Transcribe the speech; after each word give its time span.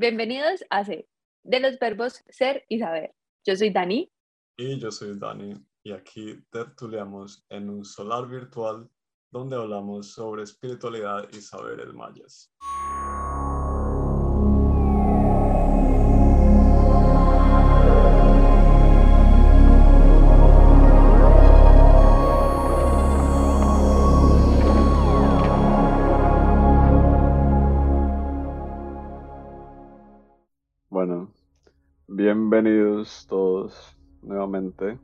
Bienvenidos 0.00 0.64
a 0.70 0.84
C, 0.84 1.08
de 1.42 1.58
los 1.58 1.76
verbos 1.80 2.22
ser 2.28 2.64
y 2.68 2.78
saber. 2.78 3.16
Yo 3.44 3.56
soy 3.56 3.70
Dani. 3.70 4.08
Y 4.56 4.78
yo 4.78 4.92
soy 4.92 5.18
Dani, 5.18 5.54
y 5.82 5.90
aquí 5.90 6.40
tertuliamos 6.52 7.44
en 7.48 7.68
un 7.68 7.84
solar 7.84 8.28
virtual 8.28 8.88
donde 9.32 9.56
hablamos 9.56 10.12
sobre 10.12 10.44
espiritualidad 10.44 11.28
y 11.32 11.40
saberes 11.40 11.92
mayas. 11.92 12.54
Bienvenidos 32.18 33.28
todos 33.28 33.96
nuevamente 34.22 34.98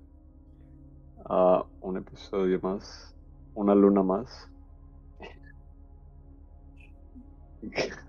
a 1.25 1.65
un 1.81 1.97
episodio 1.97 2.59
más, 2.61 3.15
una 3.55 3.73
luna 3.73 4.03
más. 4.03 4.51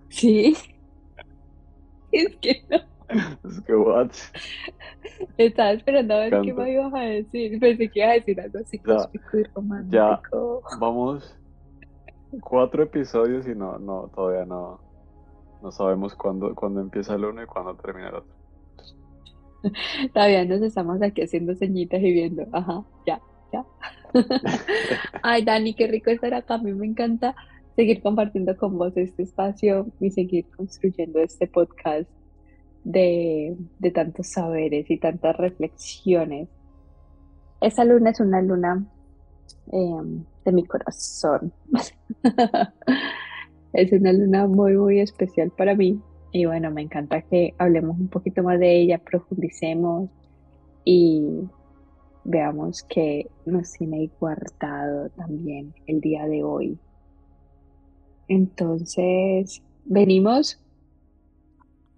Sí. 0.09 0.57
Es 2.11 2.35
que 2.37 2.63
no. 2.67 2.77
Es 3.47 3.61
que, 3.61 3.75
what? 3.75 4.09
Estaba 5.37 5.73
esperando 5.73 6.15
a 6.15 6.19
ver 6.21 6.41
qué 6.41 6.51
me 6.51 6.73
ibas 6.73 6.93
a 6.95 7.01
decir. 7.01 7.59
Pensé 7.59 7.91
que 7.91 7.99
ibas 7.99 8.09
a 8.09 8.13
decir 8.13 8.41
algo 8.41 8.57
así 8.57 8.81
Ya, 8.83 9.09
y 9.13 9.43
romántico. 9.53 9.91
Ya, 9.91 10.77
vamos 10.79 11.37
cuatro 12.41 12.81
episodios 12.81 13.47
y 13.47 13.53
no, 13.53 13.77
no, 13.77 14.09
todavía 14.15 14.45
no, 14.45 14.79
no 15.61 15.71
sabemos 15.71 16.15
cuándo, 16.15 16.55
cuándo 16.55 16.81
empieza 16.81 17.13
el 17.13 17.25
uno 17.25 17.43
y 17.43 17.45
cuándo 17.45 17.75
termina 17.75 18.09
el 18.09 18.15
otro. 18.15 18.44
Todavía 20.13 20.45
nos 20.45 20.61
estamos 20.61 21.01
aquí 21.01 21.23
haciendo 21.23 21.55
ceñitas 21.55 22.01
y 22.01 22.11
viendo. 22.11 22.45
Ajá, 22.51 22.83
ya, 23.05 23.19
ya. 23.51 23.65
Ay, 25.23 25.43
Dani, 25.43 25.73
qué 25.73 25.87
rico 25.87 26.09
estar 26.09 26.33
acá. 26.33 26.55
A 26.55 26.57
mí 26.59 26.73
me 26.73 26.85
encanta 26.85 27.35
seguir 27.75 28.01
compartiendo 28.01 28.55
con 28.57 28.77
vos 28.77 28.95
este 28.95 29.23
espacio 29.23 29.87
y 29.99 30.11
seguir 30.11 30.45
construyendo 30.55 31.19
este 31.19 31.47
podcast 31.47 32.09
de, 32.83 33.55
de 33.79 33.91
tantos 33.91 34.27
saberes 34.27 34.89
y 34.89 34.97
tantas 34.97 35.35
reflexiones. 35.35 36.47
Esta 37.61 37.83
luna 37.83 38.11
es 38.11 38.19
una 38.19 38.41
luna 38.41 38.85
em, 39.71 40.23
de 40.43 40.51
mi 40.51 40.63
corazón. 40.65 41.51
Es 43.75 43.91
una 43.91 44.13
luna 44.13 44.47
muy, 44.47 44.77
muy 44.77 45.01
especial 45.01 45.51
para 45.51 45.75
mí. 45.75 45.99
Y 46.35 46.43
bueno, 46.43 46.69
me 46.69 46.81
encanta 46.81 47.21
que 47.21 47.53
hablemos 47.57 47.97
un 47.97 48.09
poquito 48.09 48.43
más 48.43 48.59
de 48.59 48.81
ella, 48.81 48.97
profundicemos 48.97 50.09
y 50.83 51.23
veamos 52.25 52.83
qué 52.89 53.29
nos 53.45 53.71
tiene 53.71 54.09
guardado 54.19 55.07
también 55.11 55.73
el 55.87 56.01
día 56.01 56.27
de 56.27 56.43
hoy. 56.43 56.77
Entonces, 58.27 59.63
venimos 59.85 60.61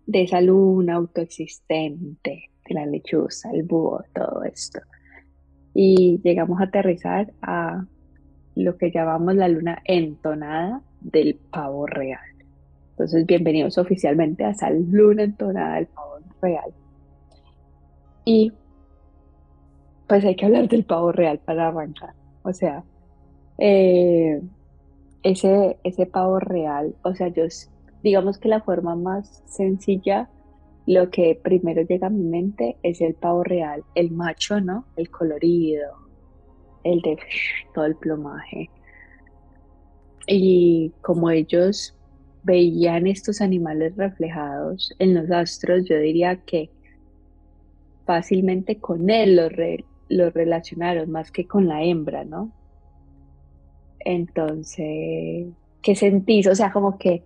de 0.06 0.22
esa 0.22 0.40
luna 0.40 0.98
autoexistente, 0.98 2.52
de 2.70 2.76
la 2.76 2.86
lechuza, 2.86 3.50
el 3.52 3.64
búho, 3.64 4.04
todo 4.14 4.44
esto. 4.44 4.82
Y 5.74 6.22
llegamos 6.24 6.62
a 6.62 6.66
aterrizar 6.66 7.34
a 7.42 7.88
lo 8.54 8.78
que 8.78 8.92
llamamos 8.92 9.34
la 9.34 9.48
luna 9.48 9.82
entonada 9.84 10.84
del 11.02 11.40
pavo 11.50 11.88
real. 11.88 12.37
Entonces, 12.98 13.28
bienvenidos 13.28 13.78
oficialmente 13.78 14.44
a 14.44 14.50
esa 14.50 14.72
luna 14.72 15.22
entonada 15.22 15.76
del 15.76 15.86
pavo 15.86 16.18
real. 16.42 16.74
Y 18.26 18.52
pues 20.08 20.26
hay 20.26 20.36
que 20.36 20.48
hablar 20.48 20.68
del 20.68 20.84
pavo 20.84 21.12
real 21.12 21.38
para 21.38 21.68
arrancar. 21.68 22.16
O 22.42 22.52
sea, 22.54 22.84
eh, 23.60 24.42
ese, 25.22 25.78
ese 25.84 26.08
pavo 26.08 26.40
real, 26.40 26.96
o 27.04 27.14
sea, 27.14 27.28
yo 27.28 27.44
digamos 28.02 28.40
que 28.40 28.50
la 28.50 28.62
forma 28.62 28.96
más 28.96 29.44
sencilla, 29.46 30.28
lo 30.88 31.12
que 31.12 31.40
primero 31.40 31.84
llega 31.84 32.08
a 32.08 32.10
mi 32.10 32.24
mente 32.24 32.78
es 32.82 33.00
el 33.02 33.14
pavo 33.14 33.44
real, 33.44 33.84
el 33.94 34.10
macho, 34.10 34.60
¿no? 34.60 34.86
El 34.96 35.12
colorido, 35.12 35.92
el 36.84 37.00
de 37.02 37.20
todo 37.76 37.86
el 37.86 37.96
plumaje. 37.96 38.72
Y 40.26 40.94
como 41.04 41.30
ellos 41.30 41.97
veían 42.44 43.08
estos 43.08 43.42
animales 43.42 43.96
reflejados 43.96 44.94
en 45.00 45.14
los 45.14 45.30
astros, 45.32 45.86
yo 45.86 45.98
diría 45.98 46.38
que 46.38 46.70
fácilmente 48.06 48.78
con 48.78 49.10
él 49.10 49.36
los, 49.36 49.52
los 50.10 50.34
relacionaron 50.34 51.12
más 51.12 51.32
que 51.32 51.46
con 51.46 51.68
la 51.68 51.84
hembra, 51.84 52.24
¿no? 52.24 52.52
Entonces, 54.00 55.48
¿qué 55.82 55.96
sentís? 55.96 56.48
O 56.48 56.56
sea, 56.56 56.72
como 56.72 56.98
que, 56.98 57.24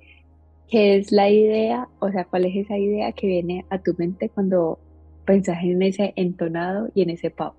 ¿qué 0.67 0.97
es 0.97 1.11
la 1.11 1.29
idea? 1.29 1.87
O 1.99 2.11
sea, 2.11 2.25
¿cuál 2.25 2.45
es 2.45 2.55
esa 2.55 2.77
idea 2.77 3.11
que 3.11 3.27
viene 3.27 3.65
a 3.69 3.77
tu 3.79 3.93
mente 3.97 4.29
cuando 4.29 4.79
pensás 5.25 5.63
en 5.63 5.81
ese 5.83 6.13
entonado 6.15 6.89
y 6.95 7.03
en 7.03 7.11
ese 7.11 7.29
pavo? 7.29 7.55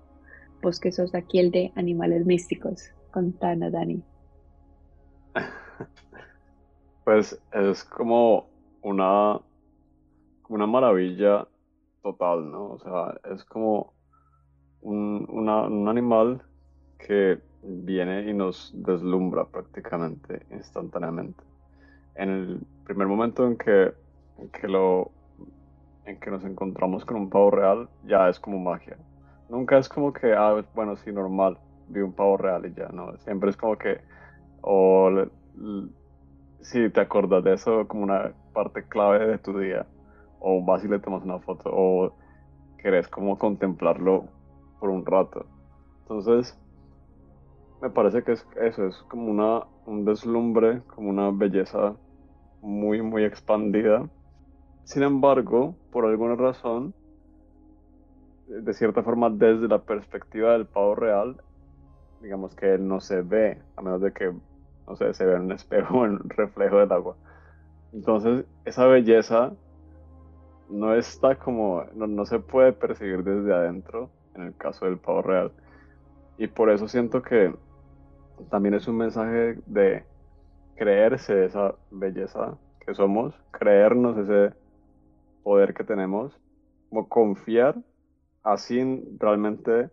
Vos 0.61 0.79
que 0.79 0.91
sos 0.91 1.15
aquí 1.15 1.39
el 1.39 1.51
de 1.51 1.71
animales 1.75 2.25
místicos. 2.25 2.89
Contanos, 3.11 3.71
Dani. 3.71 4.01
Pues 7.03 7.39
es 7.51 7.83
como 7.83 8.47
una, 8.81 9.39
una 10.49 10.67
maravilla 10.67 11.47
total, 12.01 12.51
¿no? 12.51 12.71
O 12.71 12.79
sea, 12.79 13.19
es 13.33 13.43
como 13.45 13.93
un, 14.81 15.25
un 15.29 15.87
animal 15.87 16.41
que 16.97 17.39
viene 17.63 18.29
y 18.29 18.33
nos 18.33 18.71
deslumbra 18.75 19.45
prácticamente 19.45 20.45
instantáneamente. 20.51 21.43
En 22.15 22.29
el 22.29 22.59
primer 22.85 23.07
momento 23.07 23.47
en 23.47 23.57
que, 23.57 23.93
en 24.37 24.49
que 24.49 24.67
lo, 24.67 25.11
en 26.05 26.19
que 26.19 26.29
nos 26.29 26.43
encontramos 26.43 27.05
con 27.05 27.17
un 27.17 27.29
pavo 27.29 27.51
real, 27.51 27.89
ya 28.05 28.29
es 28.29 28.39
como 28.39 28.59
magia. 28.59 28.97
Nunca 29.49 29.77
es 29.77 29.89
como 29.89 30.13
que, 30.13 30.33
ah, 30.33 30.63
bueno, 30.73 30.95
sí, 30.97 31.11
normal, 31.11 31.57
vi 31.87 32.01
un 32.01 32.13
pavo 32.13 32.37
real 32.37 32.65
y 32.65 32.73
ya, 32.73 32.89
no. 32.89 33.17
Siempre 33.19 33.49
es 33.49 33.57
como 33.57 33.77
que, 33.77 34.01
o 34.61 35.09
si 36.63 36.89
te 36.89 37.01
acuerdas 37.01 37.43
de 37.43 37.53
eso 37.53 37.87
como 37.87 38.03
una 38.03 38.33
parte 38.53 38.87
clave 38.87 39.27
de 39.27 39.37
tu 39.37 39.59
día, 39.59 39.85
o 40.39 40.63
vas 40.63 40.83
y 40.83 40.87
le 40.87 40.99
tomas 40.99 41.23
una 41.23 41.39
foto, 41.39 41.69
o 41.71 42.13
querés 42.77 43.07
como 43.07 43.37
contemplarlo 43.37 44.25
por 44.79 44.89
un 44.89 45.05
rato. 45.05 45.45
Entonces, 46.01 46.59
me 47.81 47.89
parece 47.89 48.23
que 48.23 48.33
es 48.33 48.47
eso, 48.61 48.87
es 48.87 48.97
como 49.09 49.29
una, 49.29 49.63
un 49.85 50.05
deslumbre, 50.05 50.81
como 50.87 51.09
una 51.09 51.31
belleza 51.31 51.95
muy, 52.61 53.01
muy 53.01 53.25
expandida. 53.25 54.09
Sin 54.85 55.03
embargo, 55.03 55.75
por 55.91 56.05
alguna 56.05 56.35
razón, 56.35 56.93
de 58.47 58.73
cierta 58.73 59.03
forma, 59.03 59.29
desde 59.29 59.67
la 59.67 59.79
perspectiva 59.79 60.53
del 60.53 60.65
pavo 60.65 60.95
real, 60.95 61.41
digamos 62.21 62.55
que 62.55 62.73
él 62.73 62.87
no 62.87 62.99
se 62.99 63.21
ve, 63.21 63.61
a 63.75 63.81
menos 63.81 64.01
de 64.01 64.13
que, 64.13 64.31
no 64.87 64.95
sé, 64.95 65.13
se 65.13 65.25
ve 65.25 65.35
en 65.35 65.43
un 65.43 65.51
espejo 65.51 66.05
en 66.05 66.13
un 66.13 66.29
reflejo 66.29 66.77
del 66.77 66.91
agua. 66.91 67.15
Entonces, 67.93 68.45
esa 68.65 68.85
belleza 68.87 69.53
no 70.69 70.93
está 70.95 71.35
como, 71.35 71.83
no, 71.93 72.07
no 72.07 72.25
se 72.25 72.39
puede 72.39 72.73
percibir 72.73 73.23
desde 73.23 73.53
adentro, 73.53 74.09
en 74.35 74.43
el 74.43 74.57
caso 74.57 74.85
del 74.85 74.97
pavo 74.97 75.21
real. 75.21 75.51
Y 76.37 76.47
por 76.47 76.69
eso 76.69 76.87
siento 76.87 77.21
que 77.21 77.53
también 78.49 78.73
es 78.73 78.87
un 78.87 78.97
mensaje 78.97 79.59
de 79.67 80.03
creerse 80.75 81.45
esa 81.45 81.75
belleza 81.91 82.57
que 82.85 82.95
somos, 82.95 83.33
creernos 83.51 84.17
ese 84.17 84.55
poder 85.43 85.73
que 85.73 85.83
tenemos, 85.83 86.37
como 86.89 87.07
confiar, 87.07 87.75
así 88.43 89.03
realmente 89.19 89.89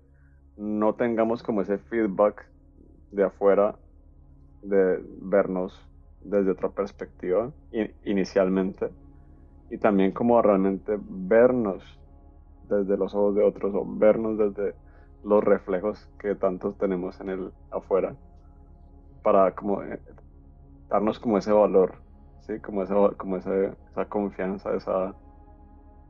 no 0.56 0.94
tengamos 0.94 1.42
como 1.42 1.62
ese 1.62 1.78
feedback 1.78 2.46
de 3.12 3.24
afuera 3.24 3.76
de 4.62 5.00
vernos 5.22 5.78
desde 6.20 6.52
otra 6.52 6.70
perspectiva 6.70 7.54
i- 7.72 7.94
inicialmente 8.04 8.94
y 9.68 9.78
también 9.78 10.12
como 10.12 10.40
realmente 10.42 10.96
vernos 11.00 11.84
desde 12.62 12.96
los 12.96 13.14
ojos 13.14 13.34
de 13.36 13.44
otros 13.44 13.74
o 13.74 13.84
vernos 13.86 14.38
desde 14.38 14.76
los 15.22 15.44
reflejos 15.44 16.08
que 16.18 16.34
tantos 16.36 16.78
tenemos 16.78 17.20
en 17.20 17.30
el 17.30 17.54
afuera 17.70 18.16
para 19.22 19.54
como 19.54 19.82
eh, 19.82 20.00
darnos 20.90 21.20
como 21.20 21.38
ese 21.38 21.52
valor, 21.52 22.04
¿sí? 22.40 22.60
Como, 22.60 22.82
ese, 22.84 22.94
como 23.18 23.38
ese- 23.38 23.76
esa 23.92 24.08
confianza, 24.08 24.74
esa 24.76 25.16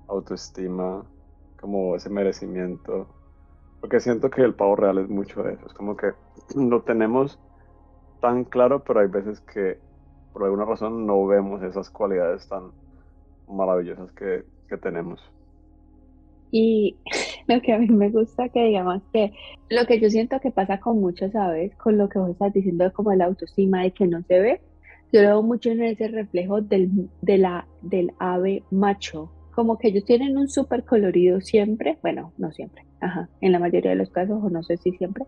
autoestima, 0.08 1.10
como 1.56 1.96
ese 1.96 2.10
merecimiento. 2.10 3.16
Porque 3.80 4.00
siento 4.00 4.30
que 4.30 4.42
el 4.42 4.54
pavo 4.56 4.76
real 4.76 4.98
es 4.98 5.08
mucho 5.08 5.42
de 5.42 5.54
eso. 5.54 5.66
Es 5.66 5.74
como 5.74 5.96
que 5.96 6.14
lo 6.56 6.82
tenemos 6.84 7.40
tan 8.20 8.44
claro, 8.44 8.82
pero 8.84 9.00
hay 9.00 9.08
veces 9.08 9.40
que 9.40 9.78
por 10.32 10.44
alguna 10.44 10.64
razón 10.64 11.06
no 11.06 11.26
vemos 11.26 11.62
esas 11.62 11.90
cualidades 11.90 12.46
tan 12.48 12.70
maravillosas 13.48 14.12
que, 14.12 14.44
que 14.68 14.76
tenemos. 14.76 15.20
Y 16.52 16.96
lo 17.48 17.60
que 17.60 17.72
a 17.72 17.78
mí 17.78 17.88
me 17.88 18.10
gusta 18.10 18.48
que 18.48 18.64
digamos 18.64 19.02
que 19.12 19.32
lo 19.68 19.86
que 19.86 20.00
yo 20.00 20.10
siento 20.10 20.40
que 20.40 20.50
pasa 20.50 20.78
con 20.78 21.00
muchos, 21.00 21.32
¿sabes? 21.32 21.74
Con 21.76 21.98
lo 21.98 22.08
que 22.08 22.18
vos 22.18 22.30
estás 22.30 22.52
diciendo 22.52 22.92
como 22.92 23.12
la 23.14 23.26
autoestima 23.26 23.82
de 23.82 23.92
que 23.92 24.06
no 24.06 24.22
se 24.22 24.40
ve, 24.40 24.60
yo 25.12 25.22
lo 25.22 25.28
veo 25.28 25.42
mucho 25.42 25.70
en 25.70 25.82
ese 25.82 26.08
reflejo 26.08 26.60
del, 26.60 27.08
del 27.22 28.12
ave 28.18 28.62
macho. 28.70 29.30
Como 29.52 29.76
que 29.78 29.88
ellos 29.88 30.04
tienen 30.04 30.38
un 30.38 30.48
súper 30.48 30.84
colorido 30.84 31.40
siempre, 31.40 31.98
bueno, 32.02 32.32
no 32.38 32.52
siempre, 32.52 32.84
ajá, 33.00 33.28
en 33.40 33.52
la 33.52 33.58
mayoría 33.58 33.90
de 33.90 33.96
los 33.96 34.10
casos, 34.10 34.42
o 34.42 34.48
no 34.48 34.62
sé 34.62 34.76
si 34.76 34.92
siempre, 34.92 35.26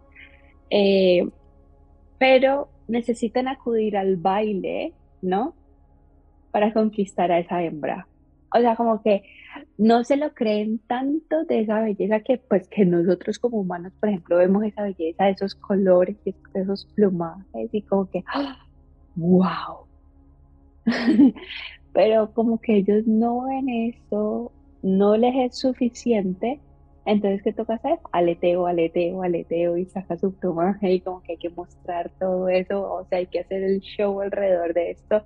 eh, 0.70 1.28
pero 2.18 2.68
necesitan 2.92 3.48
acudir 3.48 3.96
al 3.96 4.16
baile, 4.16 4.92
¿no? 5.22 5.54
Para 6.50 6.72
conquistar 6.72 7.32
a 7.32 7.38
esa 7.38 7.62
hembra. 7.62 8.06
O 8.54 8.60
sea, 8.60 8.76
como 8.76 9.02
que 9.02 9.22
no 9.78 10.04
se 10.04 10.16
lo 10.16 10.34
creen 10.34 10.78
tanto 10.86 11.44
de 11.44 11.60
esa 11.60 11.80
belleza 11.80 12.20
que 12.20 12.36
pues 12.38 12.68
que 12.68 12.84
nosotros 12.84 13.38
como 13.38 13.60
humanos, 13.60 13.92
por 13.98 14.10
ejemplo, 14.10 14.36
vemos 14.36 14.64
esa 14.64 14.82
belleza, 14.82 15.30
esos 15.30 15.54
colores, 15.54 16.16
esos 16.54 16.86
plumajes 16.94 17.70
y 17.72 17.82
como 17.82 18.10
que, 18.10 18.22
wow. 19.16 19.86
Pero 21.94 22.32
como 22.32 22.60
que 22.60 22.76
ellos 22.76 23.06
no 23.06 23.46
ven 23.46 23.68
eso, 23.68 24.52
no 24.82 25.16
les 25.16 25.34
es 25.36 25.58
suficiente, 25.58 26.60
entonces 27.04 27.43
¿qué 27.43 27.52
toca 27.52 27.75
hacer? 27.75 27.99
Aleteo, 28.12 28.66
aleteo, 28.66 29.22
aleteo 29.22 29.76
y 29.76 29.87
saca 29.87 30.16
su 30.16 30.34
plumaje 30.34 30.93
y 30.93 31.00
como 31.00 31.22
que 31.22 31.32
hay 31.32 31.38
que 31.38 31.50
mostrar 31.50 32.10
todo 32.19 32.49
eso, 32.49 32.93
o 32.93 33.04
sea, 33.06 33.19
hay 33.19 33.26
que 33.26 33.40
hacer 33.40 33.62
el 33.62 33.81
show 33.81 34.20
alrededor 34.20 34.75
de 34.75 34.93
esto 34.93 35.25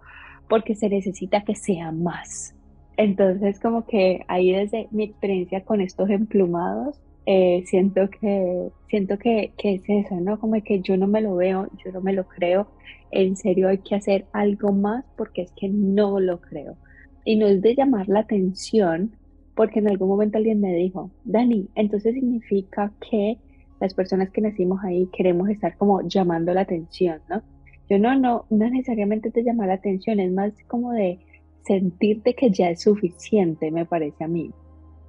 porque 0.49 0.75
se 0.75 0.89
necesita 0.89 1.43
que 1.43 1.55
sea 1.55 1.93
más 1.93 2.57
entonces, 2.97 3.61
como 3.61 3.87
que 3.87 4.25
ahí 4.29 4.53
desde 4.53 4.89
mi 4.91 5.05
experiencia 5.05 5.63
con 5.65 5.81
estos 5.81 6.09
emplumados, 6.09 6.99
eh, 7.27 7.63
siento 7.67 8.09
que 8.09 8.71
siento 8.89 9.19
que, 9.19 9.53
que, 9.59 9.75
es 9.75 9.83
eso, 9.89 10.17
¿no? 10.21 10.39
Como 10.39 10.61
que 10.63 10.81
yo 10.81 10.97
no 10.97 11.07
me 11.07 11.21
lo 11.21 11.37
veo, 11.37 11.69
yo 11.85 11.93
no 11.93 12.01
me 12.01 12.13
lo 12.13 12.27
creo. 12.27 12.69
En 13.11 13.37
serio 13.37 13.69
hay 13.69 13.79
que 13.79 13.97
hacer 13.97 14.27
algo 14.33 14.73
más 14.73 15.05
porque 15.17 15.43
es 15.43 15.53
que 15.53 15.69
no 15.69 16.21
lo 16.21 16.41
creo. 16.41 16.77
Y 17.25 17.37
no 17.37 17.47
es 17.47 17.61
de 17.61 17.75
llamar 17.75 18.09
la 18.09 18.21
atención, 18.21 19.13
porque 19.57 19.81
en 19.81 19.89
algún 19.89 20.09
momento 20.09 20.39
alguien 20.39 20.61
me 20.61 20.75
dijo, 20.75 21.11
Dani, 21.25 21.69
entonces 21.75 22.15
significa 22.15 22.93
que 23.11 23.39
las 23.81 23.95
personas 23.95 24.31
que 24.31 24.43
nacimos 24.43 24.85
ahí 24.85 25.09
queremos 25.17 25.49
estar 25.49 25.77
como 25.77 26.07
llamando 26.07 26.53
la 26.53 26.61
atención, 26.61 27.21
¿no? 27.29 27.43
Yo 27.89 27.99
no, 27.99 28.19
no, 28.19 28.45
no 28.51 28.71
necesariamente 28.71 29.31
de 29.31 29.43
llamar 29.43 29.69
la 29.69 29.75
atención, 29.75 30.21
es 30.21 30.31
más 30.31 30.53
como 30.69 30.93
de 30.93 31.19
sentirte 31.65 32.35
que 32.35 32.51
ya 32.51 32.71
es 32.71 32.83
suficiente, 32.83 33.71
me 33.71 33.87
parece 33.87 34.25
a 34.25 34.29
mí. 34.29 34.51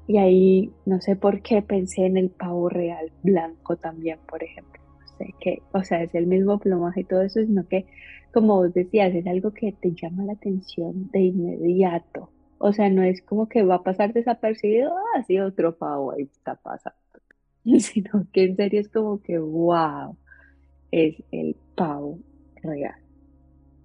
Y 0.07 0.17
ahí 0.17 0.71
no 0.85 1.01
sé 1.01 1.17
por 1.17 1.41
qué 1.41 1.61
pensé 1.61 2.05
en 2.05 2.15
el 2.15 2.29
pavo 2.29 2.69
real 2.69 3.11
blanco 3.23 3.75
también, 3.75 4.19
por 4.29 4.43
ejemplo. 4.43 4.81
No 5.01 5.07
sé 5.17 5.33
que, 5.41 5.61
o 5.73 5.83
sea, 5.83 6.03
es 6.03 6.15
el 6.15 6.27
mismo 6.27 6.57
plumaje 6.57 7.01
y 7.01 7.03
todo 7.03 7.21
eso, 7.21 7.41
sino 7.41 7.67
que, 7.67 7.85
como 8.33 8.55
vos 8.55 8.73
decías, 8.73 9.13
es 9.13 9.27
algo 9.27 9.51
que 9.51 9.73
te 9.73 9.91
llama 9.91 10.23
la 10.23 10.33
atención 10.33 11.09
de 11.11 11.19
inmediato. 11.19 12.29
O 12.59 12.73
sea, 12.73 12.89
no 12.89 13.03
es 13.03 13.21
como 13.23 13.47
que 13.49 13.63
va 13.63 13.75
a 13.75 13.83
pasar 13.83 14.13
desapercibido, 14.13 14.95
ah, 14.97 15.23
sí, 15.27 15.39
otro 15.39 15.77
pavo 15.77 16.11
ahí 16.13 16.23
está 16.23 16.55
pasando. 16.55 16.97
Sino 17.79 18.27
que 18.33 18.45
en 18.45 18.55
serio 18.55 18.81
es 18.81 18.89
como 18.89 19.21
que, 19.21 19.39
wow, 19.39 20.17
es 20.91 21.23
el 21.31 21.57
pavo 21.75 22.19
real. 22.63 22.95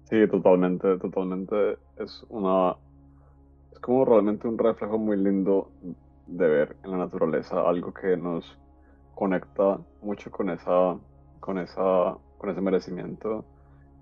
Sí, 0.09 0.27
totalmente, 0.27 0.97
totalmente. 0.99 1.77
Es 1.97 2.25
una. 2.29 2.77
Es 3.71 3.79
como 3.79 4.05
realmente 4.05 4.47
un 4.47 4.57
reflejo 4.57 4.97
muy 4.97 5.17
lindo 5.17 5.71
de 6.27 6.47
ver 6.47 6.77
en 6.83 6.91
la 6.91 6.97
naturaleza, 6.97 7.67
algo 7.67 7.93
que 7.93 8.17
nos 8.17 8.45
conecta 9.15 9.79
mucho 10.01 10.31
con 10.31 10.49
esa. 10.49 10.97
con 11.39 11.57
esa. 11.59 12.17
con 12.37 12.49
ese 12.49 12.61
merecimiento 12.61 13.45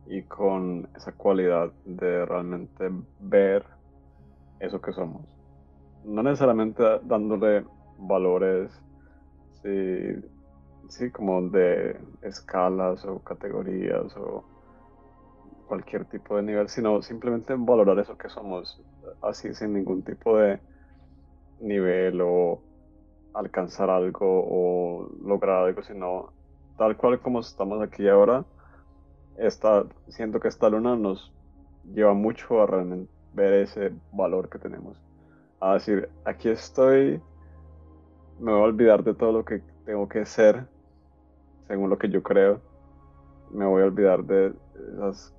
y 0.05 0.23
con 0.23 0.89
esa 0.95 1.13
cualidad 1.13 1.71
de 1.85 2.25
realmente 2.25 2.89
ver 3.19 3.65
eso 4.61 4.79
que 4.79 4.93
somos. 4.93 5.25
No 6.05 6.23
necesariamente 6.23 6.83
dándole 7.03 7.65
valores, 7.97 8.71
sí, 9.61 10.15
sí, 10.89 11.11
como 11.11 11.41
de 11.49 11.99
escalas 12.21 13.05
o 13.05 13.19
categorías 13.19 14.15
o 14.17 14.43
cualquier 15.67 16.05
tipo 16.05 16.35
de 16.35 16.43
nivel, 16.43 16.67
sino 16.69 17.01
simplemente 17.01 17.55
valorar 17.57 17.97
eso 17.99 18.17
que 18.17 18.29
somos, 18.29 18.81
así 19.21 19.53
sin 19.53 19.73
ningún 19.73 20.03
tipo 20.03 20.37
de 20.37 20.59
nivel 21.61 22.19
o 22.21 22.61
alcanzar 23.33 23.89
algo 23.89 24.19
o 24.21 25.09
lograr 25.23 25.63
algo, 25.63 25.81
sino 25.83 26.33
tal 26.77 26.97
cual 26.97 27.21
como 27.21 27.39
estamos 27.39 27.81
aquí 27.81 28.07
ahora, 28.07 28.43
está, 29.37 29.85
siento 30.09 30.39
que 30.39 30.49
esta 30.49 30.69
luna 30.69 30.95
nos 30.95 31.31
lleva 31.93 32.13
mucho 32.13 32.61
a 32.61 32.65
realmente 32.65 33.20
ver 33.33 33.53
ese 33.53 33.91
valor 34.11 34.49
que 34.49 34.59
tenemos. 34.59 35.01
A 35.59 35.75
decir, 35.75 36.09
aquí 36.25 36.49
estoy, 36.49 37.21
me 38.39 38.51
voy 38.51 38.61
a 38.61 38.65
olvidar 38.65 39.03
de 39.03 39.13
todo 39.13 39.31
lo 39.31 39.45
que 39.45 39.61
tengo 39.85 40.07
que 40.09 40.25
ser, 40.25 40.65
según 41.67 41.89
lo 41.89 41.97
que 41.97 42.09
yo 42.09 42.23
creo, 42.23 42.61
me 43.51 43.65
voy 43.65 43.83
a 43.83 43.85
olvidar 43.85 44.23
de 44.23 44.53
esas 44.93 45.33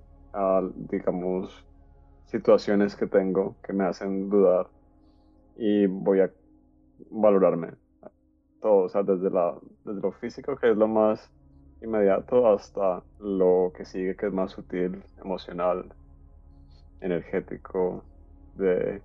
digamos, 0.89 1.65
situaciones 2.27 2.97
que 2.97 3.07
tengo 3.07 3.57
que 3.63 3.73
me 3.73 3.85
hacen 3.85 4.31
dudar 4.31 4.69
y 5.57 5.87
voy 5.87 6.21
a 6.21 6.31
valorarme 7.11 7.75
todo, 8.61 8.85
o 8.85 8.89
sea, 8.89 9.03
desde, 9.03 9.29
la, 9.29 9.55
desde 9.85 10.01
lo 10.01 10.13
físico, 10.13 10.57
que 10.57 10.71
es 10.71 10.77
lo 10.77 10.89
más 10.89 11.31
inmediato, 11.83 12.47
hasta 12.47 13.03
lo 13.19 13.73
que 13.77 13.85
sigue, 13.85 14.17
que 14.17 14.27
es 14.27 14.33
más 14.33 14.53
sutil, 14.53 15.03
emocional, 15.23 15.93
energético, 17.03 18.05
de 18.57 19.03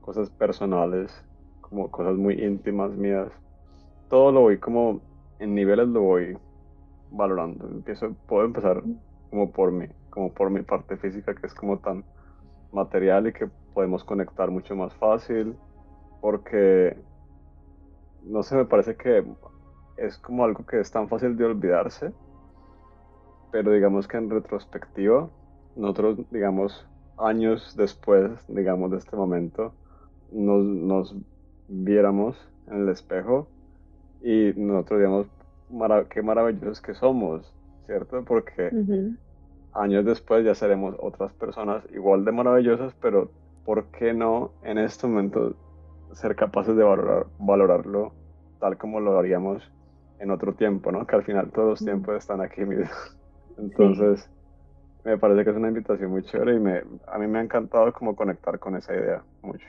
cosas 0.00 0.30
personales, 0.30 1.12
como 1.60 1.90
cosas 1.90 2.16
muy 2.16 2.34
íntimas 2.42 2.92
mías. 2.92 3.32
Todo 4.08 4.32
lo 4.32 4.40
voy 4.42 4.58
como 4.58 5.00
en 5.38 5.54
niveles 5.54 5.88
lo 5.88 6.02
voy 6.02 6.38
valorando. 7.10 7.66
Empiezo, 7.68 8.14
puedo 8.26 8.44
empezar 8.44 8.82
como 9.30 9.50
por 9.50 9.72
mí 9.72 9.88
como 10.10 10.32
por 10.32 10.50
mi 10.50 10.62
parte 10.62 10.96
física 10.96 11.34
que 11.34 11.46
es 11.46 11.54
como 11.54 11.78
tan 11.78 12.04
material 12.72 13.28
y 13.28 13.32
que 13.32 13.48
podemos 13.72 14.04
conectar 14.04 14.50
mucho 14.50 14.74
más 14.76 14.92
fácil 14.94 15.56
porque 16.20 16.96
no 18.24 18.42
sé, 18.42 18.56
me 18.56 18.66
parece 18.66 18.96
que 18.96 19.24
es 19.96 20.18
como 20.18 20.44
algo 20.44 20.66
que 20.66 20.80
es 20.80 20.90
tan 20.90 21.08
fácil 21.08 21.36
de 21.36 21.44
olvidarse, 21.46 22.12
pero 23.50 23.72
digamos 23.72 24.06
que 24.06 24.18
en 24.18 24.28
retrospectiva, 24.28 25.30
nosotros, 25.74 26.18
digamos, 26.30 26.86
años 27.20 27.74
después, 27.76 28.30
digamos, 28.48 28.90
de 28.90 28.98
este 28.98 29.16
momento, 29.16 29.72
nos, 30.32 30.64
nos 30.64 31.16
viéramos 31.68 32.36
en 32.68 32.82
el 32.82 32.88
espejo 32.88 33.48
y 34.22 34.52
nosotros 34.56 35.00
digamos, 35.00 35.26
qué 36.08 36.22
maravillosos 36.22 36.80
que 36.80 36.94
somos, 36.94 37.54
¿cierto? 37.86 38.24
Porque 38.24 38.70
años 39.72 40.04
después 40.04 40.44
ya 40.44 40.54
seremos 40.54 40.96
otras 41.00 41.32
personas 41.34 41.84
igual 41.92 42.24
de 42.24 42.32
maravillosas, 42.32 42.94
pero 43.00 43.30
¿por 43.64 43.84
qué 43.86 44.12
no 44.12 44.52
en 44.62 44.78
este 44.78 45.06
momento 45.06 45.54
ser 46.12 46.34
capaces 46.34 46.76
de 46.76 46.82
valorar, 46.82 47.26
valorarlo 47.38 48.12
tal 48.58 48.76
como 48.76 49.00
lo 49.00 49.18
haríamos 49.18 49.62
en 50.18 50.30
otro 50.30 50.54
tiempo, 50.54 50.92
¿no? 50.92 51.06
Que 51.06 51.16
al 51.16 51.22
final 51.22 51.50
todos 51.50 51.70
los 51.70 51.84
tiempos 51.84 52.16
están 52.16 52.40
aquí 52.40 52.62
mismo. 52.64 52.90
Entonces, 53.58 54.28
me 55.04 55.18
parece 55.18 55.44
que 55.44 55.50
es 55.50 55.56
una 55.56 55.68
invitación 55.68 56.10
muy 56.10 56.22
chévere 56.22 56.56
y 56.56 56.60
me, 56.60 56.82
a 57.06 57.18
mí 57.18 57.26
me 57.26 57.38
ha 57.38 57.42
encantado 57.42 57.92
como 57.92 58.14
conectar 58.14 58.58
con 58.58 58.76
esa 58.76 58.94
idea 58.94 59.22
mucho. 59.42 59.66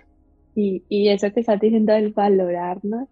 Y, 0.55 0.83
y 0.89 1.09
eso 1.09 1.31
que 1.31 1.39
estás 1.39 1.59
diciendo 1.59 1.93
del 1.93 2.11
valorarnos, 2.11 3.07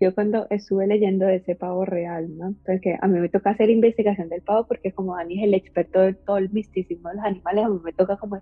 yo 0.00 0.14
cuando 0.14 0.46
estuve 0.48 0.86
leyendo 0.86 1.26
de 1.26 1.36
ese 1.36 1.54
pavo 1.54 1.84
real, 1.84 2.34
¿no? 2.38 2.54
Porque 2.64 2.96
a 3.00 3.06
mí 3.06 3.20
me 3.20 3.28
toca 3.28 3.50
hacer 3.50 3.68
investigación 3.68 4.30
del 4.30 4.40
pavo 4.40 4.66
porque 4.66 4.92
como 4.92 5.14
Dani 5.14 5.40
es 5.40 5.44
el 5.44 5.54
experto 5.54 6.00
de 6.00 6.14
todo 6.14 6.38
el 6.38 6.50
misticismo 6.50 7.10
de 7.10 7.16
los 7.16 7.24
animales, 7.24 7.64
a 7.64 7.68
mí 7.68 7.78
me 7.84 7.92
toca 7.92 8.16
como 8.16 8.40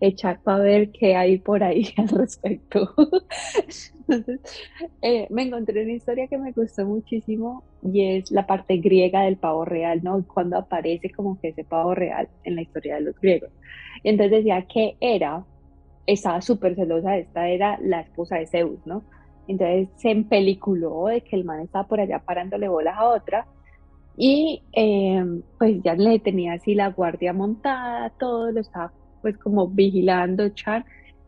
echar 0.00 0.40
para 0.42 0.62
ver 0.62 0.90
qué 0.90 1.14
hay 1.14 1.38
por 1.38 1.62
ahí 1.62 1.86
al 1.96 2.08
respecto. 2.08 2.94
Eh, 5.02 5.28
me 5.30 5.42
encontré 5.42 5.84
una 5.84 5.92
historia 5.92 6.26
que 6.26 6.36
me 6.36 6.50
gustó 6.50 6.84
muchísimo 6.84 7.62
y 7.80 8.16
es 8.16 8.32
la 8.32 8.44
parte 8.44 8.78
griega 8.78 9.22
del 9.22 9.36
pavo 9.36 9.64
real, 9.64 10.00
¿no? 10.02 10.24
Cuando 10.26 10.58
aparece 10.58 11.10
como 11.10 11.40
que 11.40 11.48
ese 11.48 11.62
pavo 11.62 11.94
real 11.94 12.28
en 12.42 12.56
la 12.56 12.62
historia 12.62 12.96
de 12.96 13.02
los 13.02 13.20
griegos. 13.20 13.50
Y 14.02 14.08
entonces 14.08 14.38
decía 14.38 14.66
que 14.66 14.96
era, 15.00 15.44
estaba 16.06 16.40
súper 16.40 16.74
celosa, 16.74 17.18
esta 17.18 17.48
era 17.48 17.78
la 17.80 18.00
esposa 18.00 18.36
de 18.36 18.48
Zeus, 18.48 18.84
¿no? 18.84 19.04
Entonces 19.46 19.88
se 19.96 20.10
empeliculó 20.10 21.06
de 21.06 21.20
que 21.20 21.36
el 21.36 21.44
man 21.44 21.60
estaba 21.60 21.86
por 21.86 22.00
allá 22.00 22.18
parándole 22.18 22.68
bolas 22.68 22.96
a 22.98 23.08
otra 23.08 23.46
y 24.16 24.62
em, 24.72 25.42
pues 25.58 25.82
ya 25.82 25.94
le 25.94 26.18
tenía 26.18 26.54
así 26.54 26.74
la 26.74 26.88
guardia 26.88 27.32
montada, 27.32 28.10
todo 28.18 28.50
lo 28.50 28.60
estaba 28.60 28.92
pues 29.22 29.36
como 29.38 29.68
vigilando, 29.68 30.48
Chan. 30.50 30.84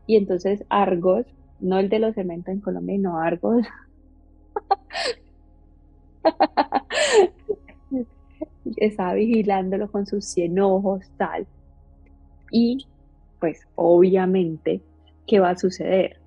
Y 0.07 0.17
entonces 0.17 0.65
Argos, 0.69 1.27
no 1.61 1.79
el 1.79 1.89
de 1.89 1.99
los 2.01 2.15
cementos 2.15 2.53
en 2.53 2.61
Colombia, 2.61 2.99
no 2.99 3.19
Argos. 3.19 3.67
Estaba 8.77 9.15
vigilándolo 9.15 9.91
con 9.91 10.07
sus 10.07 10.25
100 10.27 10.61
ojos, 10.61 11.11
tal. 11.17 11.47
Y 12.51 12.87
pues 13.41 13.67
obviamente, 13.75 14.81
¿qué 15.27 15.41
va 15.41 15.51
a 15.51 15.59
suceder? 15.59 16.19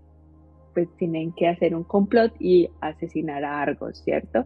Pues 0.74 0.90
tienen 0.98 1.32
que 1.32 1.48
hacer 1.48 1.76
un 1.76 1.84
complot 1.84 2.34
y 2.40 2.70
asesinar 2.82 3.46
a 3.46 3.62
Argos, 3.62 4.00
¿cierto? 4.00 4.46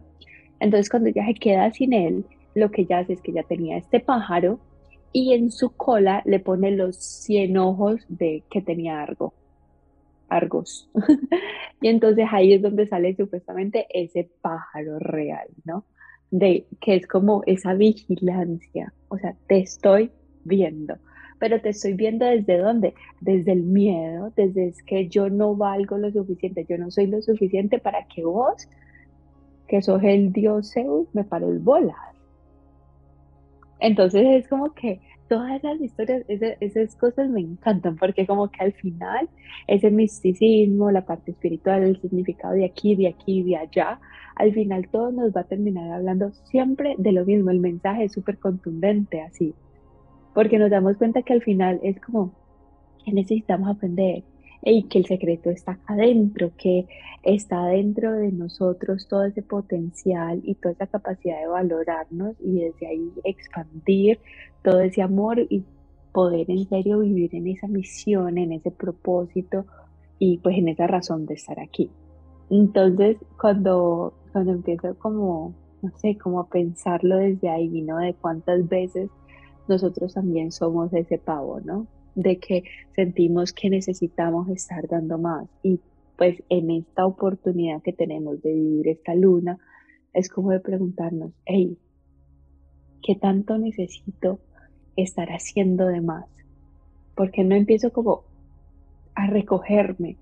Entonces 0.60 0.88
cuando 0.88 1.08
ella 1.08 1.26
se 1.26 1.34
queda 1.34 1.72
sin 1.72 1.92
él, 1.92 2.24
lo 2.54 2.70
que 2.70 2.82
ella 2.82 3.00
hace 3.00 3.14
es 3.14 3.22
que 3.22 3.32
ya 3.32 3.42
tenía 3.42 3.76
este 3.76 4.00
pájaro 4.00 4.60
y 5.12 5.32
en 5.32 5.50
su 5.50 5.70
cola 5.70 6.22
le 6.24 6.38
pone 6.38 6.70
los 6.70 6.96
100 6.96 7.56
ojos 7.56 8.00
de 8.08 8.42
que 8.50 8.62
tenía 8.62 9.02
Argo, 9.02 9.34
Argos. 10.28 10.88
y 11.80 11.88
entonces 11.88 12.26
ahí 12.30 12.52
es 12.52 12.62
donde 12.62 12.86
sale 12.86 13.14
supuestamente 13.16 13.86
ese 13.90 14.30
pájaro 14.40 14.98
real, 14.98 15.48
¿no? 15.64 15.84
De 16.30 16.66
que 16.80 16.94
es 16.94 17.06
como 17.06 17.42
esa 17.46 17.74
vigilancia, 17.74 18.92
o 19.08 19.18
sea, 19.18 19.34
te 19.48 19.58
estoy 19.58 20.12
viendo, 20.44 20.96
pero 21.40 21.60
te 21.60 21.70
estoy 21.70 21.94
viendo 21.94 22.24
desde 22.26 22.58
dónde? 22.58 22.94
Desde 23.20 23.52
el 23.52 23.64
miedo, 23.64 24.32
desde 24.36 24.68
es 24.68 24.82
que 24.84 25.08
yo 25.08 25.28
no 25.28 25.56
valgo 25.56 25.98
lo 25.98 26.12
suficiente, 26.12 26.64
yo 26.68 26.78
no 26.78 26.90
soy 26.92 27.06
lo 27.06 27.20
suficiente 27.20 27.78
para 27.78 28.06
que 28.06 28.24
vos, 28.24 28.68
que 29.66 29.82
sos 29.82 30.02
el 30.04 30.32
dios 30.32 30.72
Zeus, 30.72 31.08
me 31.14 31.24
pares 31.24 31.62
bolas. 31.64 31.96
Entonces 33.80 34.24
es 34.26 34.48
como 34.48 34.74
que 34.74 35.00
todas 35.28 35.52
esas 35.52 35.80
historias, 35.80 36.24
esas, 36.28 36.96
cosas 36.96 37.30
me 37.30 37.40
encantan 37.40 37.96
porque 37.96 38.26
como 38.26 38.50
que 38.50 38.64
al 38.64 38.72
final 38.72 39.28
ese 39.68 39.90
misticismo, 39.90 40.90
la 40.90 41.06
parte 41.06 41.30
espiritual, 41.30 41.84
el 41.84 42.00
significado 42.00 42.54
de 42.54 42.64
aquí, 42.64 42.96
de 42.96 43.08
aquí, 43.08 43.44
de 43.44 43.56
allá, 43.56 44.00
al 44.34 44.52
final 44.52 44.88
todo 44.88 45.12
nos 45.12 45.34
va 45.34 45.42
a 45.42 45.44
terminar 45.44 45.92
hablando 45.92 46.32
siempre 46.50 46.96
de 46.98 47.12
lo 47.12 47.24
mismo. 47.24 47.50
El 47.50 47.60
mensaje 47.60 48.04
es 48.04 48.12
súper 48.12 48.38
contundente 48.38 49.20
así, 49.20 49.54
porque 50.34 50.58
nos 50.58 50.70
damos 50.70 50.96
cuenta 50.96 51.22
que 51.22 51.32
al 51.32 51.42
final 51.42 51.78
es 51.82 52.00
como 52.00 52.32
que 53.04 53.12
necesitamos 53.12 53.68
aprender, 53.68 54.24
y 54.62 54.84
que 54.84 54.98
el 54.98 55.06
secreto 55.06 55.50
está 55.50 55.72
acá 55.72 55.94
adentro, 55.94 56.52
que 56.56 56.86
está 57.22 57.66
dentro 57.66 58.12
de 58.12 58.32
nosotros 58.32 59.08
todo 59.08 59.24
ese 59.24 59.42
potencial 59.42 60.40
y 60.44 60.54
toda 60.54 60.72
esa 60.72 60.86
capacidad 60.86 61.40
de 61.40 61.46
valorarnos 61.46 62.36
y 62.40 62.60
desde 62.60 62.86
ahí 62.86 63.12
expandir 63.24 64.18
todo 64.62 64.80
ese 64.80 65.02
amor 65.02 65.38
y 65.38 65.64
poder 66.12 66.50
en 66.50 66.68
serio 66.68 66.98
vivir 67.00 67.34
en 67.34 67.46
esa 67.48 67.68
misión, 67.68 68.38
en 68.38 68.52
ese 68.52 68.70
propósito 68.70 69.64
y 70.18 70.38
pues 70.38 70.58
en 70.58 70.68
esa 70.68 70.86
razón 70.86 71.26
de 71.26 71.34
estar 71.34 71.58
aquí. 71.60 71.90
Entonces, 72.50 73.16
cuando, 73.40 74.12
cuando 74.32 74.52
empiezo 74.52 74.94
como, 74.98 75.54
no 75.82 75.90
sé, 75.98 76.18
como 76.18 76.40
a 76.40 76.48
pensarlo 76.48 77.16
desde 77.16 77.48
ahí, 77.48 77.80
¿no? 77.82 77.98
De 77.98 78.14
cuántas 78.14 78.68
veces 78.68 79.08
nosotros 79.68 80.14
también 80.14 80.50
somos 80.50 80.92
ese 80.92 81.16
pavo, 81.16 81.60
¿no? 81.60 81.86
De 82.22 82.38
que 82.38 82.64
sentimos 82.94 83.52
que 83.52 83.70
necesitamos 83.70 84.48
estar 84.48 84.86
dando 84.88 85.18
más. 85.18 85.48
Y 85.62 85.80
pues 86.16 86.42
en 86.48 86.70
esta 86.70 87.06
oportunidad 87.06 87.82
que 87.82 87.92
tenemos 87.92 88.42
de 88.42 88.52
vivir 88.52 88.88
esta 88.88 89.14
luna, 89.14 89.58
es 90.12 90.28
como 90.28 90.50
de 90.50 90.60
preguntarnos, 90.60 91.32
hey, 91.46 91.78
¿qué 93.02 93.14
tanto 93.14 93.56
necesito 93.58 94.40
estar 94.96 95.28
haciendo 95.28 95.86
de 95.86 96.00
más? 96.00 96.26
Porque 97.14 97.44
no 97.44 97.54
empiezo 97.54 97.92
como 97.92 98.24
a 99.14 99.26
recogerme, 99.28 100.16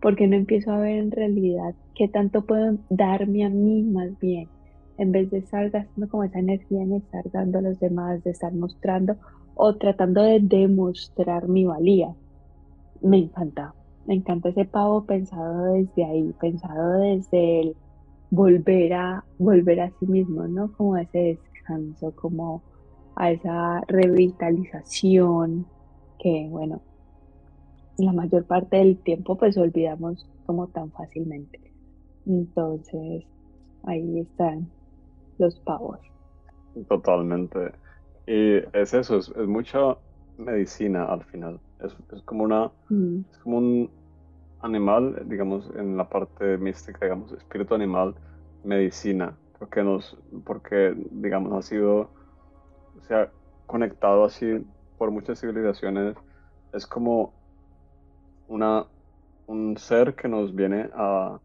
porque 0.00 0.26
no 0.26 0.36
empiezo 0.36 0.72
a 0.72 0.78
ver 0.78 0.96
en 0.96 1.10
realidad 1.10 1.74
qué 1.94 2.08
tanto 2.08 2.44
puedo 2.44 2.78
darme 2.90 3.44
a 3.44 3.48
mí 3.48 3.82
más 3.82 4.18
bien, 4.18 4.48
en 4.98 5.12
vez 5.12 5.30
de 5.30 5.38
estar 5.38 5.70
gastando 5.70 6.08
como 6.08 6.24
esa 6.24 6.38
energía 6.38 6.82
en 6.82 6.94
estar 6.94 7.30
dando 7.30 7.58
a 7.58 7.62
los 7.62 7.78
demás, 7.80 8.24
de 8.24 8.30
estar 8.30 8.52
mostrando 8.52 9.16
o 9.54 9.76
tratando 9.76 10.22
de 10.22 10.40
demostrar 10.40 11.48
mi 11.48 11.64
valía. 11.64 12.14
Me 13.00 13.18
encanta, 13.18 13.74
me 14.06 14.14
encanta 14.14 14.48
ese 14.48 14.64
pavo 14.64 15.04
pensado 15.04 15.72
desde 15.72 16.04
ahí, 16.04 16.34
pensado 16.40 16.98
desde 16.98 17.60
el 17.60 17.76
volver 18.30 18.92
a 18.94 19.24
volver 19.38 19.80
a 19.80 19.90
sí 19.98 20.06
mismo, 20.06 20.46
¿no? 20.48 20.72
Como 20.72 20.96
ese 20.96 21.38
descanso, 21.54 22.12
como 22.16 22.62
a 23.16 23.30
esa 23.30 23.80
revitalización 23.86 25.66
que, 26.18 26.48
bueno, 26.50 26.80
la 27.98 28.12
mayor 28.12 28.44
parte 28.44 28.78
del 28.78 28.98
tiempo 28.98 29.36
pues 29.36 29.56
olvidamos 29.56 30.26
como 30.46 30.66
tan 30.68 30.90
fácilmente. 30.90 31.60
Entonces, 32.26 33.24
ahí 33.84 34.20
están 34.20 34.70
los 35.38 35.58
pavos. 35.60 35.98
Totalmente. 36.88 37.72
Y 38.26 38.56
es 38.72 38.94
eso, 38.94 39.18
es, 39.18 39.34
mucha 39.36 39.96
medicina 40.38 41.04
al 41.04 41.24
final. 41.24 41.60
Es, 41.80 42.22
como 42.22 42.44
una, 42.44 42.70
mm. 42.88 43.20
es 43.30 43.38
como 43.38 43.58
un 43.58 43.90
animal, 44.60 45.22
digamos, 45.26 45.70
en 45.76 45.96
la 45.96 46.08
parte 46.08 46.56
mística, 46.56 46.98
digamos, 47.02 47.32
espíritu 47.32 47.74
animal, 47.74 48.14
medicina, 48.64 49.36
porque 49.58 49.82
nos, 49.82 50.16
porque, 50.44 50.94
digamos, 51.10 51.52
ha 51.52 51.62
sido, 51.62 52.08
se 53.06 53.14
ha 53.14 53.30
conectado 53.66 54.24
así 54.24 54.64
por 54.96 55.10
muchas 55.10 55.40
civilizaciones. 55.40 56.16
Es 56.72 56.86
como 56.86 57.34
una, 58.48 58.86
un 59.46 59.76
ser 59.76 60.14
que 60.14 60.28
nos 60.28 60.54
viene 60.54 60.88
a 60.94 61.38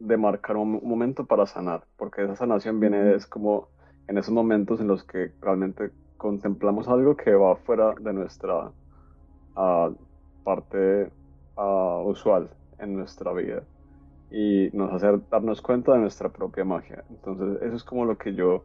demarcar 0.00 0.56
un, 0.56 0.74
un 0.82 0.88
momento 0.88 1.24
para 1.24 1.46
sanar, 1.46 1.84
porque 1.96 2.24
esa 2.24 2.36
sanación 2.36 2.80
viene, 2.80 3.14
es 3.14 3.26
como 3.26 3.68
en 4.08 4.18
esos 4.18 4.32
momentos 4.32 4.80
en 4.80 4.88
los 4.88 5.04
que 5.04 5.32
realmente 5.40 5.90
contemplamos 6.16 6.88
algo 6.88 7.16
que 7.16 7.34
va 7.34 7.56
fuera 7.56 7.94
de 8.00 8.12
nuestra 8.12 8.70
ah, 9.56 9.90
parte 10.42 11.10
ah, 11.56 12.02
usual 12.04 12.50
en 12.78 12.96
nuestra 12.96 13.32
vida 13.32 13.62
y 14.30 14.68
nos 14.72 14.92
hace 14.92 15.20
darnos 15.30 15.62
cuenta 15.62 15.92
de 15.92 15.98
nuestra 15.98 16.28
propia 16.28 16.64
magia. 16.64 17.04
Entonces 17.10 17.62
eso 17.62 17.76
es 17.76 17.84
como 17.84 18.04
lo 18.04 18.18
que 18.18 18.34
yo 18.34 18.64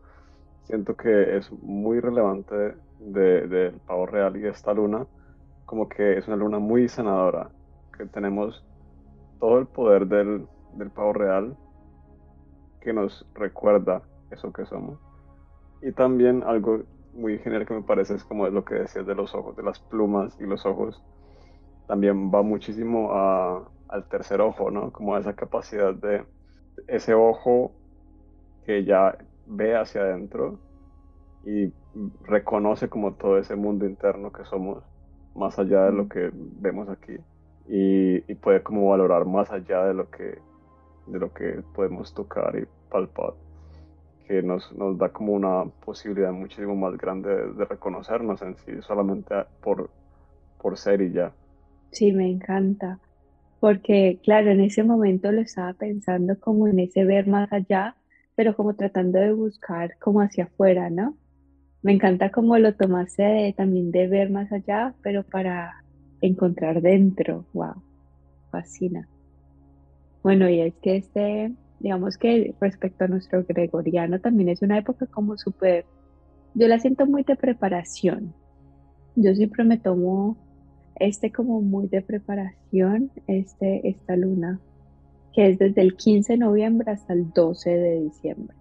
siento 0.64 0.96
que 0.96 1.38
es 1.38 1.52
muy 1.62 2.00
relevante 2.00 2.76
del 3.00 3.50
de, 3.50 3.74
pavo 3.86 4.06
real 4.06 4.36
y 4.38 4.42
de 4.42 4.50
esta 4.50 4.74
luna, 4.74 5.06
como 5.66 5.88
que 5.88 6.18
es 6.18 6.28
una 6.28 6.38
luna 6.38 6.60
muy 6.60 6.88
sanadora, 6.88 7.50
que 7.98 8.06
tenemos 8.06 8.64
todo 9.40 9.60
el 9.60 9.68
poder 9.68 10.08
del, 10.08 10.48
del 10.74 10.90
pavo 10.90 11.14
real 11.14 11.56
que 12.82 12.94
nos 12.94 13.26
recuerda 13.36 14.02
eso 14.32 14.52
que 14.52 14.66
somos. 14.66 15.09
Y 15.82 15.92
también 15.94 16.44
algo 16.44 16.84
muy 17.14 17.38
genial 17.40 17.66
que 17.66 17.74
me 17.74 17.82
parece 17.82 18.16
es 18.16 18.24
como 18.24 18.48
lo 18.48 18.66
que 18.66 18.76
decías 18.76 19.06
de 19.06 19.16
los 19.16 19.34
ojos, 19.34 19.56
de 19.56 19.64
las 19.64 19.80
plumas 19.80 20.38
y 20.40 20.46
los 20.46 20.66
ojos. 20.66 21.02
También 21.88 22.32
va 22.32 22.42
muchísimo 22.42 23.12
al 23.14 24.08
tercer 24.10 24.42
ojo, 24.42 24.72
¿no? 24.72 24.92
Como 24.92 25.18
esa 25.18 25.36
capacidad 25.36 25.94
de 25.94 26.24
ese 26.88 27.14
ojo 27.14 27.72
que 28.66 28.84
ya 28.84 29.18
ve 29.48 29.76
hacia 29.76 30.02
adentro 30.02 30.60
y 31.46 31.74
reconoce 32.24 32.90
como 32.90 33.14
todo 33.14 33.38
ese 33.38 33.56
mundo 33.56 33.86
interno 33.86 34.32
que 34.32 34.46
somos, 34.46 34.84
más 35.36 35.58
allá 35.58 35.86
de 35.86 35.94
lo 35.94 36.08
que 36.08 36.30
vemos 36.34 36.90
aquí. 36.90 37.18
Y, 37.68 38.32
y, 38.32 38.36
puede 38.36 38.64
como 38.64 38.90
valorar 38.90 39.26
más 39.26 39.52
allá 39.52 39.86
de 39.86 39.94
lo 39.94 40.10
que, 40.10 40.40
de 41.06 41.20
lo 41.20 41.32
que 41.34 41.62
podemos 41.76 42.14
tocar 42.14 42.56
y 42.58 42.68
palpar 42.90 43.34
que 44.30 44.44
nos, 44.44 44.72
nos, 44.74 44.96
da 45.00 45.10
como 45.10 45.34
una 45.34 45.66
posibilidad 45.84 46.32
muchísimo 46.32 46.76
más 46.76 46.96
grande 46.96 47.30
de, 47.30 47.66
reconocernos 47.66 48.40
en 48.44 48.56
sí, 48.58 48.74
solamente 48.82 49.34
por, 49.60 49.90
por 50.62 50.78
ser 50.78 51.02
y 51.02 51.12
ya. 51.12 51.34
Sí, 51.92 52.12
me 52.12 52.30
encanta, 52.30 53.00
porque 53.60 54.20
claro, 54.24 54.52
en 54.52 54.62
ese 54.62 54.84
momento 54.84 55.32
lo 55.32 55.42
estaba 55.42 55.74
pensando 55.74 56.40
como 56.40 56.68
en 56.68 56.78
ese 56.80 57.06
ver 57.06 57.26
más 57.26 57.52
allá, 57.52 57.96
pero 58.36 58.56
como 58.56 58.76
tratando 58.76 59.18
de 59.18 59.34
buscar 59.34 59.98
como 59.98 60.22
hacia 60.22 60.44
afuera, 60.44 60.92
¿no? 60.92 61.18
Me 61.82 61.94
encanta 61.94 62.30
como 62.30 62.56
lo 62.60 62.76
tomaste 62.76 63.56
también 63.58 63.90
de 63.90 64.08
ver 64.08 64.30
más 64.30 64.52
allá, 64.52 64.94
pero 65.02 65.24
para 65.24 65.74
encontrar 66.22 66.84
dentro, 66.84 67.48
wow, 67.54 67.82
fascina. 68.52 69.10
Bueno, 70.22 70.48
y 70.50 70.62
es 70.62 70.76
que 70.84 70.98
este 70.98 71.52
digamos 71.80 72.18
que 72.18 72.56
respecto 72.60 73.06
a 73.06 73.08
nuestro 73.08 73.44
gregoriano 73.48 74.20
también 74.20 74.50
es 74.50 74.62
una 74.62 74.78
época 74.78 75.06
como 75.08 75.38
súper, 75.38 75.86
yo 76.54 76.68
la 76.68 76.80
siento 76.80 77.06
muy 77.06 77.24
de 77.24 77.36
preparación. 77.36 78.34
Yo 79.16 79.34
siempre 79.36 79.64
me 79.64 79.78
tomo 79.78 80.38
este 80.96 81.32
como 81.32 81.62
muy 81.62 81.88
de 81.88 82.02
preparación, 82.02 83.12
este, 83.28 83.88
esta 83.88 84.16
luna, 84.16 84.60
que 85.34 85.50
es 85.50 85.60
desde 85.60 85.82
el 85.82 85.96
15 85.96 86.34
de 86.34 86.40
noviembre 86.40 86.92
hasta 86.92 87.14
el 87.14 87.32
12 87.32 87.70
de 87.70 88.02
diciembre. 88.02 88.56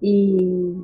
Y 0.00 0.76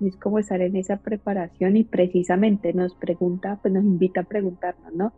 es 0.00 0.16
como 0.16 0.38
estar 0.38 0.60
en 0.60 0.76
esa 0.76 0.96
preparación 0.96 1.76
y 1.76 1.84
precisamente 1.84 2.72
nos 2.72 2.94
pregunta, 2.94 3.58
pues 3.60 3.74
nos 3.74 3.84
invita 3.84 4.20
a 4.20 4.24
preguntarnos, 4.24 4.94
¿no? 4.94 5.12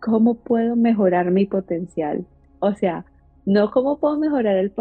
¿cómo 0.00 0.34
puedo 0.34 0.76
mejorar 0.76 1.30
mi 1.30 1.46
potencial? 1.46 2.26
O 2.60 2.74
sea, 2.74 3.04
no 3.48 3.70
cómo 3.70 3.98
puedo 3.98 4.18
mejorar 4.18 4.58
el 4.58 4.74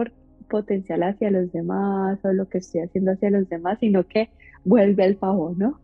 potencial 0.49 1.03
hacia 1.03 1.31
los 1.31 1.53
demás 1.53 2.19
o 2.25 2.33
lo 2.33 2.49
que 2.49 2.57
estoy 2.57 2.81
haciendo 2.81 3.11
hacia 3.11 3.29
los 3.29 3.47
demás, 3.47 3.79
sino 3.79 4.05
que 4.05 4.29
vuelve 4.65 5.05
al 5.05 5.15
pavo, 5.15 5.55
¿no? 5.57 5.79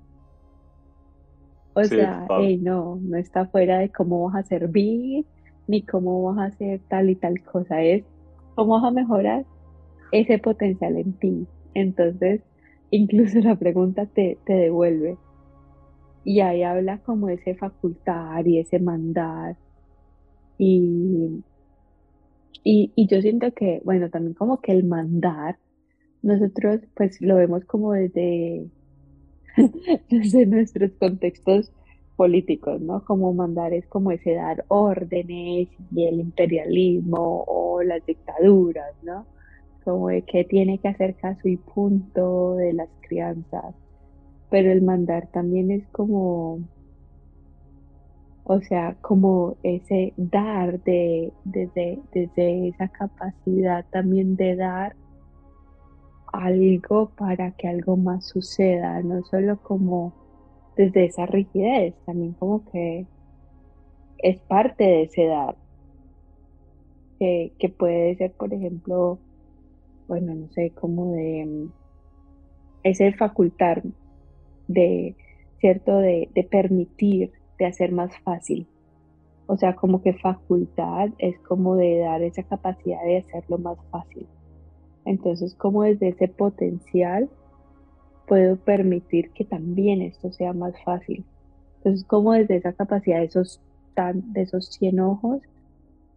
O 1.75 1.83
sea, 1.85 2.27
no, 2.59 2.99
no 3.01 3.17
está 3.17 3.45
fuera 3.45 3.79
de 3.79 3.89
cómo 3.89 4.25
vas 4.25 4.35
a 4.35 4.43
servir, 4.43 5.25
ni 5.65 5.81
cómo 5.83 6.23
vas 6.23 6.37
a 6.39 6.45
hacer 6.53 6.81
tal 6.89 7.09
y 7.09 7.15
tal 7.15 7.41
cosa, 7.41 7.81
es 7.81 8.03
cómo 8.53 8.73
vas 8.73 8.83
a 8.83 8.91
mejorar 8.91 9.45
ese 10.11 10.37
potencial 10.37 10.97
en 10.97 11.13
ti. 11.13 11.47
Entonces, 11.73 12.41
incluso 12.91 13.39
la 13.39 13.55
pregunta 13.55 14.07
te, 14.07 14.37
te 14.45 14.53
devuelve. 14.53 15.17
Y 16.25 16.41
ahí 16.41 16.63
habla 16.63 16.97
como 16.97 17.29
ese 17.29 17.55
facultar 17.55 18.45
y 18.45 18.59
ese 18.59 18.79
mandar. 18.79 19.55
Y, 20.57 21.43
y, 22.63 22.91
y 22.96 23.08
yo 23.08 23.22
siento 23.22 23.53
que, 23.53 23.82
bueno, 23.84 24.10
también 24.10 24.34
como 24.34 24.62
que 24.62 24.72
el 24.72 24.84
mandar, 24.84 25.58
nosotros 26.22 26.82
pues 26.96 27.22
lo 27.22 27.36
vemos 27.36 27.65
como 27.65 27.93
desde 27.93 28.67
desde 30.10 30.46
nuestros 30.46 30.91
contextos 30.93 31.72
políticos, 32.15 32.82
¿no? 32.82 33.03
Como 33.05 33.34
mandar 33.34 33.74
es 33.74 33.86
como 33.88 34.12
ese 34.12 34.34
dar 34.34 34.65
órdenes 34.67 35.70
y 35.91 36.05
el 36.05 36.20
imperialismo 36.20 37.43
o 37.48 37.82
las 37.84 38.05
dictaduras, 38.05 38.93
¿no? 39.03 39.25
Como 39.84 40.10
de 40.10 40.22
que 40.24 40.43
tiene 40.43 40.79
que 40.79 40.88
hacer 40.88 41.15
caso 41.15 41.48
y 41.48 41.58
punto 41.58 42.55
de 42.55 42.74
las 42.74 42.89
crianzas. 43.01 43.75
Pero 44.50 44.72
el 44.72 44.82
mandar 44.84 45.27
también 45.32 45.72
es 45.72 45.88
como, 45.88 46.60
o 48.45 48.59
sea, 48.62 48.95
como 49.01 49.55
ese 49.63 50.13
dar 50.17 50.81
de, 50.83 51.31
desde, 51.45 52.00
desde 52.12 52.67
esa 52.69 52.89
capacidad 52.89 53.85
también 53.89 54.35
de 54.35 54.55
dar 54.55 54.95
algo 56.33 57.12
para 57.15 57.51
que 57.51 57.67
algo 57.67 57.95
más 57.95 58.27
suceda, 58.27 59.01
no 59.01 59.23
solo 59.23 59.62
como 59.62 60.13
desde 60.75 61.05
esa 61.05 61.25
rigidez, 61.25 61.93
también 62.05 62.33
como 62.33 62.65
que 62.65 63.05
es 64.17 64.39
parte 64.41 64.83
de 64.83 65.03
ese 65.03 65.25
dar, 65.25 65.55
que, 67.19 67.73
puede 67.77 68.15
ser, 68.17 68.33
por 68.33 68.53
ejemplo, 68.53 69.19
bueno, 70.09 70.33
no 70.33 70.50
sé, 70.50 70.71
como 70.71 71.13
de 71.13 71.45
mm, 71.45 71.71
ese 72.83 73.13
facultar 73.13 73.81
de, 74.67 75.15
¿cierto? 75.59 76.00
De, 76.00 76.29
de 76.33 76.43
permitir, 76.43 77.31
de 77.57 77.65
hacer 77.65 77.91
más 77.91 78.12
fácil. 78.19 78.67
O 79.48 79.57
sea, 79.57 79.75
como 79.75 80.01
que 80.01 80.13
facultad 80.13 81.10
es 81.17 81.38
como 81.39 81.75
de 81.75 82.00
dar 82.00 82.22
esa 82.22 82.43
capacidad 82.43 83.03
de 83.03 83.17
hacerlo 83.17 83.57
más 83.57 83.77
fácil. 83.91 84.27
Entonces, 85.05 85.53
como 85.55 85.83
desde 85.83 86.10
ese 86.10 86.27
potencial 86.27 87.29
puedo 88.27 88.55
permitir 88.55 89.31
que 89.31 89.43
también 89.43 90.01
esto 90.01 90.31
sea 90.31 90.53
más 90.53 90.74
fácil. 90.83 91.25
Entonces, 91.77 92.05
como 92.05 92.31
desde 92.31 92.55
esa 92.55 92.74
capacidad 92.74 93.19
de 93.19 93.25
esos, 93.25 93.60
de 93.95 94.41
esos 94.41 94.67
100 94.67 95.00
ojos, 95.01 95.41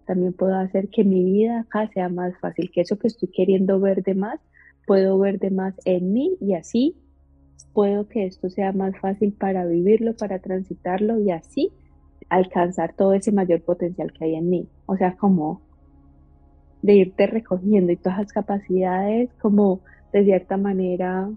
también 0.07 0.33
puedo 0.33 0.55
hacer 0.55 0.89
que 0.89 1.03
mi 1.03 1.25
vida 1.25 1.61
acá 1.61 1.89
sea 1.89 2.09
más 2.09 2.39
fácil, 2.39 2.71
que 2.71 2.83
eso 2.83 2.97
que 2.97 3.09
estoy 3.09 3.29
queriendo 3.29 3.81
ver 3.81 4.05
de 4.05 4.15
más, 4.15 4.39
puedo 4.87 5.19
ver 5.19 5.41
de 5.41 5.51
más 5.51 5.75
en 5.85 6.13
mí 6.13 6.37
y 6.41 6.55
así 6.55 6.95
puedo 7.73 8.09
que 8.09 8.27
esto 8.27 8.49
sea 8.51 8.73
más 8.73 8.99
fácil 9.01 9.33
para 9.33 9.65
vivirlo, 9.67 10.17
para 10.17 10.39
transitarlo 10.39 11.19
y 11.21 11.31
así 11.31 11.73
alcanzar 12.29 12.95
todo 12.95 13.13
ese 13.15 13.33
mayor 13.33 13.63
potencial 13.63 14.13
que 14.13 14.25
hay 14.25 14.35
en 14.35 14.51
mí. 14.51 14.69
O 14.87 14.97
sea, 14.97 15.17
como 15.17 15.61
de 16.83 16.95
irte 16.95 17.27
recogiendo 17.27 17.93
y 17.93 17.97
todas 17.97 18.19
las 18.19 18.33
capacidades 18.33 19.31
como 19.41 19.81
de 20.13 20.25
cierta 20.25 20.57
manera, 20.57 21.31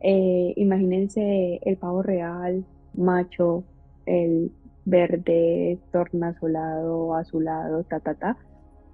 eh, 0.00 0.52
imagínense 0.56 1.60
el 1.62 1.76
pavo 1.76 2.02
real, 2.02 2.64
macho, 2.94 3.64
el 4.06 4.52
verde, 4.84 5.78
tornasolado, 5.92 7.14
azulado, 7.14 7.84
ta, 7.84 8.00
ta, 8.00 8.14
ta, 8.14 8.36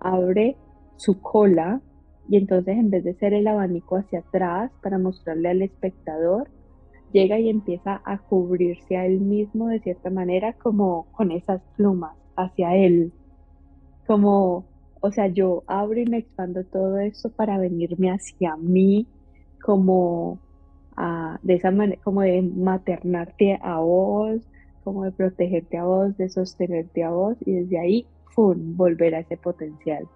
abre 0.00 0.56
su 0.96 1.20
cola 1.20 1.80
y 2.28 2.36
entonces 2.36 2.76
en 2.78 2.90
vez 2.90 3.04
de 3.04 3.14
ser 3.14 3.34
el 3.34 3.46
abanico 3.46 3.96
hacia 3.96 4.20
atrás 4.20 4.70
para 4.82 4.98
mostrarle 4.98 5.48
al 5.50 5.62
espectador, 5.62 6.48
llega 7.12 7.38
y 7.38 7.48
empieza 7.50 8.00
a 8.04 8.18
cubrirse 8.18 8.96
a 8.96 9.06
él 9.06 9.20
mismo 9.20 9.68
de 9.68 9.80
cierta 9.80 10.10
manera 10.10 10.54
como 10.54 11.06
con 11.12 11.30
esas 11.30 11.60
plumas 11.76 12.16
hacia 12.36 12.76
él, 12.76 13.12
como 14.06 14.64
o 15.04 15.10
sea, 15.10 15.26
yo 15.26 15.64
abro 15.66 15.98
y 15.98 16.06
me 16.06 16.18
expando 16.18 16.62
todo 16.64 16.98
esto 17.00 17.28
para 17.30 17.58
venirme 17.58 18.12
hacia 18.12 18.56
mí 18.56 19.08
como 19.60 20.38
de 21.42 21.54
esa 21.54 21.72
manera, 21.72 22.00
como 22.04 22.20
de 22.20 22.40
maternarte 22.42 23.58
a 23.62 23.80
vos, 23.80 24.40
como 24.84 25.04
de 25.04 25.10
protegerte 25.10 25.76
a 25.76 25.84
vos, 25.84 26.16
de 26.16 26.28
sostenerte 26.28 27.02
a 27.02 27.10
vos 27.10 27.36
y 27.40 27.52
desde 27.52 27.80
ahí, 27.80 28.06
¡fum!, 28.34 28.76
volver 28.76 29.16
a 29.16 29.20
ese 29.20 29.36
potencial. 29.36 30.06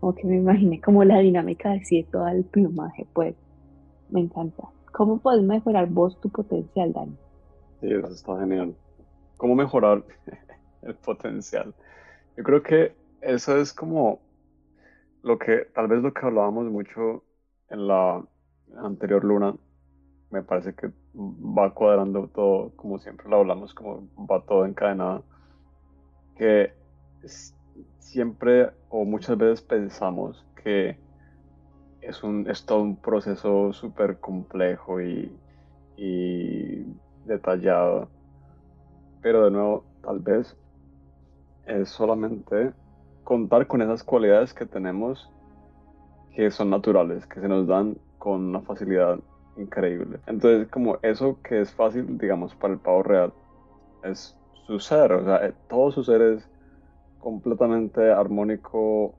Como 0.00 0.14
que 0.14 0.26
me 0.26 0.36
imaginé 0.36 0.80
como 0.80 1.04
la 1.04 1.18
dinámica 1.18 1.70
de 1.70 1.84
sí, 1.84 2.04
todo 2.10 2.28
el 2.28 2.44
plumaje, 2.44 3.06
pues, 3.14 3.34
me 4.10 4.20
encanta. 4.20 4.64
¿Cómo 4.92 5.18
puedes 5.18 5.42
mejorar 5.42 5.88
vos 5.88 6.20
tu 6.20 6.30
potencial, 6.30 6.92
Dani? 6.92 7.16
Sí, 7.80 7.88
eso 7.90 8.08
está 8.08 8.38
genial. 8.40 8.76
¿Cómo 9.36 9.54
mejorar 9.54 10.04
el 10.82 10.94
potencial? 10.96 11.74
Yo 12.36 12.44
creo 12.44 12.62
que 12.62 12.94
eso 13.20 13.56
es 13.58 13.72
como 13.72 14.20
lo 15.22 15.38
que, 15.38 15.66
tal 15.74 15.88
vez 15.88 16.02
lo 16.02 16.12
que 16.12 16.26
hablábamos 16.26 16.66
mucho 16.66 17.24
en 17.70 17.88
la 17.88 18.24
anterior 18.76 19.24
luna, 19.24 19.56
me 20.30 20.42
parece 20.42 20.74
que 20.74 20.90
va 21.16 21.72
cuadrando 21.74 22.28
todo, 22.28 22.72
como 22.76 22.98
siempre 22.98 23.28
lo 23.28 23.36
hablamos, 23.36 23.74
como 23.74 24.08
va 24.30 24.44
todo 24.44 24.66
encadenado, 24.66 25.24
que 26.36 26.72
siempre 27.98 28.70
o 28.88 29.04
muchas 29.04 29.36
veces 29.36 29.62
pensamos 29.62 30.44
que 30.62 30.96
es, 32.00 32.22
un, 32.22 32.48
es 32.48 32.64
todo 32.64 32.82
un 32.82 32.96
proceso 32.96 33.72
súper 33.72 34.18
complejo 34.20 35.00
y, 35.00 35.32
y 35.96 36.84
detallado, 37.24 38.08
pero 39.22 39.44
de 39.44 39.50
nuevo, 39.50 39.84
tal 40.02 40.18
vez 40.20 40.56
es 41.66 41.88
solamente 41.88 42.72
contar 43.24 43.66
con 43.66 43.80
esas 43.80 44.04
cualidades 44.04 44.52
que 44.52 44.66
tenemos 44.66 45.30
que 46.34 46.50
son 46.50 46.70
naturales, 46.70 47.26
que 47.26 47.40
se 47.40 47.48
nos 47.48 47.66
dan 47.66 47.96
con 48.18 48.44
una 48.46 48.60
facilidad 48.60 49.18
increíble. 49.56 50.18
Entonces, 50.26 50.68
como 50.68 50.98
eso 51.02 51.38
que 51.42 51.60
es 51.60 51.72
fácil, 51.72 52.18
digamos, 52.18 52.54
para 52.54 52.74
el 52.74 52.80
pavo 52.80 53.02
real, 53.02 53.32
es 54.02 54.36
su 54.66 54.80
ser, 54.80 55.12
o 55.12 55.24
sea, 55.24 55.46
eh, 55.46 55.54
todo 55.68 55.90
su 55.92 56.02
ser 56.02 56.20
es 56.22 56.48
completamente 57.24 58.12
armónico 58.12 59.14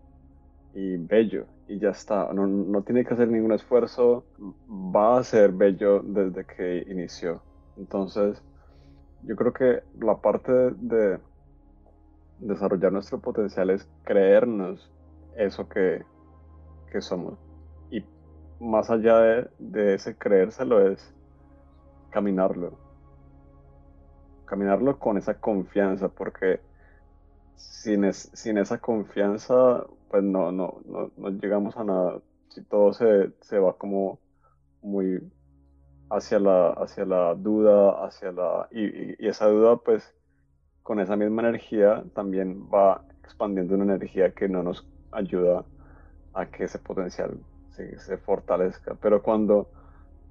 y 0.76 0.98
bello, 0.98 1.48
y 1.68 1.80
ya 1.80 1.90
está, 1.90 2.32
no, 2.34 2.46
no 2.46 2.84
tiene 2.84 3.04
que 3.04 3.16
hacer 3.16 3.28
ningún 3.28 3.52
esfuerzo, 3.52 4.24
va 4.70 5.18
a 5.18 5.24
ser 5.24 5.52
bello 5.52 6.02
desde 6.04 6.46
que 6.46 6.86
inició. 6.88 7.42
Entonces, 7.78 8.42
yo 9.24 9.36
creo 9.36 9.54
que 9.54 9.82
la 10.00 10.18
parte 10.18 10.52
de 10.52 11.20
desarrollar 12.40 12.92
nuestro 12.92 13.20
potencial 13.20 13.70
es 13.72 13.90
creernos 14.04 14.92
eso 15.36 15.68
que, 15.68 16.04
somos. 17.02 17.38
Y 17.92 18.06
más 18.62 18.90
allá 18.90 19.50
de, 19.60 19.94
ese 19.96 20.16
creérselo 20.16 20.88
es 20.88 21.14
caminarlo. 22.10 22.78
Caminarlo 24.46 24.98
con 24.98 25.18
esa 25.18 25.34
confianza, 25.34 26.08
porque 26.08 26.62
sin, 27.56 28.12
sin 28.14 28.58
esa 28.58 28.80
confianza, 28.80 29.86
pues 30.10 30.24
no, 30.24 30.52
no, 30.52 30.82
no, 30.86 31.30
llegamos 31.30 31.78
a 31.78 31.84
nada. 31.84 32.22
Si 32.50 32.62
todo 32.64 32.94
se, 32.94 33.60
va 33.60 33.78
como 33.78 34.20
muy 34.82 35.22
hacia 36.10 36.40
la, 36.40 36.70
hacia 36.72 37.06
la 37.06 37.36
duda, 37.36 38.06
hacia 38.06 38.32
la. 38.32 38.68
y 38.72 39.28
esa 39.28 39.48
duda, 39.48 39.78
pues 39.78 40.14
con 40.84 41.00
esa 41.00 41.16
misma 41.16 41.42
energía 41.42 42.04
también 42.14 42.70
va 42.72 43.04
expandiendo 43.24 43.74
una 43.74 43.96
energía 43.96 44.36
que 44.36 44.48
no 44.48 44.62
nos 44.62 44.88
ayuda 45.12 45.66
a 46.36 46.46
que 46.46 46.66
ese 46.66 46.78
potencial 46.78 47.40
se, 47.72 48.18
fortalezca. 48.18 48.94
Pero 49.02 49.24
cuando 49.24 49.68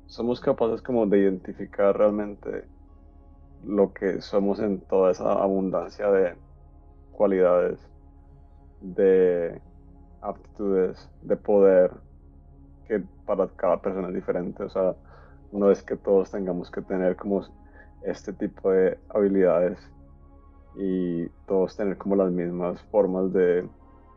somos 0.06 0.40
capaces 0.40 0.80
como 0.80 1.06
de 1.06 1.18
identificar 1.18 1.98
realmente 1.98 2.64
lo 3.64 3.92
que 3.92 4.20
somos 4.20 4.60
en 4.60 4.80
toda 4.80 5.10
esa 5.10 5.32
abundancia 5.32 6.08
de 6.10 6.36
cualidades, 7.16 7.78
de 8.80 9.60
aptitudes, 10.20 11.08
de 11.22 11.36
poder, 11.36 11.92
que 12.86 13.02
para 13.26 13.48
cada 13.48 13.80
persona 13.80 14.08
es 14.08 14.14
diferente. 14.14 14.62
O 14.62 14.68
sea, 14.68 14.94
una 15.52 15.66
vez 15.66 15.82
que 15.82 15.96
todos 15.96 16.30
tengamos 16.30 16.70
que 16.70 16.82
tener 16.82 17.16
como 17.16 17.42
este 18.02 18.32
tipo 18.32 18.70
de 18.70 18.98
habilidades 19.08 19.78
y 20.76 21.28
todos 21.46 21.76
tener 21.76 21.96
como 21.96 22.16
las 22.16 22.30
mismas 22.30 22.80
formas 22.90 23.32
de 23.32 23.66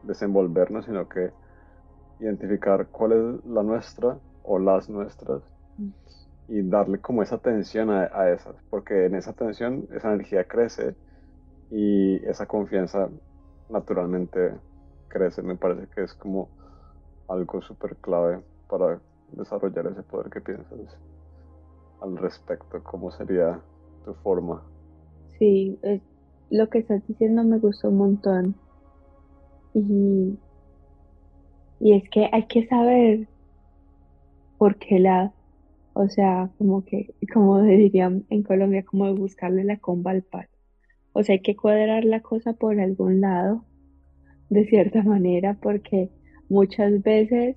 desenvolvernos, 0.04 0.86
sino 0.86 1.08
que 1.08 1.32
identificar 2.20 2.88
cuál 2.88 3.12
es 3.12 3.46
la 3.46 3.64
nuestra 3.64 4.18
o 4.44 4.60
las 4.60 4.90
nuestras 4.90 5.44
y 6.48 6.62
darle 6.64 7.00
como 7.00 7.22
esa 7.22 7.36
atención 7.36 7.90
a, 7.92 8.10
a 8.14 8.32
esas, 8.32 8.56
porque 8.70 9.06
en 9.06 9.16
esa 9.16 9.32
atención 9.32 9.88
esa 9.92 10.14
energía 10.14 10.46
crece 10.46 10.96
y 11.72 12.16
esa 12.26 12.46
confianza 12.46 13.10
naturalmente 13.70 14.54
crece. 15.10 15.42
Me 15.42 15.56
parece 15.56 15.88
que 15.94 16.04
es 16.04 16.14
como 16.14 16.50
algo 17.28 17.62
súper 17.62 17.96
clave 17.98 18.40
para 18.70 19.00
desarrollar 19.34 19.88
ese 19.88 20.04
poder 20.04 20.30
que 20.30 20.42
piensas 20.42 20.80
al 22.02 22.18
respecto. 22.18 22.82
¿Cómo 22.84 23.12
sería 23.12 23.60
tu 24.06 24.14
forma? 24.16 24.62
Sí, 25.38 25.80
lo 26.50 26.70
que 26.70 26.80
estás 26.80 27.06
diciendo 27.08 27.44
me 27.44 27.60
gustó 27.60 27.90
un 27.90 27.98
montón. 27.98 28.56
Y, 29.74 30.40
y 31.80 31.94
es 31.94 32.10
que 32.10 32.30
hay 32.32 32.48
que 32.48 32.68
saber 32.68 33.28
por 34.58 34.78
qué 34.78 35.00
la, 35.00 35.34
o 35.94 36.08
sea, 36.10 36.52
como 36.58 36.84
que, 36.86 37.14
como 37.34 37.62
dirían 37.62 38.26
en 38.30 38.44
Colombia, 38.44 38.84
como 38.86 39.14
buscarle 39.16 39.64
la 39.64 39.78
comba 39.78 40.12
al 40.12 40.24
palo. 40.24 40.48
O 41.18 41.24
sea, 41.24 41.34
hay 41.34 41.40
que 41.40 41.56
cuadrar 41.56 42.06
la 42.06 42.20
cosa 42.20 42.54
por 42.54 42.80
algún 42.80 43.22
lado, 43.22 43.66
de 44.52 44.66
cierta 44.68 45.02
manera, 45.02 45.58
porque 45.60 46.12
muchas 46.48 47.02
veces 47.02 47.56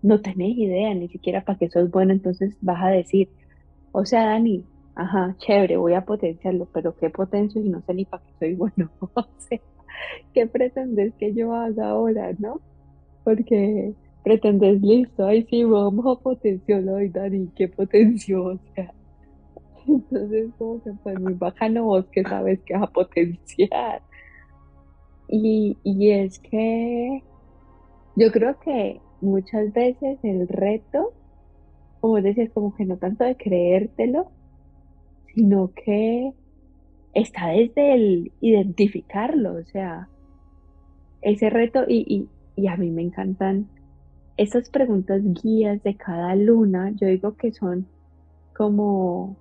no 0.00 0.20
tenés 0.20 0.56
idea 0.56 0.94
ni 0.94 1.08
siquiera 1.08 1.44
para 1.44 1.58
qué 1.58 1.68
sos 1.68 1.90
bueno, 1.90 2.12
entonces 2.12 2.56
vas 2.60 2.84
a 2.84 2.90
decir, 2.90 3.28
o 3.90 4.04
sea, 4.04 4.26
Dani, 4.26 4.64
ajá, 4.94 5.34
chévere, 5.38 5.76
voy 5.76 5.94
a 5.94 6.04
potenciarlo, 6.04 6.68
pero 6.72 6.94
¿qué 6.94 7.10
potencio 7.10 7.60
si 7.60 7.68
no 7.68 7.82
sé 7.82 7.94
ni 7.94 8.04
para 8.04 8.22
qué 8.22 8.32
soy 8.38 8.54
bueno? 8.54 8.88
o 9.00 9.26
sea, 9.38 9.58
¿qué 10.32 10.46
pretendes 10.46 11.12
que 11.14 11.34
yo 11.34 11.52
haga 11.52 11.88
ahora, 11.90 12.32
no? 12.38 12.60
Porque 13.24 13.92
pretendes 14.22 14.80
listo, 14.82 15.26
ay 15.26 15.48
sí, 15.50 15.64
vamos 15.64 16.06
a 16.06 16.22
potenciarlo, 16.22 17.02
y 17.02 17.08
Dani, 17.08 17.48
¿qué 17.56 17.66
potencio? 17.66 18.60
Entonces 19.90 20.50
como 20.58 20.82
que 20.82 20.92
pues 21.02 21.18
muy 21.20 21.34
bacano 21.34 21.84
vos 21.84 22.06
que 22.12 22.22
sabes 22.22 22.60
que 22.64 22.74
vas 22.74 22.84
a 22.84 22.92
potenciar. 22.92 24.02
Y, 25.28 25.78
y 25.84 26.10
es 26.10 26.38
que 26.40 27.22
yo 28.16 28.32
creo 28.32 28.58
que 28.60 29.00
muchas 29.20 29.72
veces 29.72 30.18
el 30.22 30.48
reto, 30.48 31.12
como 32.00 32.20
decías, 32.20 32.50
como 32.52 32.74
que 32.74 32.84
no 32.84 32.96
tanto 32.96 33.24
de 33.24 33.36
creértelo, 33.36 34.30
sino 35.34 35.72
que 35.72 36.32
está 37.14 37.48
desde 37.48 37.94
el 37.94 38.32
identificarlo, 38.40 39.54
o 39.54 39.64
sea, 39.64 40.08
ese 41.22 41.50
reto 41.50 41.84
y, 41.86 42.28
y, 42.56 42.66
a 42.66 42.76
mí 42.76 42.90
me 42.90 43.02
encantan 43.02 43.68
esas 44.36 44.70
preguntas 44.70 45.22
guías 45.42 45.82
de 45.82 45.96
cada 45.96 46.34
luna, 46.34 46.92
yo 47.00 47.06
digo 47.08 47.36
que 47.36 47.52
son 47.52 47.86
como 48.56 49.36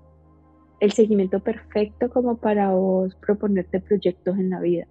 el 0.80 0.92
seguimiento 0.92 1.40
perfecto 1.40 2.10
como 2.10 2.38
para 2.38 2.72
vos 2.72 3.16
proponerte 3.16 3.80
proyectos 3.80 4.38
en 4.38 4.50
la 4.50 4.60
vida 4.60 4.88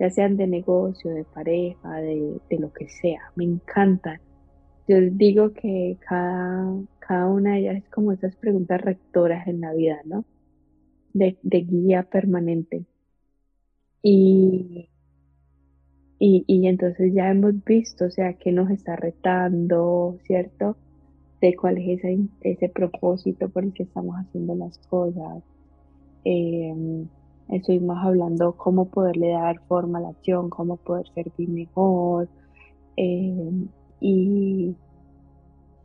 ya 0.00 0.08
sean 0.08 0.38
de 0.38 0.46
negocio, 0.46 1.10
de 1.12 1.24
pareja, 1.24 1.96
de, 2.00 2.40
lo 2.58 2.72
que 2.72 2.88
sea. 2.88 3.20
Me 3.36 3.44
encantan. 3.44 4.18
Yo 4.88 4.96
digo 4.98 5.52
que 5.52 5.98
cada, 6.00 6.74
cada 7.00 7.26
una 7.26 7.52
de 7.52 7.60
ellas 7.60 7.76
es 7.76 7.88
como 7.90 8.12
esas 8.12 8.34
preguntas 8.36 8.80
rectoras 8.80 9.46
en 9.46 9.60
la 9.60 9.74
vida, 9.74 10.00
¿no? 10.06 10.24
De, 11.12 11.36
guía 11.42 12.04
permanente. 12.04 12.86
Y, 14.02 14.88
y, 16.18 16.66
entonces 16.66 17.12
ya 17.12 17.30
hemos 17.30 17.62
visto, 17.62 18.06
o 18.06 18.10
sea, 18.10 18.32
que 18.34 18.52
nos 18.52 18.70
está 18.70 18.96
retando, 18.96 20.18
¿cierto? 20.24 20.78
De 21.40 21.56
cuál 21.56 21.78
es 21.78 21.98
ese, 21.98 22.18
ese 22.42 22.68
propósito 22.68 23.48
por 23.48 23.64
el 23.64 23.72
que 23.72 23.84
estamos 23.84 24.16
haciendo 24.16 24.54
las 24.54 24.78
cosas. 24.88 25.42
Eh, 26.24 27.06
Estuvimos 27.50 27.98
hablando 28.00 28.52
cómo 28.56 28.84
poderle 28.90 29.30
dar 29.30 29.58
forma 29.66 29.98
a 29.98 30.02
la 30.02 30.08
acción, 30.10 30.50
cómo 30.50 30.76
poder 30.76 31.08
servir 31.14 31.48
mejor. 31.48 32.28
Eh, 32.96 33.66
y, 33.98 34.76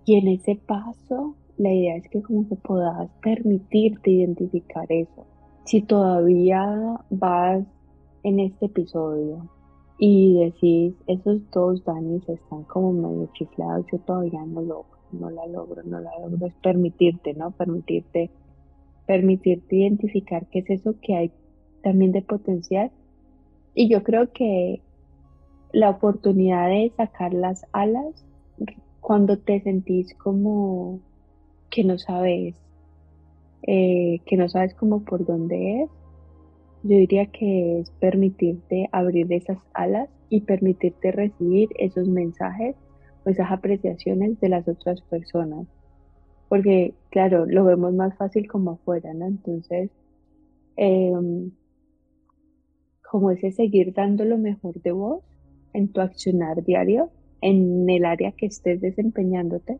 y 0.05 0.15
en 0.15 0.27
ese 0.27 0.57
paso, 0.57 1.35
la 1.57 1.73
idea 1.73 1.95
es 1.95 2.07
que 2.09 2.21
como 2.21 2.47
que 2.47 2.55
puedas 2.55 3.09
permitirte 3.23 4.11
identificar 4.11 4.85
eso. 4.91 5.25
Si 5.63 5.81
todavía 5.81 7.01
vas 7.09 7.65
en 8.21 8.41
este 8.41 8.67
episodio 8.67 9.49
y 9.97 10.37
decís, 10.37 10.93
esos 11.07 11.49
dos 11.49 11.83
Danis 11.83 12.29
están 12.29 12.61
como 12.65 12.93
medio 12.93 13.27
chiflados, 13.33 13.87
yo 13.91 13.97
todavía 14.01 14.45
no 14.45 14.61
logro, 14.61 14.94
no 15.15 15.29
la 15.29 15.45
logro, 15.47 15.83
no 15.83 15.99
la 15.99 16.11
logro, 16.19 16.47
es 16.47 16.53
permitirte, 16.55 17.33
¿no? 17.33 17.51
Permitirte, 17.51 18.29
permitirte 19.05 19.75
identificar 19.77 20.47
qué 20.47 20.59
es 20.59 20.69
eso 20.69 20.95
que 21.01 21.15
hay 21.15 21.31
también 21.81 22.11
de 22.11 22.21
potencial. 22.21 22.91
Y 23.73 23.89
yo 23.89 24.03
creo 24.03 24.31
que 24.31 24.81
la 25.71 25.89
oportunidad 25.89 26.69
de 26.69 26.91
sacar 26.95 27.33
las 27.33 27.65
alas 27.73 28.25
cuando 29.01 29.37
te 29.37 29.61
sentís 29.61 30.15
como 30.15 30.99
que 31.69 31.83
no 31.83 31.99
sabes, 31.99 32.55
eh, 33.63 34.19
que 34.25 34.37
no 34.37 34.49
sabes 34.49 34.73
cómo 34.73 35.03
por 35.03 35.25
dónde 35.25 35.83
es, 35.83 35.89
yo 36.83 36.97
diría 36.97 37.25
que 37.27 37.79
es 37.79 37.91
permitirte 37.99 38.89
abrir 38.91 39.31
esas 39.33 39.57
alas 39.73 40.09
y 40.29 40.41
permitirte 40.41 41.11
recibir 41.11 41.69
esos 41.77 42.07
mensajes 42.07 42.75
esas 43.29 43.51
apreciaciones 43.51 44.39
de 44.39 44.49
las 44.49 44.67
otras 44.67 45.01
personas. 45.01 45.67
Porque, 46.49 46.93
claro, 47.09 47.45
lo 47.45 47.63
vemos 47.65 47.93
más 47.93 48.15
fácil 48.17 48.47
como 48.47 48.71
afuera, 48.71 49.13
¿no? 49.13 49.25
Entonces, 49.25 49.89
em, 50.77 51.51
como 53.09 53.31
ese 53.31 53.51
seguir 53.51 53.93
dando 53.93 54.25
lo 54.25 54.37
mejor 54.37 54.81
de 54.81 54.91
vos 54.91 55.23
en 55.73 55.87
tu 55.89 56.01
accionar 56.01 56.63
diario, 56.63 57.09
en 57.41 57.89
el 57.89 58.05
área 58.05 58.31
que 58.31 58.47
estés 58.47 58.81
desempeñándote. 58.81 59.79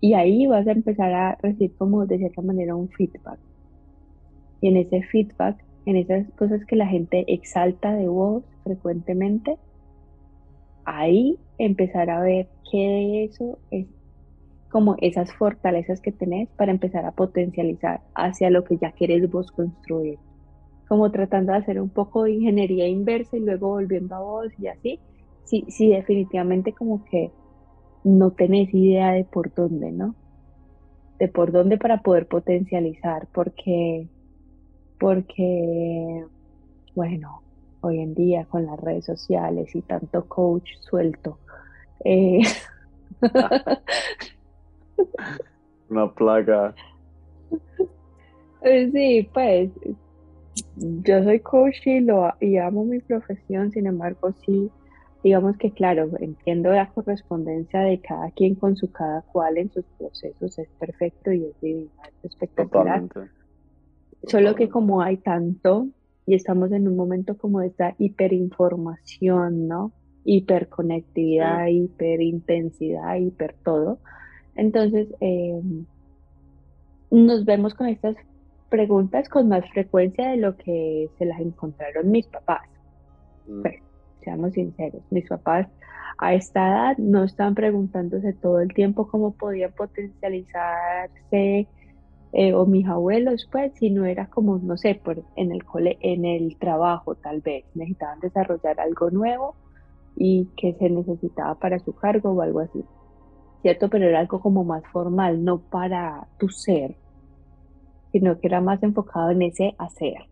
Y 0.00 0.14
ahí 0.14 0.46
vas 0.46 0.66
a 0.66 0.72
empezar 0.72 1.12
a 1.12 1.36
recibir 1.42 1.74
como 1.76 2.06
de 2.06 2.18
cierta 2.18 2.42
manera 2.42 2.76
un 2.76 2.88
feedback. 2.88 3.38
Y 4.60 4.68
en 4.68 4.76
ese 4.76 5.02
feedback, 5.02 5.62
en 5.86 5.96
esas 5.96 6.28
cosas 6.32 6.64
que 6.64 6.76
la 6.76 6.86
gente 6.86 7.24
exalta 7.32 7.94
de 7.94 8.08
vos 8.08 8.44
frecuentemente, 8.64 9.56
ahí 10.88 11.38
empezar 11.58 12.10
a 12.10 12.20
ver 12.20 12.48
qué 12.70 13.24
eso 13.24 13.58
es 13.70 13.86
como 14.70 14.96
esas 15.00 15.32
fortalezas 15.34 16.00
que 16.00 16.12
tenés 16.12 16.48
para 16.50 16.70
empezar 16.70 17.06
a 17.06 17.12
potencializar 17.12 18.02
hacia 18.14 18.50
lo 18.50 18.64
que 18.64 18.76
ya 18.76 18.92
querés 18.92 19.30
vos 19.30 19.50
construir 19.50 20.18
como 20.88 21.10
tratando 21.10 21.52
de 21.52 21.58
hacer 21.58 21.80
un 21.80 21.90
poco 21.90 22.24
de 22.24 22.32
ingeniería 22.32 22.88
inversa 22.88 23.36
y 23.36 23.40
luego 23.40 23.68
volviendo 23.68 24.14
a 24.14 24.20
vos 24.20 24.46
y 24.58 24.68
así, 24.68 24.98
sí, 25.44 25.64
sí, 25.68 25.90
definitivamente 25.90 26.72
como 26.72 27.04
que 27.04 27.30
no 28.04 28.30
tenés 28.32 28.72
idea 28.72 29.12
de 29.12 29.24
por 29.24 29.52
dónde, 29.54 29.92
¿no? 29.92 30.14
De 31.18 31.28
por 31.28 31.52
dónde 31.52 31.76
para 31.76 32.00
poder 32.00 32.26
potencializar, 32.26 33.28
porque, 33.32 34.08
porque, 34.98 36.24
bueno, 36.94 37.42
hoy 37.80 38.00
en 38.00 38.14
día 38.14 38.44
con 38.46 38.66
las 38.66 38.78
redes 38.80 39.04
sociales 39.04 39.74
y 39.74 39.82
tanto 39.82 40.24
coach 40.26 40.68
suelto, 40.80 41.38
eh, 42.04 42.40
una 45.88 46.12
plaga. 46.12 46.74
Sí, 48.92 49.30
pues 49.32 49.70
yo 50.76 51.22
soy 51.22 51.40
coach 51.40 51.86
y, 51.86 52.00
lo, 52.00 52.32
y 52.40 52.56
amo 52.56 52.84
mi 52.84 53.00
profesión, 53.00 53.70
sin 53.70 53.86
embargo, 53.86 54.32
sí, 54.44 54.70
digamos 55.22 55.56
que 55.56 55.70
claro, 55.70 56.10
entiendo 56.20 56.70
la 56.70 56.88
correspondencia 56.90 57.80
de 57.80 58.00
cada 58.00 58.30
quien 58.32 58.54
con 58.54 58.76
su 58.76 58.90
cada 58.90 59.22
cual 59.22 59.58
en 59.58 59.72
sus 59.72 59.84
procesos, 59.98 60.58
es 60.58 60.68
perfecto 60.78 61.32
y 61.32 61.44
es 61.44 61.60
divino, 61.60 61.90
es 62.22 62.32
espectacular. 62.32 63.04
Solo 64.24 64.54
que 64.54 64.68
como 64.68 65.02
hay 65.02 65.16
tanto 65.18 65.88
y 66.28 66.34
estamos 66.34 66.70
en 66.72 66.86
un 66.86 66.94
momento 66.94 67.38
como 67.38 67.60
de 67.60 67.68
esta 67.68 67.94
hiperinformación, 67.96 69.66
¿no? 69.66 69.92
Hiperconectividad, 70.26 71.68
hiperintensidad, 71.68 73.16
hiper 73.16 73.54
todo. 73.64 73.98
Entonces, 74.54 75.08
eh, 75.22 75.58
nos 77.10 77.46
vemos 77.46 77.72
con 77.72 77.86
estas 77.86 78.14
preguntas 78.68 79.30
con 79.30 79.48
más 79.48 79.66
frecuencia 79.70 80.28
de 80.28 80.36
lo 80.36 80.54
que 80.58 81.08
se 81.16 81.24
las 81.24 81.40
encontraron 81.40 82.10
mis 82.10 82.26
papás. 82.26 82.68
Mm. 83.46 83.62
Pues, 83.62 83.76
seamos 84.22 84.52
sinceros, 84.52 85.00
mis 85.10 85.26
papás 85.26 85.66
a 86.18 86.34
esta 86.34 86.68
edad 86.68 86.98
no 86.98 87.24
están 87.24 87.54
preguntándose 87.54 88.34
todo 88.34 88.60
el 88.60 88.74
tiempo 88.74 89.08
cómo 89.08 89.32
podían 89.32 89.72
potencializarse 89.72 91.68
eh, 92.32 92.52
o 92.52 92.66
mis 92.66 92.86
abuelos, 92.86 93.48
pues, 93.50 93.72
sino 93.74 94.04
era 94.04 94.26
como, 94.26 94.58
no 94.58 94.76
sé, 94.76 94.94
por, 94.94 95.22
en, 95.36 95.52
el 95.52 95.64
cole, 95.64 95.98
en 96.00 96.24
el 96.24 96.56
trabajo 96.58 97.14
tal 97.14 97.40
vez, 97.40 97.64
necesitaban 97.74 98.20
desarrollar 98.20 98.80
algo 98.80 99.10
nuevo 99.10 99.54
y 100.16 100.46
que 100.56 100.74
se 100.74 100.90
necesitaba 100.90 101.54
para 101.54 101.78
su 101.78 101.94
cargo 101.94 102.32
o 102.32 102.42
algo 102.42 102.60
así, 102.60 102.84
¿cierto? 103.62 103.88
Pero 103.88 104.06
era 104.06 104.20
algo 104.20 104.40
como 104.40 104.64
más 104.64 104.82
formal, 104.92 105.42
no 105.42 105.58
para 105.58 106.28
tu 106.38 106.48
ser, 106.48 106.96
sino 108.12 108.38
que 108.38 108.48
era 108.48 108.60
más 108.60 108.82
enfocado 108.82 109.30
en 109.30 109.42
ese 109.42 109.74
hacer. 109.78 110.26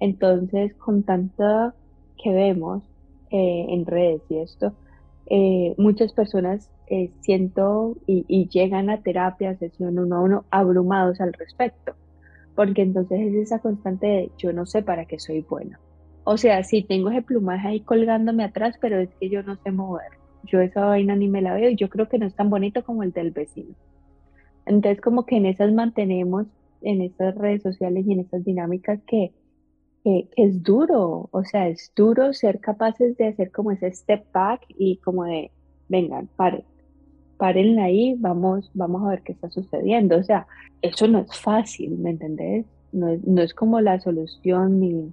Entonces, 0.00 0.74
con 0.74 1.04
tanto 1.04 1.72
que 2.20 2.32
vemos 2.32 2.82
eh, 3.30 3.66
en 3.68 3.86
redes 3.86 4.22
y 4.28 4.38
esto, 4.38 4.72
eh, 5.26 5.74
muchas 5.78 6.12
personas 6.12 6.68
eh, 6.92 7.10
siento 7.20 7.96
y, 8.06 8.48
llegan 8.50 8.90
a 8.90 9.00
terapia, 9.00 9.56
sesión 9.56 9.98
uno 9.98 10.16
a 10.16 10.20
uno, 10.20 10.44
abrumados 10.50 11.22
al 11.22 11.32
respecto, 11.32 11.94
porque 12.54 12.82
entonces 12.82 13.18
es 13.18 13.34
esa 13.34 13.60
constante 13.60 14.06
de 14.06 14.30
yo 14.36 14.52
no 14.52 14.66
sé 14.66 14.82
para 14.82 15.06
qué 15.06 15.18
soy 15.18 15.40
bueno. 15.40 15.78
O 16.24 16.36
sea, 16.36 16.62
sí 16.64 16.82
tengo 16.82 17.08
ese 17.08 17.22
plumaje 17.22 17.66
ahí 17.66 17.80
colgándome 17.80 18.44
atrás, 18.44 18.76
pero 18.78 18.98
es 18.98 19.08
que 19.18 19.30
yo 19.30 19.42
no 19.42 19.56
sé 19.56 19.70
mover. 19.70 20.12
Yo 20.44 20.60
esa 20.60 20.84
vaina 20.84 21.16
ni 21.16 21.28
me 21.28 21.40
la 21.40 21.54
veo 21.54 21.70
y 21.70 21.76
yo 21.76 21.88
creo 21.88 22.10
que 22.10 22.18
no 22.18 22.26
es 22.26 22.34
tan 22.34 22.50
bonito 22.50 22.84
como 22.84 23.02
el 23.02 23.12
del 23.12 23.30
vecino. 23.30 23.74
Entonces 24.66 25.00
como 25.00 25.24
que 25.24 25.36
en 25.36 25.46
esas 25.46 25.72
mantenemos, 25.72 26.46
en 26.82 27.00
esas 27.00 27.34
redes 27.36 27.62
sociales 27.62 28.04
y 28.06 28.12
en 28.12 28.20
esas 28.20 28.44
dinámicas 28.44 29.00
que 29.06 29.32
que, 30.04 30.28
es 30.36 30.62
duro, 30.62 31.28
o 31.30 31.44
sea, 31.44 31.68
es 31.68 31.92
duro 31.96 32.32
ser 32.32 32.60
capaces 32.60 33.16
de 33.16 33.28
hacer 33.28 33.50
como 33.50 33.70
ese 33.70 33.92
step 33.92 34.26
back 34.32 34.66
y 34.68 34.96
como 34.98 35.24
de, 35.24 35.52
vengan, 35.88 36.28
paren, 36.36 36.64
paren 37.42 37.80
ahí, 37.80 38.14
vamos, 38.20 38.70
vamos 38.72 39.02
a 39.02 39.08
ver 39.08 39.22
qué 39.22 39.32
está 39.32 39.50
sucediendo. 39.50 40.16
O 40.16 40.22
sea, 40.22 40.46
eso 40.80 41.08
no 41.08 41.18
es 41.18 41.36
fácil, 41.40 41.98
¿me 41.98 42.10
entendés? 42.10 42.66
No 42.92 43.08
es, 43.08 43.24
no 43.24 43.42
es 43.42 43.52
como 43.52 43.80
la 43.80 43.98
solución 43.98 44.78
ni, 44.78 45.12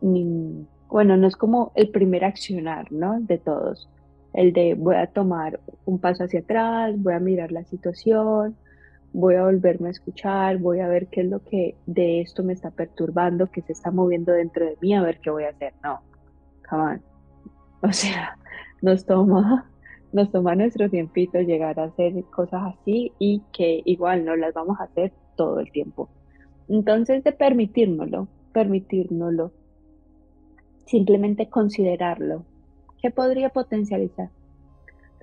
ni, 0.00 0.64
bueno, 0.88 1.16
no 1.16 1.26
es 1.26 1.34
como 1.34 1.72
el 1.74 1.88
primer 1.88 2.24
accionar, 2.24 2.92
¿no? 2.92 3.20
De 3.22 3.38
todos. 3.38 3.88
El 4.34 4.52
de 4.52 4.74
voy 4.74 4.94
a 4.94 5.08
tomar 5.08 5.58
un 5.84 5.98
paso 5.98 6.22
hacia 6.22 6.38
atrás, 6.38 6.94
voy 6.96 7.14
a 7.14 7.18
mirar 7.18 7.50
la 7.50 7.64
situación, 7.64 8.54
voy 9.12 9.34
a 9.34 9.42
volverme 9.42 9.88
a 9.88 9.90
escuchar, 9.90 10.58
voy 10.58 10.78
a 10.78 10.86
ver 10.86 11.08
qué 11.08 11.22
es 11.22 11.26
lo 11.26 11.42
que 11.42 11.74
de 11.86 12.20
esto 12.20 12.44
me 12.44 12.52
está 12.52 12.70
perturbando, 12.70 13.50
que 13.50 13.62
se 13.62 13.72
está 13.72 13.90
moviendo 13.90 14.30
dentro 14.30 14.64
de 14.64 14.76
mí, 14.80 14.94
a 14.94 15.02
ver 15.02 15.18
qué 15.18 15.30
voy 15.30 15.42
a 15.42 15.48
hacer. 15.48 15.74
No, 15.82 16.02
come 16.70 16.82
on. 16.84 17.02
O 17.82 17.92
sea, 17.92 18.38
nos 18.80 19.04
toma, 19.04 19.71
nos 20.12 20.30
toma 20.30 20.54
nuestro 20.54 20.90
tiempito 20.90 21.40
llegar 21.40 21.80
a 21.80 21.84
hacer 21.84 22.22
cosas 22.24 22.74
así 22.74 23.12
y 23.18 23.42
que 23.52 23.82
igual 23.84 24.24
no 24.24 24.36
las 24.36 24.54
vamos 24.54 24.78
a 24.78 24.84
hacer 24.84 25.12
todo 25.36 25.60
el 25.60 25.72
tiempo. 25.72 26.08
Entonces, 26.68 27.24
de 27.24 27.32
permitírnoslo, 27.32 28.28
permitírnoslo, 28.52 29.52
simplemente 30.86 31.48
considerarlo, 31.48 32.44
¿qué 33.00 33.10
podría 33.10 33.48
potencializar? 33.48 34.30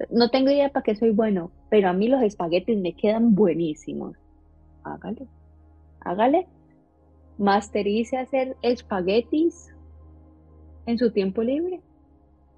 No 0.10 0.30
tengo 0.30 0.50
idea 0.50 0.70
para 0.70 0.84
qué 0.84 0.96
soy 0.96 1.12
bueno, 1.12 1.52
pero 1.70 1.90
a 1.90 1.94
mí 1.94 2.08
los 2.08 2.24
espaguetis 2.24 2.78
me 2.78 2.94
quedan 2.94 3.36
buenísimos. 3.36 4.18
Hágale, 4.84 5.28
hágale. 6.00 6.48
Masterice 7.38 8.18
hacer 8.18 8.58
espaguetis 8.62 9.74
en 10.86 10.98
su 10.98 11.12
tiempo 11.12 11.44
libre 11.44 11.82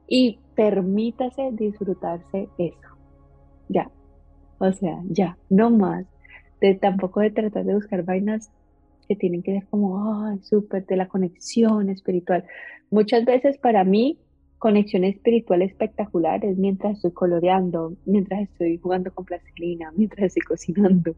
y 0.08 0.40
permítase 0.56 1.52
disfrutarse 1.54 2.50
eso. 2.58 2.98
Ya. 3.70 3.90
O 4.60 4.72
sea, 4.72 5.02
ya, 5.10 5.38
no 5.50 5.70
más. 5.70 6.06
De, 6.60 6.76
tampoco 6.76 7.22
de 7.22 7.32
tratar 7.32 7.66
de 7.66 7.74
buscar 7.74 8.04
vainas 8.04 8.52
que 9.08 9.16
tienen 9.16 9.42
que 9.42 9.54
ser 9.54 9.68
como, 9.70 10.26
ay, 10.26 10.40
súper, 10.44 10.86
de 10.86 10.96
la 10.96 11.08
conexión 11.08 11.90
espiritual. 11.90 12.46
Muchas 12.92 13.26
veces 13.26 13.58
para 13.58 13.84
mí 13.84 14.20
conexión 14.60 15.04
espiritual 15.04 15.64
espectaculares 15.64 16.56
mientras 16.56 16.98
estoy 16.98 17.12
coloreando, 17.12 17.96
mientras 18.06 18.42
estoy 18.42 18.78
jugando 18.78 19.12
con 19.12 19.26
plastilina, 19.26 19.92
mientras 19.96 20.28
estoy 20.28 20.44
cocinando. 20.44 21.16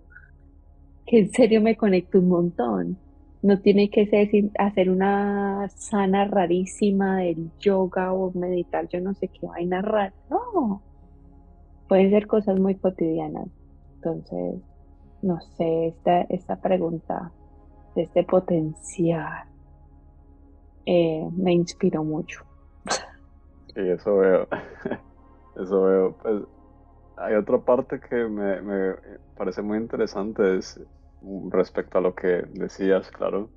Que 1.06 1.20
en 1.20 1.32
serio 1.32 1.62
me 1.62 1.76
conecto 1.76 2.20
un 2.20 2.30
montón. 2.30 2.98
No 3.44 3.60
tiene 3.60 3.90
que 3.90 4.08
ser 4.08 4.30
hacer 4.58 4.90
una 4.90 5.68
sana 5.70 6.26
rarísima 6.26 7.18
del 7.18 7.52
yoga 7.60 8.14
o 8.14 8.32
meditar, 8.34 8.88
yo 8.88 9.02
no 9.02 9.14
sé 9.14 9.28
qué 9.28 9.46
vaina 9.46 9.82
rara. 9.82 10.14
No. 10.30 10.82
Pueden 11.88 12.10
ser 12.10 12.26
cosas 12.26 12.58
muy 12.58 12.76
cotidianas. 12.76 13.48
Entonces, 13.96 14.62
no 15.22 15.40
sé, 15.58 15.88
esta, 15.88 16.22
esta 16.22 16.56
pregunta 16.62 17.32
de 17.96 18.04
este 18.04 18.24
potencial 18.24 19.46
eh, 20.86 21.28
me 21.36 21.54
inspiró 21.54 22.04
mucho. 22.04 22.46
Sí, 23.74 23.82
eso 23.82 24.18
veo. 24.18 24.48
Eso 25.56 25.84
veo. 25.84 26.18
Pues 26.18 26.44
hay 27.16 27.36
otra 27.36 27.60
parte 27.60 28.00
que 28.00 28.16
me, 28.28 28.62
me 28.62 28.96
parece 29.38 29.62
muy 29.62 29.78
interesante, 29.78 30.58
es 30.58 30.80
respecto 31.50 31.98
a 31.98 32.02
lo 32.02 32.16
que 32.16 32.44
decías, 32.54 33.10
claro. 33.12 33.50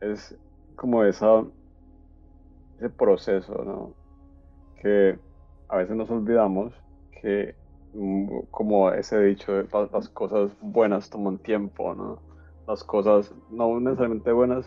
Es 0.00 0.36
como 0.76 1.04
ese 1.04 1.24
proceso, 2.96 3.64
¿no? 3.64 3.94
Que 4.80 5.18
a 5.68 5.76
veces 5.76 5.96
nos 5.96 6.10
olvidamos 6.10 6.74
que, 7.20 7.54
mm, 7.94 8.40
como 8.50 8.90
ese 8.90 9.18
dicho, 9.20 9.52
las 9.92 10.08
cosas 10.10 10.50
buenas 10.60 11.08
toman 11.08 11.38
tiempo, 11.38 11.94
¿no? 11.94 12.18
Las 12.66 12.84
cosas, 12.84 13.34
no 13.50 13.80
necesariamente 13.80 14.32
buenas, 14.32 14.66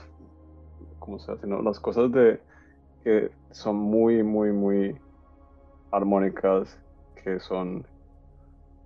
como 1.00 1.20
sea, 1.20 1.38
sino 1.38 1.62
las 1.62 1.80
cosas 1.80 2.12
de 2.12 2.40
que 3.04 3.32
son 3.52 3.76
muy, 3.76 4.24
muy, 4.24 4.52
muy 4.52 4.98
armónicas, 5.92 6.78
que 7.24 7.40
son 7.40 7.86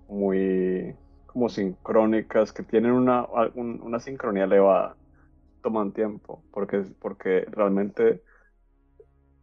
muy 0.08 0.94
como 1.32 1.48
sincrónicas, 1.48 2.52
que 2.52 2.64
tienen 2.64 2.90
una, 2.92 3.24
una 3.54 4.00
sincronía 4.00 4.44
elevada, 4.44 4.96
toman 5.62 5.92
tiempo, 5.92 6.42
porque, 6.50 6.84
porque 7.00 7.46
realmente 7.50 8.20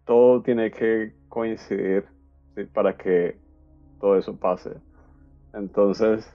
todo 0.05 0.41
tiene 0.41 0.69
que 0.71 1.13
coincidir 1.29 2.05
para 2.73 2.97
que 2.97 3.37
todo 4.01 4.17
eso 4.17 4.35
pase. 4.35 4.71
Entonces... 5.53 6.29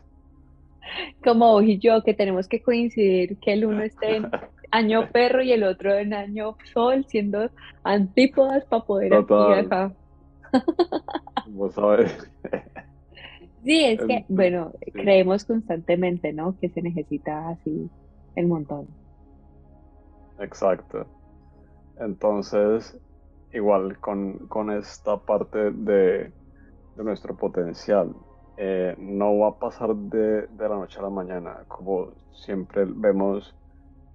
Como 1.23 1.53
vos 1.53 1.65
y 1.65 1.79
yo, 1.79 2.03
que 2.03 2.15
tenemos 2.15 2.49
que 2.49 2.63
coincidir 2.63 3.39
que 3.39 3.53
el 3.53 3.67
uno 3.67 3.83
esté 3.83 4.17
en 4.17 4.31
año 4.71 5.11
perro 5.13 5.43
y 5.43 5.53
el 5.53 5.65
otro 5.65 5.95
en 5.95 6.15
año 6.15 6.57
sol, 6.73 7.05
siendo 7.09 7.51
antípodas 7.85 8.65
para 8.65 8.85
poder 8.85 9.15
aquí 9.15 9.35
acá. 9.35 9.93
Vos 11.47 11.75
sabes. 11.75 12.33
Sí, 13.65 13.85
es 13.85 14.01
que, 14.01 14.25
bueno, 14.29 14.73
creemos 14.93 15.45
constantemente, 15.45 16.33
¿no? 16.33 16.57
Que 16.59 16.69
se 16.69 16.83
necesita 16.83 17.51
así 17.51 17.89
el 18.35 18.49
montón. 18.49 18.89
Exacto. 20.41 21.07
Entonces, 21.99 22.99
igual 23.53 23.99
con, 24.01 24.71
esta 24.73 25.17
parte 25.19 25.71
de, 25.71 26.33
nuestro 26.97 27.37
potencial, 27.37 28.15
eh, 28.57 28.95
no 28.99 29.39
va 29.39 29.49
a 29.49 29.59
pasar 29.59 29.95
de, 29.95 30.47
de, 30.47 30.69
la 30.69 30.77
noche 30.77 30.99
a 30.99 31.03
la 31.03 31.11
mañana, 31.11 31.65
como 31.69 32.13
siempre 32.33 32.85
vemos 32.85 33.55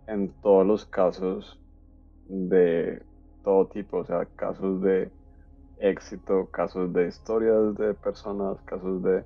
en 0.08 0.30
todos 0.42 0.66
los 0.66 0.86
casos 0.86 1.60
de 2.28 3.02
todo 3.44 3.68
tipo, 3.68 3.98
o 4.00 4.06
sea, 4.06 4.26
casos 4.36 4.82
de 4.82 5.10
éxito, 5.80 6.48
casos 6.52 6.92
de 6.94 7.08
historias 7.08 7.76
de 7.78 7.94
personas, 7.94 8.58
casos 8.66 9.02
de 9.04 9.24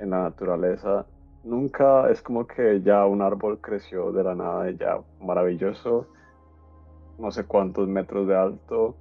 en 0.00 0.10
la 0.10 0.22
naturaleza. 0.22 1.06
Nunca 1.44 2.10
es 2.10 2.20
como 2.20 2.46
que 2.46 2.82
ya 2.82 3.06
un 3.06 3.22
árbol 3.22 3.60
creció 3.60 4.12
de 4.12 4.24
la 4.24 4.34
nada 4.34 4.70
y 4.70 4.76
ya 4.76 5.00
maravilloso, 5.20 6.06
no 7.18 7.30
sé 7.30 7.44
cuántos 7.44 7.88
metros 7.88 8.26
de 8.26 8.36
alto, 8.36 8.96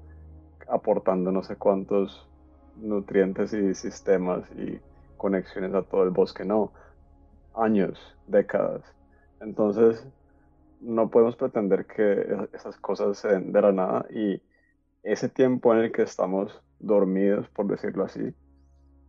aportando 0.68 1.32
no 1.32 1.42
sé 1.44 1.56
cuántos 1.56 2.28
nutrientes 2.78 3.54
y 3.54 3.74
sistemas 3.74 4.44
y 4.52 4.80
conexiones 5.18 5.74
a 5.74 5.84
todo 5.84 6.04
el 6.04 6.12
bosque, 6.12 6.46
no, 6.46 6.72
años, 7.56 8.00
décadas. 8.28 8.84
Entonces, 9.42 10.06
no 10.82 11.10
podemos 11.10 11.36
pretender 11.36 11.86
que 11.86 12.48
esas 12.54 12.78
cosas 12.78 13.18
se 13.18 13.30
den 13.30 13.52
de 13.52 13.62
la 13.62 13.72
nada 13.72 14.06
y 14.10 14.42
ese 15.04 15.28
tiempo 15.28 15.74
en 15.74 15.82
el 15.82 15.92
que 15.92 16.04
estamos 16.04 16.62
dormidos, 16.80 17.50
por 17.50 17.68
decirlo 17.68 18.06
así, 18.06 18.34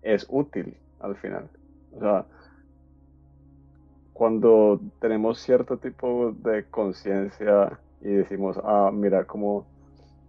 es 0.03 0.27
útil 0.29 0.77
al 1.01 1.17
final. 1.17 1.49
O 1.97 2.01
sea, 2.01 2.27
cuando 4.13 4.81
tenemos 5.01 5.39
cierto 5.41 5.79
tipo 5.79 6.33
de 6.33 6.65
conciencia 6.71 7.81
y 8.01 8.09
decimos, 8.09 8.59
ah, 8.63 8.91
mira 8.93 9.25
cómo 9.25 9.65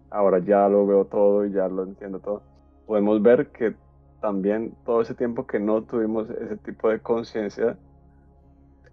ahora 0.09 0.39
ya 0.39 0.67
lo 0.69 0.85
veo 0.87 1.05
todo 1.05 1.45
y 1.45 1.51
ya 1.51 1.67
lo 1.67 1.83
entiendo 1.83 2.19
todo, 2.19 2.41
podemos 2.85 3.21
ver 3.21 3.47
que 3.51 3.75
también 4.21 4.73
todo 4.85 5.01
ese 5.01 5.15
tiempo 5.15 5.45
que 5.47 5.59
no 5.59 5.83
tuvimos 5.83 6.29
ese 6.29 6.57
tipo 6.57 6.89
de 6.89 6.99
conciencia 6.99 7.77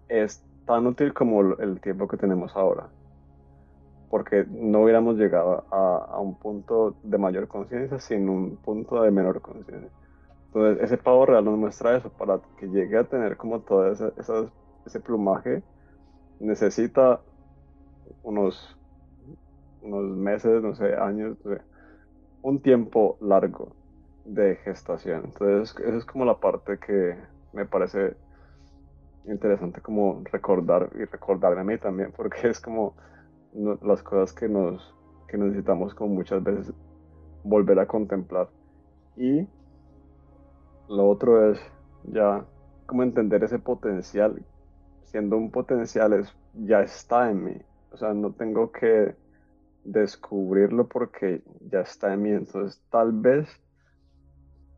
es 0.09 0.43
tan 0.65 0.87
útil 0.87 1.13
como 1.13 1.53
el 1.59 1.79
tiempo 1.79 2.07
que 2.07 2.17
tenemos 2.17 2.55
ahora, 2.55 2.89
porque 4.09 4.45
no 4.49 4.81
hubiéramos 4.81 5.15
llegado 5.17 5.65
a, 5.71 6.19
un 6.19 6.35
punto 6.35 6.95
de 7.03 7.17
mayor 7.17 7.47
conciencia 7.47 7.99
sin 7.99 8.27
un 8.27 8.57
punto 8.57 9.01
de 9.01 9.11
menor 9.11 9.41
conciencia. 9.41 9.98
Entonces, 10.53 10.83
ese 10.83 10.97
pavo 10.97 11.25
real 11.25 11.45
nos 11.45 11.57
muestra 11.57 11.97
eso, 11.97 12.09
para 12.11 12.41
que 12.57 12.67
llegue 12.67 12.97
a 12.97 13.03
tener 13.07 13.37
como 13.37 13.61
todo 13.61 13.91
ese, 13.91 14.11
ese 14.85 14.99
plumaje, 14.99 15.63
necesita 16.39 17.21
unos, 18.23 18.77
unos 19.81 20.17
meses, 20.17 20.61
no 20.63 20.73
sé, 20.75 20.95
años, 20.95 21.37
un 22.41 22.61
tiempo 22.61 23.17
largo 23.21 23.75
de 24.25 24.55
gestación. 24.57 25.25
Entonces, 25.25 25.75
esa 25.85 25.97
es 25.97 26.05
como 26.05 26.25
la 26.25 26.39
parte 26.39 26.79
que 26.79 27.15
me 27.53 27.65
parece 27.65 28.17
interesante 29.25 29.81
como 29.81 30.23
recordar 30.31 30.89
y 30.95 31.05
recordarme 31.05 31.61
a 31.61 31.63
mí 31.63 31.77
también, 31.77 32.11
porque 32.15 32.47
es 32.49 32.59
como 32.59 32.95
las 33.81 34.03
cosas 34.03 34.33
que 34.33 34.47
nos 34.47 34.95
que 35.27 35.37
necesitamos 35.37 35.93
como 35.93 36.15
muchas 36.15 36.43
veces 36.43 36.73
volver 37.43 37.79
a 37.79 37.85
contemplar. 37.85 38.49
Y 39.15 39.47
lo 40.89 41.07
otro 41.07 41.51
es 41.51 41.59
ya 42.03 42.45
como 42.87 43.03
entender 43.03 43.43
ese 43.43 43.59
potencial, 43.59 44.43
siendo 45.03 45.37
un 45.37 45.51
potencial 45.51 46.13
es 46.13 46.35
ya 46.55 46.81
está 46.81 47.29
en 47.29 47.43
mí, 47.43 47.57
o 47.91 47.97
sea, 47.97 48.13
no 48.13 48.33
tengo 48.33 48.71
que 48.71 49.15
descubrirlo 49.83 50.87
porque 50.87 51.43
ya 51.71 51.81
está 51.81 52.13
en 52.13 52.23
mí, 52.23 52.31
entonces 52.31 52.81
tal 52.89 53.11
vez 53.11 53.47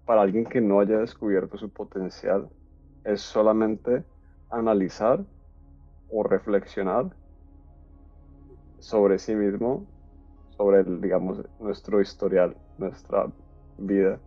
para 0.05 0.21
alguien 0.21 0.45
que 0.45 0.59
no 0.59 0.81
haya 0.81 0.99
descubierto 0.99 1.57
su 1.57 1.71
potencial 1.71 2.49
es 3.05 3.21
solamente 3.21 4.03
analizar 4.49 5.23
o 6.09 6.23
reflexionar 6.23 7.15
sobre 8.79 9.17
sí 9.17 9.33
mismo, 9.33 9.85
sobre, 10.57 10.81
el, 10.81 10.99
digamos, 10.99 11.41
nuestro 11.59 12.01
historial, 12.01 12.57
nuestra 12.77 13.31
vida, 13.77 14.19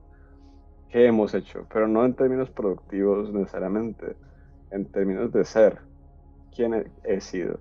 qué 0.94 1.06
hemos 1.08 1.34
hecho, 1.34 1.66
pero 1.72 1.88
no 1.88 2.04
en 2.04 2.14
términos 2.14 2.50
productivos 2.50 3.32
necesariamente, 3.32 4.14
en 4.70 4.84
términos 4.92 5.32
de 5.32 5.44
ser, 5.44 5.80
quién 6.54 6.86
he, 7.02 7.20
sido, 7.20 7.58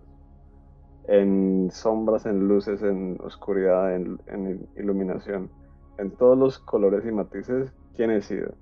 en 1.08 1.72
sombras, 1.72 2.28
en 2.28 2.48
luces, 2.48 2.84
en 2.84 3.18
oscuridad, 3.24 3.96
en, 3.96 4.20
en 4.28 4.70
iluminación, 4.78 5.50
en 5.98 6.12
todos 6.12 6.38
los 6.38 6.60
colores 6.60 7.04
y 7.08 7.12
matices, 7.12 7.74
quién 7.96 8.12
he 8.12 8.22
sido 8.22 8.54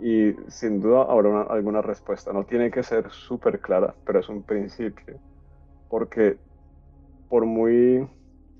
y 0.00 0.34
sin 0.48 0.80
duda 0.80 1.02
habrá 1.02 1.42
alguna 1.42 1.82
respuesta. 1.82 2.32
No 2.32 2.44
tiene 2.44 2.70
que 2.70 2.82
ser 2.82 3.10
súper 3.10 3.60
clara, 3.60 3.94
pero 4.06 4.20
es 4.20 4.30
un 4.30 4.42
principio. 4.44 5.18
Porque 5.90 6.38
por 7.28 7.44
muy 7.44 8.08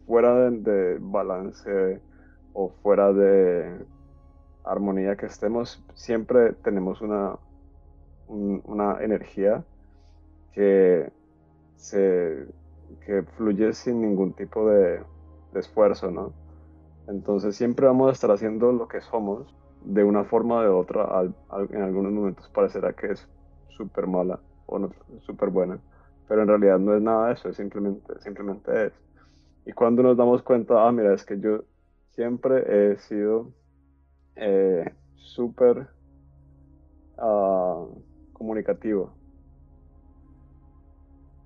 fuera 0.07 0.51
de, 0.51 0.99
balance 1.01 1.99
o 2.53 2.69
fuera 2.83 3.11
de 3.15 3.87
armonía 4.65 5.17
que 5.17 5.27
estemos, 5.27 5.83
siempre 5.95 6.53
tenemos 6.53 7.01
una, 7.01 7.37
una 8.29 9.03
energía 9.03 9.65
que, 10.53 11.11
se, 11.77 12.47
que 13.05 13.23
fluye 13.37 13.73
sin 13.73 14.01
ningún 14.03 14.33
tipo 14.33 14.69
de, 14.69 15.03
esfuerzo, 15.55 16.13
¿no? 16.13 16.33
Entonces 17.09 17.57
siempre 17.57 17.87
vamos 17.87 18.09
a 18.09 18.13
estar 18.13 18.31
haciendo 18.31 18.71
lo 18.71 18.87
que 18.87 19.01
somos 19.01 19.53
de 19.85 20.05
una 20.05 20.23
forma 20.23 20.59
o 20.59 20.63
de 20.63 20.69
otra, 20.69 21.23
en 21.71 21.83
algunos 21.83 22.13
momentos 22.13 22.49
parecerá 22.51 22.93
que 22.93 23.13
es 23.13 23.29
súper 23.69 24.07
mala 24.07 24.39
o 24.67 24.79
no, 24.79 24.91
súper 25.21 25.49
buena, 25.49 25.81
pero 26.29 26.43
en 26.43 26.49
realidad 26.49 26.79
no 26.79 26.95
es 26.95 27.03
nada 27.03 27.29
de 27.29 27.33
eso, 27.33 27.49
es 27.49 27.57
simplemente, 27.57 28.21
simplemente 28.21 28.87
es. 28.87 28.93
Y 29.67 29.73
cuando 29.73 30.05
nos 30.05 30.17
damos 30.17 30.43
cuenta, 30.43 30.87
ah, 30.87 30.93
mira, 30.93 31.13
es 31.13 31.25
que 31.25 31.41
yo 31.41 31.65
siempre 32.11 32.93
he 32.93 32.99
sido 32.99 33.51
eh, 34.37 34.85
súper 35.15 35.89
ah, 37.19 37.87
comunicativo. 38.33 39.19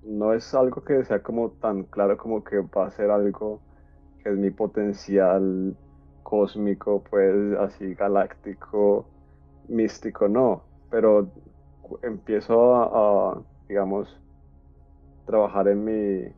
No 0.03 0.33
es 0.35 0.55
algo 0.55 0.85
que 0.85 1.05
sea 1.05 1.23
como 1.23 1.53
tan 1.53 1.85
claro 1.85 2.17
como 2.19 2.45
que 2.45 2.59
va 2.61 2.87
a 2.87 2.91
ser 2.91 3.11
algo 3.11 3.63
que 4.19 4.31
es 4.31 4.37
mi 4.37 4.51
potencial 4.51 5.77
cósmico, 6.23 7.03
pues 7.05 7.35
así 7.59 7.95
galáctico, 7.95 9.13
místico, 9.69 10.29
no, 10.29 10.71
pero 10.91 11.33
empiezo 12.03 12.75
a, 12.77 13.47
digamos, 13.69 14.09
trabajar 15.25 15.69
en 15.69 15.85
mi 15.85 16.35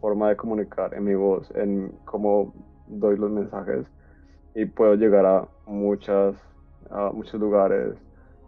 forma 0.00 0.30
de 0.30 0.36
comunicar, 0.36 0.94
en 0.94 1.04
mi 1.04 1.14
voz, 1.14 1.50
en 1.56 1.90
cómo 2.04 2.54
doy 2.86 3.16
los 3.16 3.30
mensajes 3.30 3.86
y 4.54 4.66
puedo 4.66 4.94
llegar 4.94 5.26
a 5.26 5.48
muchas 5.66 6.36
a 6.90 7.10
muchos 7.10 7.40
lugares, 7.40 7.94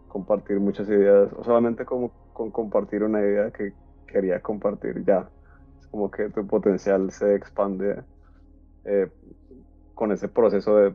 compartir 0.07 0.59
muchas 0.59 0.87
ideas, 0.87 1.31
o 1.33 1.43
solamente 1.43 1.85
como 1.85 2.11
con 2.33 2.51
compartir 2.51 3.03
una 3.03 3.19
idea 3.21 3.51
que 3.51 3.73
quería 4.07 4.39
compartir 4.39 5.03
ya. 5.05 5.29
Es 5.79 5.87
como 5.87 6.11
que 6.11 6.29
tu 6.29 6.45
potencial 6.45 7.11
se 7.11 7.35
expande 7.35 8.03
eh, 8.85 9.09
con 9.93 10.11
ese 10.11 10.27
proceso 10.27 10.77
de 10.77 10.93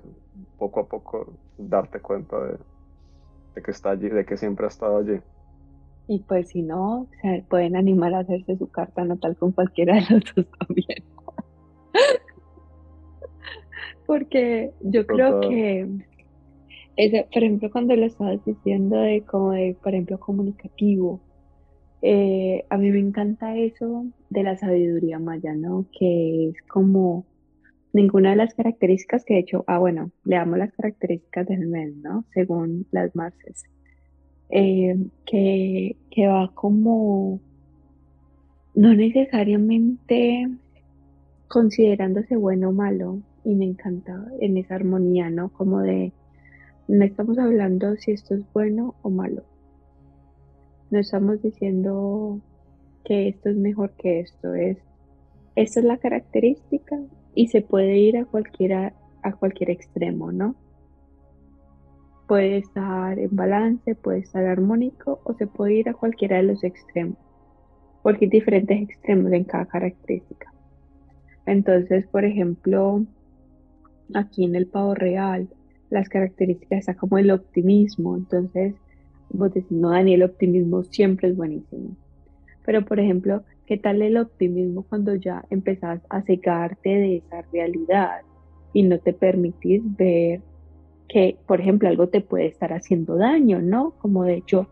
poco 0.59 0.81
a 0.81 0.87
poco 0.87 1.33
darte 1.59 2.01
cuenta 2.01 2.37
de, 2.39 3.63
que 3.63 3.71
está 3.71 3.91
allí, 3.91 4.09
de 4.09 4.25
que 4.25 4.37
siempre 4.37 4.67
ha 4.67 4.69
estado 4.69 4.99
allí. 4.99 5.21
Y 6.07 6.21
pues 6.21 6.49
si 6.49 6.63
no, 6.63 7.07
pueden 7.49 7.77
animar 7.77 8.15
a 8.15 8.21
hacerse 8.21 8.57
su 8.57 8.71
carta 8.71 9.05
natal 9.05 9.37
con 9.37 9.53
cualquiera 9.53 9.95
de 9.95 10.01
los 10.11 10.35
dos 10.35 10.47
también. 10.59 11.05
Porque 14.11 14.73
yo 14.81 15.07
creo 15.07 15.39
que, 15.39 15.89
ese, 16.97 17.29
por 17.33 17.45
ejemplo, 17.45 17.71
cuando 17.71 17.95
lo 17.95 18.07
estabas 18.07 18.45
diciendo 18.45 18.97
de 18.97 19.23
como 19.23 19.53
de, 19.53 19.77
por 19.81 19.95
ejemplo, 19.95 20.19
comunicativo, 20.19 21.21
eh, 22.03 22.65
a 22.71 22.77
mí 22.77 22.91
me 22.91 22.99
encanta 22.99 23.57
eso 23.57 24.07
de 24.29 24.43
la 24.43 24.57
sabiduría 24.57 25.21
maya, 25.21 25.55
¿no? 25.55 25.87
Que 25.97 26.49
es 26.49 26.57
como 26.63 27.25
ninguna 27.93 28.31
de 28.31 28.37
las 28.39 28.53
características 28.55 29.25
que 29.25 29.37
he 29.37 29.39
hecho, 29.39 29.63
ah, 29.69 29.79
bueno, 29.79 30.11
le 30.25 30.35
damos 30.35 30.59
las 30.59 30.73
características 30.73 31.47
del 31.47 31.69
mes, 31.69 31.95
¿no? 31.95 32.25
Según 32.35 32.89
las 32.91 33.15
marces, 33.15 33.63
eh, 34.49 34.97
que, 35.25 35.95
que 36.11 36.27
va 36.27 36.51
como, 36.53 37.41
no 38.75 38.93
necesariamente 38.93 40.49
considerándose 41.47 42.35
bueno 42.35 42.71
o 42.71 42.73
malo, 42.73 43.23
y 43.45 43.55
me 43.55 43.65
encanta 43.65 44.27
en 44.41 44.57
esa 44.57 44.75
armonía, 44.75 45.31
¿no? 45.31 45.51
Como 45.51 45.81
de, 45.81 46.13
no 46.89 47.05
estamos 47.05 47.39
hablando 47.39 47.97
si 47.97 48.13
esto 48.13 48.35
es 48.35 48.45
bueno 48.53 48.95
o 49.03 49.11
malo. 49.11 49.43
No 50.91 50.99
estamos 50.99 51.41
diciendo 51.41 52.41
que 53.05 53.29
esto 53.29 53.49
es 53.51 53.57
mejor 53.57 53.93
que 53.93 54.21
esto, 54.21 54.55
es, 54.55 54.79
esta 55.57 55.81
es 55.81 55.87
la 55.87 55.99
característica 55.99 56.99
y 57.35 57.49
se 57.49 57.63
puede 57.63 57.99
ir 57.99 58.17
a 58.17 58.25
cualquiera 58.25 58.93
a 59.23 59.33
cualquier 59.33 59.71
extremo, 59.71 60.33
¿no? 60.33 60.55
Puede 62.27 62.59
estar 62.59 63.19
en 63.19 63.35
balance, 63.35 63.95
puede 63.95 64.21
estar 64.21 64.45
armónico 64.45 65.21
o 65.25 65.35
se 65.35 65.47
puede 65.47 65.75
ir 65.75 65.89
a 65.89 65.95
cualquiera 65.95 66.37
de 66.37 66.45
los 66.45 66.63
extremos, 66.65 67.19
porque 68.03 68.27
hay 68.27 68.31
diferentes 68.31 68.81
extremos 68.81 69.33
en 69.33 69.45
cada 69.45 69.67
característica. 69.67 70.53
Entonces, 71.47 72.07
por 72.07 72.25
ejemplo, 72.25 73.05
aquí 74.15 74.45
en 74.45 74.55
el 74.55 74.67
pavo 74.67 74.95
real, 74.95 75.49
las 75.91 76.09
características 76.09 76.81
está 76.81 76.95
como 76.95 77.19
el 77.19 77.31
optimismo. 77.31 78.17
Entonces, 78.17 78.75
vos 79.31 79.53
decís, 79.53 79.71
no, 79.71 79.91
Dani, 79.91 80.15
el 80.15 80.23
optimismo 80.23 80.85
siempre 80.85 81.29
es 81.29 81.37
buenísimo. 81.37 81.97
Pero, 82.65 82.85
por 82.85 83.01
ejemplo, 83.01 83.43
¿Qué 83.71 83.77
tal 83.77 84.03
el 84.03 84.17
optimismo 84.17 84.83
cuando 84.83 85.15
ya 85.15 85.45
empezás 85.49 86.01
a 86.09 86.23
cegarte 86.23 86.89
de 86.89 87.17
esa 87.19 87.43
realidad 87.53 88.23
y 88.73 88.83
no 88.83 88.99
te 88.99 89.13
permitís 89.13 89.81
ver 89.97 90.41
que, 91.09 91.37
por 91.47 91.61
ejemplo, 91.61 91.89
algo 91.89 92.09
te 92.09 92.21
puede 92.21 92.47
estar 92.47 92.73
haciendo 92.73 93.15
daño, 93.15 93.63
¿no? 93.63 93.93
Como 94.01 94.25
de 94.25 94.39
hecho, 94.39 94.67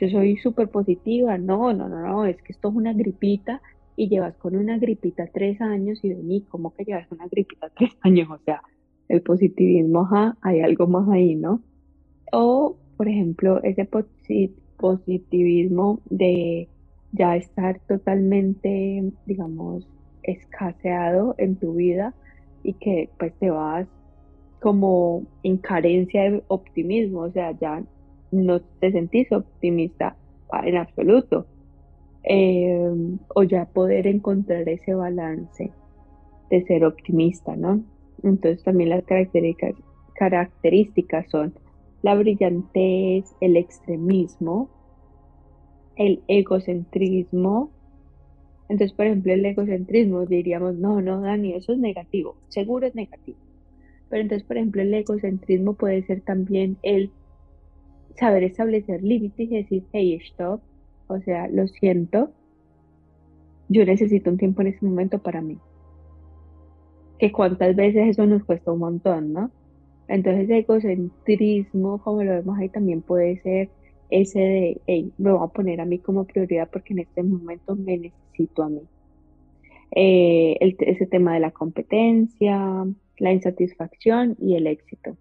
yo 0.00 0.08
soy 0.08 0.38
súper 0.38 0.70
positiva, 0.70 1.36
no, 1.36 1.74
no, 1.74 1.90
no, 1.90 2.00
no, 2.00 2.24
es 2.24 2.40
que 2.40 2.54
esto 2.54 2.70
es 2.70 2.74
una 2.74 2.94
gripita 2.94 3.60
y 3.96 4.08
llevas 4.08 4.34
con 4.38 4.56
una 4.56 4.78
gripita 4.78 5.26
tres 5.26 5.60
años 5.60 6.02
y 6.02 6.14
mí, 6.14 6.46
¿cómo 6.48 6.72
que 6.72 6.86
llevas 6.86 7.06
una 7.12 7.26
gripita 7.26 7.68
tres 7.76 7.90
años? 8.00 8.30
O 8.30 8.38
sea, 8.46 8.62
el 9.08 9.22
positivismo, 9.22 10.02
ajá, 10.02 10.38
hay 10.42 10.60
algo 10.60 10.86
más 10.88 11.08
ahí, 11.08 11.36
¿no? 11.36 11.64
O, 12.32 12.80
por 12.96 13.08
ejemplo, 13.08 13.62
ese 13.62 13.88
positivismo 14.78 16.02
de 16.06 16.70
ya 17.12 17.36
estar 17.36 17.80
totalmente, 17.88 19.12
digamos, 19.26 19.88
escaseado 20.22 21.34
en 21.38 21.58
tu 21.58 21.74
vida 21.74 22.16
y 22.62 22.74
que 22.74 23.12
pues 23.18 23.36
te 23.38 23.50
vas 23.50 23.88
como 24.60 25.28
en 25.42 25.58
carencia 25.58 26.30
de 26.30 26.44
optimismo, 26.48 27.20
o 27.22 27.32
sea, 27.32 27.52
ya 27.60 27.84
no 28.30 28.60
te 28.80 28.92
sentís 28.92 29.30
optimista 29.32 30.18
en 30.64 30.76
absoluto. 30.76 31.48
eh, 32.24 32.90
o 33.34 33.42
ya 33.44 33.66
poder 33.72 34.06
encontrar 34.06 34.68
ese 34.68 34.94
balance 34.94 35.76
de 36.50 36.64
ser 36.66 36.84
optimista, 36.84 37.56
¿no? 37.56 37.84
Entonces 38.22 38.62
también 38.62 38.90
las 38.90 39.04
características, 40.14 41.30
son 41.30 41.54
la 42.02 42.14
brillantez, 42.14 43.24
el 43.40 43.56
extremismo, 43.56 44.70
el 45.96 46.22
egocentrismo. 46.28 47.70
Entonces, 48.68 48.94
por 48.96 49.06
ejemplo, 49.06 49.32
el 49.32 49.44
egocentrismo 49.44 50.26
diríamos, 50.26 50.74
no, 50.76 51.00
no, 51.00 51.20
Dani, 51.20 51.54
eso 51.54 51.72
es 51.72 51.78
negativo, 51.78 52.36
seguro 52.48 52.86
es 52.86 52.94
negativo. 52.94 53.38
Pero 54.08 54.22
entonces, 54.22 54.46
por 54.46 54.56
ejemplo, 54.56 54.82
el 54.82 54.94
egocentrismo 54.94 55.74
puede 55.74 56.02
ser 56.04 56.20
también 56.22 56.76
el 56.82 57.10
saber 58.16 58.42
establecer 58.42 59.02
límites 59.02 59.50
y 59.50 59.56
decir, 59.56 59.84
hey, 59.92 60.18
stop, 60.22 60.60
o 61.08 61.20
sea, 61.20 61.48
lo 61.48 61.66
siento, 61.68 62.32
yo 63.68 63.84
necesito 63.84 64.30
un 64.30 64.38
tiempo 64.38 64.62
en 64.62 64.68
ese 64.68 64.84
momento 64.84 65.18
para 65.18 65.40
mí. 65.40 65.58
Que 67.18 67.32
cuántas 67.32 67.74
veces 67.76 68.08
eso 68.08 68.26
nos 68.26 68.44
cuesta 68.44 68.72
un 68.72 68.80
montón, 68.80 69.32
¿no? 69.32 69.50
Entonces, 70.08 70.48
egocentrismo, 70.48 71.98
como 72.02 72.22
lo 72.22 72.32
vemos 72.32 72.58
ahí, 72.58 72.68
también 72.68 73.02
puede 73.02 73.40
ser 73.42 73.68
ese 74.10 74.38
de, 74.38 74.80
hey, 74.86 75.12
me 75.18 75.32
voy 75.32 75.44
a 75.44 75.52
poner 75.52 75.80
a 75.80 75.84
mí 75.84 75.98
como 75.98 76.24
prioridad 76.24 76.68
porque 76.72 76.94
en 76.94 77.00
este 77.00 77.22
momento 77.22 77.76
me 77.76 77.98
necesito 77.98 78.62
a 78.62 78.68
mí. 78.70 78.82
Eh, 79.90 80.56
ese 80.60 81.06
tema 81.06 81.34
de 81.34 81.40
la 81.40 81.50
competencia, 81.50 82.86
la 83.18 83.32
insatisfacción 83.32 84.36
y 84.40 84.54
el 84.54 84.66
éxito. 84.66 85.16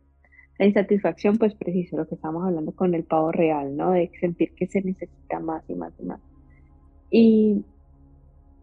La 0.59 0.65
insatisfacción, 0.65 1.37
pues 1.37 1.53
preciso 1.53 1.97
lo 1.97 2.07
que 2.07 2.15
estamos 2.15 2.43
hablando 2.43 2.71
con 2.71 2.95
el 2.95 3.03
pavo 3.03 3.31
real, 3.31 3.75
¿no? 3.75 3.91
De 3.91 4.09
sentir 4.19 4.53
que 4.55 4.67
se 4.67 4.81
necesita 4.81 5.39
más 5.39 5.63
y 5.69 5.75
más 5.75 5.93
y 5.99 6.03
más. 6.03 6.19
Y 7.11 7.63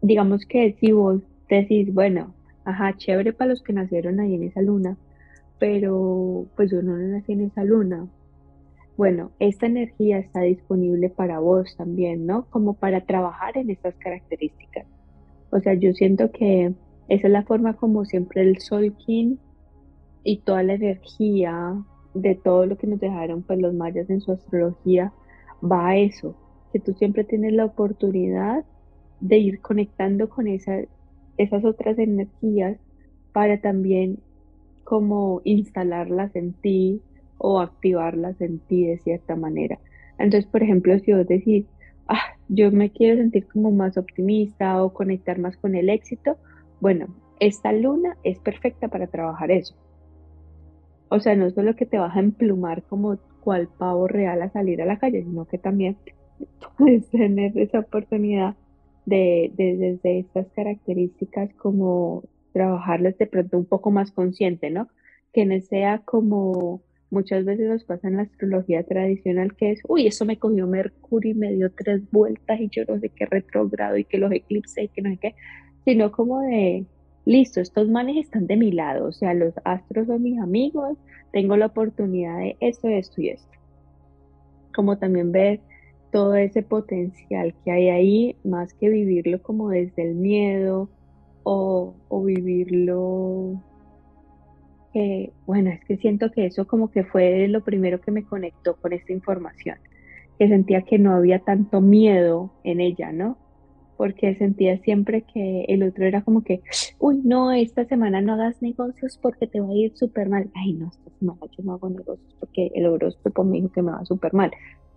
digamos 0.01 0.45
que 0.45 0.75
si 0.79 0.91
vos 0.91 1.21
decís, 1.49 1.93
bueno, 1.93 2.34
ajá, 2.65 2.95
chévere 2.97 3.33
para 3.33 3.51
los 3.51 3.61
que 3.63 3.73
nacieron 3.73 4.19
ahí 4.19 4.35
en 4.35 4.43
esa 4.43 4.61
luna, 4.61 4.97
pero 5.59 6.47
pues 6.55 6.71
yo 6.71 6.81
no 6.81 6.97
nací 6.97 7.33
en 7.33 7.41
esa 7.41 7.63
luna, 7.63 8.07
bueno, 8.97 9.31
esta 9.39 9.65
energía 9.65 10.19
está 10.19 10.41
disponible 10.41 11.09
para 11.09 11.39
vos 11.39 11.75
también, 11.77 12.25
¿no? 12.25 12.45
Como 12.49 12.75
para 12.75 13.01
trabajar 13.05 13.57
en 13.57 13.69
estas 13.69 13.93
características. 13.95 14.85
O 15.51 15.59
sea, 15.59 15.73
yo 15.73 15.91
siento 15.93 16.31
que 16.31 16.73
esa 17.09 17.27
es 17.27 17.33
la 17.33 17.43
forma 17.43 17.75
como 17.75 18.05
siempre 18.05 18.41
el 18.41 18.59
Solkin 18.59 19.37
y 20.23 20.39
toda 20.39 20.63
la 20.63 20.73
energía 20.73 21.75
de 22.13 22.35
todo 22.35 22.65
lo 22.65 22.77
que 22.77 22.87
nos 22.87 22.99
dejaron 22.99 23.43
pues 23.43 23.59
los 23.59 23.73
mayas 23.73 24.09
en 24.09 24.21
su 24.21 24.31
astrología 24.31 25.11
va 25.61 25.89
a 25.89 25.97
eso, 25.97 26.35
que 26.71 26.79
tú 26.79 26.93
siempre 26.93 27.25
tienes 27.25 27.53
la 27.53 27.65
oportunidad 27.65 28.63
de 29.19 29.37
ir 29.37 29.61
conectando 29.61 30.29
con 30.29 30.47
esas 31.37 31.65
otras 31.65 31.97
energías 31.99 32.77
para 33.33 33.59
también 33.59 34.19
como 34.83 35.41
instalarlas 35.43 36.35
en 36.35 36.53
ti, 36.53 37.01
o 37.37 37.59
activarlas 37.59 38.39
en 38.41 38.59
ti 38.59 38.87
de 38.87 38.97
cierta 38.99 39.35
manera. 39.35 39.79
Entonces, 40.17 40.49
por 40.49 40.63
ejemplo, 40.63 40.97
si 40.99 41.13
vos 41.13 41.27
decís, 41.27 41.65
ah, 42.07 42.35
yo 42.47 42.71
me 42.71 42.91
quiero 42.91 43.17
sentir 43.17 43.47
como 43.47 43.71
más 43.71 43.97
optimista 43.97 44.81
o 44.83 44.93
conectar 44.93 45.39
más 45.39 45.57
con 45.57 45.75
el 45.75 45.89
éxito, 45.89 46.37
bueno, 46.79 47.07
esta 47.39 47.73
luna 47.73 48.17
es 48.23 48.39
perfecta 48.39 48.87
para 48.87 49.07
trabajar 49.07 49.51
eso. 49.51 49.75
O 51.09 51.19
sea, 51.19 51.35
no 51.35 51.49
solo 51.51 51.75
que 51.75 51.85
te 51.85 51.97
vas 51.97 52.15
a 52.15 52.19
emplumar 52.19 52.83
como 52.83 53.17
cual 53.41 53.67
pavo 53.77 54.07
real 54.07 54.41
a 54.41 54.49
salir 54.49 54.81
a 54.81 54.85
la 54.85 54.97
calle, 54.97 55.23
sino 55.23 55.45
que 55.45 55.57
también 55.57 55.97
puedes 56.77 57.07
tener 57.09 57.57
esa 57.57 57.79
oportunidad 57.79 58.55
de, 59.05 59.51
desde 59.55 60.19
estas 60.19 60.47
características 60.55 61.53
como 61.55 62.23
trabajarlas 62.53 63.17
de 63.17 63.27
pronto 63.27 63.57
un 63.57 63.65
poco 63.65 63.91
más 63.91 64.11
consciente, 64.11 64.69
¿no? 64.69 64.87
Que 65.33 65.45
no 65.45 65.59
sea 65.61 65.99
como 65.99 66.81
Muchas 67.11 67.45
veces 67.45 67.69
nos 67.69 67.83
pasa 67.83 68.07
en 68.07 68.17
la 68.17 68.23
astrología 68.23 68.83
tradicional 68.83 69.55
que 69.55 69.71
es, 69.71 69.81
uy, 69.87 70.07
eso 70.07 70.25
me 70.25 70.37
cogió 70.39 70.67
Mercurio 70.67 71.31
y 71.31 71.35
me 71.35 71.53
dio 71.53 71.71
tres 71.71 72.01
vueltas 72.11 72.59
y 72.59 72.67
yo 72.69 72.83
no 72.87 72.99
sé 72.99 73.09
qué 73.09 73.25
retrogrado 73.25 73.95
y 73.95 74.05
que 74.05 74.17
los 74.17 74.31
eclipses 74.31 74.85
y 74.85 74.87
que 74.89 75.01
no 75.01 75.11
sé 75.11 75.17
qué, 75.17 75.35
sino 75.85 76.11
como 76.11 76.41
de, 76.41 76.85
listo, 77.23 77.61
estos 77.61 77.87
manes 77.89 78.17
están 78.17 78.47
de 78.47 78.57
mi 78.57 78.71
lado, 78.71 79.07
o 79.07 79.11
sea, 79.11 79.33
los 79.33 79.53
astros 79.63 80.07
son 80.07 80.23
mis 80.23 80.39
amigos, 80.39 80.97
tengo 81.31 81.55
la 81.57 81.67
oportunidad 81.67 82.39
de 82.39 82.57
esto, 82.59 82.87
esto 82.87 83.21
y 83.21 83.29
esto. 83.29 83.51
Como 84.75 84.97
también 84.97 85.31
ver 85.31 85.61
todo 86.15 86.35
ese 86.35 86.63
potencial 86.63 87.53
que 87.65 87.71
hay 87.71 87.89
ahí, 87.89 88.37
más 88.45 88.73
que 88.73 88.87
vivirlo 88.87 89.41
como 89.41 89.67
desde 89.67 90.01
el 90.01 90.15
miedo 90.15 90.89
o, 91.43 91.93
o 92.07 92.23
vivirlo 92.23 93.61
bueno, 95.45 95.71
es 95.71 95.83
que 95.83 95.97
siento 95.97 96.31
que 96.31 96.45
eso 96.45 96.65
como 96.67 96.89
que 96.89 97.03
fue 97.03 97.49
lo 97.49 97.65
primero 97.65 97.99
que 97.99 98.11
me 98.11 98.23
conectó 98.23 98.77
con 98.77 98.93
esta 98.93 99.11
información, 99.11 99.77
que 100.39 100.47
sentía 100.47 100.83
que 100.83 100.97
no 100.99 101.13
había 101.13 101.39
tanto 101.39 101.81
miedo 101.81 102.53
en 102.63 102.79
ella, 102.79 103.11
¿no? 103.11 103.37
Porque 103.97 104.35
sentía 104.35 104.77
siempre 104.83 105.23
que 105.23 105.65
el 105.67 105.83
otro 105.83 106.05
era 106.05 106.21
como 106.23 106.45
que, 106.45 106.61
uy, 106.97 107.21
no, 107.25 107.51
esta 107.51 107.83
semana 107.83 108.21
no 108.21 108.33
hagas 108.33 108.61
negocios 108.61 109.19
porque 109.21 109.47
te 109.47 109.59
va 109.59 109.67
a 109.67 109.73
ir 109.73 109.91
súper 109.97 110.29
mal. 110.29 110.49
Ay, 110.53 110.73
no, 110.73 110.87
esta 110.87 111.11
semana 111.19 111.41
yo 111.57 111.63
no 111.65 111.73
hago 111.73 111.89
negocios 111.89 112.33
porque 112.39 112.71
el 112.73 112.85
horóscopo 112.85 113.43
me 113.43 113.57
dijo 113.57 113.71
que 113.73 113.81
me 113.81 113.91
va 113.91 114.05
súper 114.05 114.33
mal. 114.33 114.51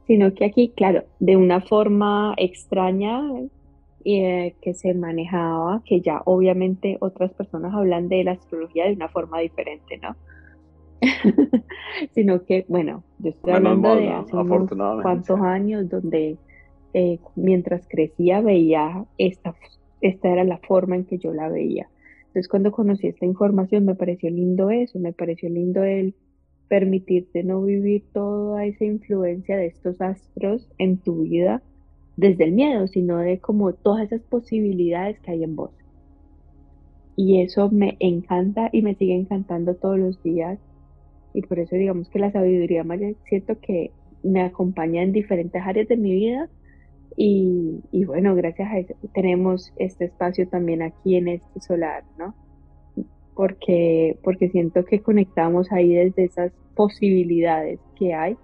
Sino 0.08 0.34
que 0.34 0.46
aquí, 0.46 0.72
claro, 0.74 1.04
de 1.20 1.36
una 1.36 1.60
forma 1.60 2.34
extraña, 2.36 3.20
eh, 4.04 4.54
que 4.62 4.74
se 4.74 4.94
manejaba, 4.94 5.82
que 5.84 6.00
ya 6.00 6.22
obviamente 6.24 6.96
otras 7.00 7.32
personas 7.34 7.74
hablan 7.74 8.08
de 8.08 8.24
la 8.24 8.32
astrología 8.32 8.86
de 8.86 8.94
una 8.94 9.08
forma 9.08 9.38
diferente, 9.40 9.98
¿no? 9.98 10.16
Sino 12.14 12.42
que, 12.44 12.64
bueno, 12.68 13.04
yo 13.18 13.30
estoy 13.30 13.52
hablando 13.52 13.94
de 13.94 14.08
hace 14.08 14.34
unos 14.34 14.70
cuantos 15.02 15.40
años 15.40 15.88
donde 15.88 16.38
eh, 16.94 17.18
mientras 17.36 17.86
crecía 17.86 18.40
veía 18.40 19.04
esta, 19.18 19.54
esta 20.00 20.28
era 20.28 20.44
la 20.44 20.58
forma 20.58 20.96
en 20.96 21.04
que 21.04 21.18
yo 21.18 21.34
la 21.34 21.48
veía. 21.48 21.88
Entonces 22.28 22.48
cuando 22.48 22.72
conocí 22.72 23.08
esta 23.08 23.26
información 23.26 23.84
me 23.84 23.94
pareció 23.94 24.30
lindo 24.30 24.70
eso, 24.70 24.98
me 24.98 25.12
pareció 25.12 25.48
lindo 25.48 25.82
el 25.82 26.14
permitirte 26.68 27.42
no 27.42 27.62
vivir 27.62 28.04
toda 28.12 28.64
esa 28.64 28.84
influencia 28.84 29.56
de 29.56 29.66
estos 29.66 30.00
astros 30.00 30.68
en 30.78 30.98
tu 30.98 31.22
vida 31.22 31.62
desde 32.16 32.44
el 32.44 32.52
miedo, 32.52 32.86
sino 32.88 33.18
de 33.18 33.38
como 33.38 33.72
todas 33.72 34.06
esas 34.06 34.22
posibilidades 34.22 35.18
que 35.20 35.30
hay 35.30 35.44
en 35.44 35.56
vos. 35.56 35.70
Y 37.16 37.40
eso 37.42 37.70
me 37.70 37.96
encanta 38.00 38.70
y 38.72 38.82
me 38.82 38.94
sigue 38.94 39.14
encantando 39.14 39.74
todos 39.74 39.98
los 39.98 40.22
días. 40.22 40.58
Y 41.34 41.42
por 41.42 41.58
eso 41.58 41.76
digamos 41.76 42.08
que 42.08 42.18
la 42.18 42.32
sabiduría 42.32 42.84
maya 42.84 43.08
siento 43.28 43.58
que 43.60 43.92
me 44.22 44.42
acompaña 44.42 45.02
en 45.02 45.12
diferentes 45.12 45.62
áreas 45.64 45.88
de 45.88 45.96
mi 45.96 46.12
vida. 46.12 46.48
Y, 47.16 47.80
y 47.90 48.04
bueno, 48.04 48.34
gracias 48.34 48.68
a 48.70 48.78
eso 48.78 48.94
tenemos 49.14 49.72
este 49.76 50.06
espacio 50.06 50.48
también 50.48 50.82
aquí 50.82 51.16
en 51.16 51.28
este 51.28 51.60
solar, 51.60 52.04
¿no? 52.18 52.34
Porque, 53.38 54.18
porque 54.24 54.48
siento 54.48 54.84
que 54.84 55.00
conectamos 55.00 55.70
ahí 55.70 55.94
desde 55.94 56.24
esas 56.24 56.50
posibilidades 56.74 57.78
que 57.94 58.12
hay 58.12 58.36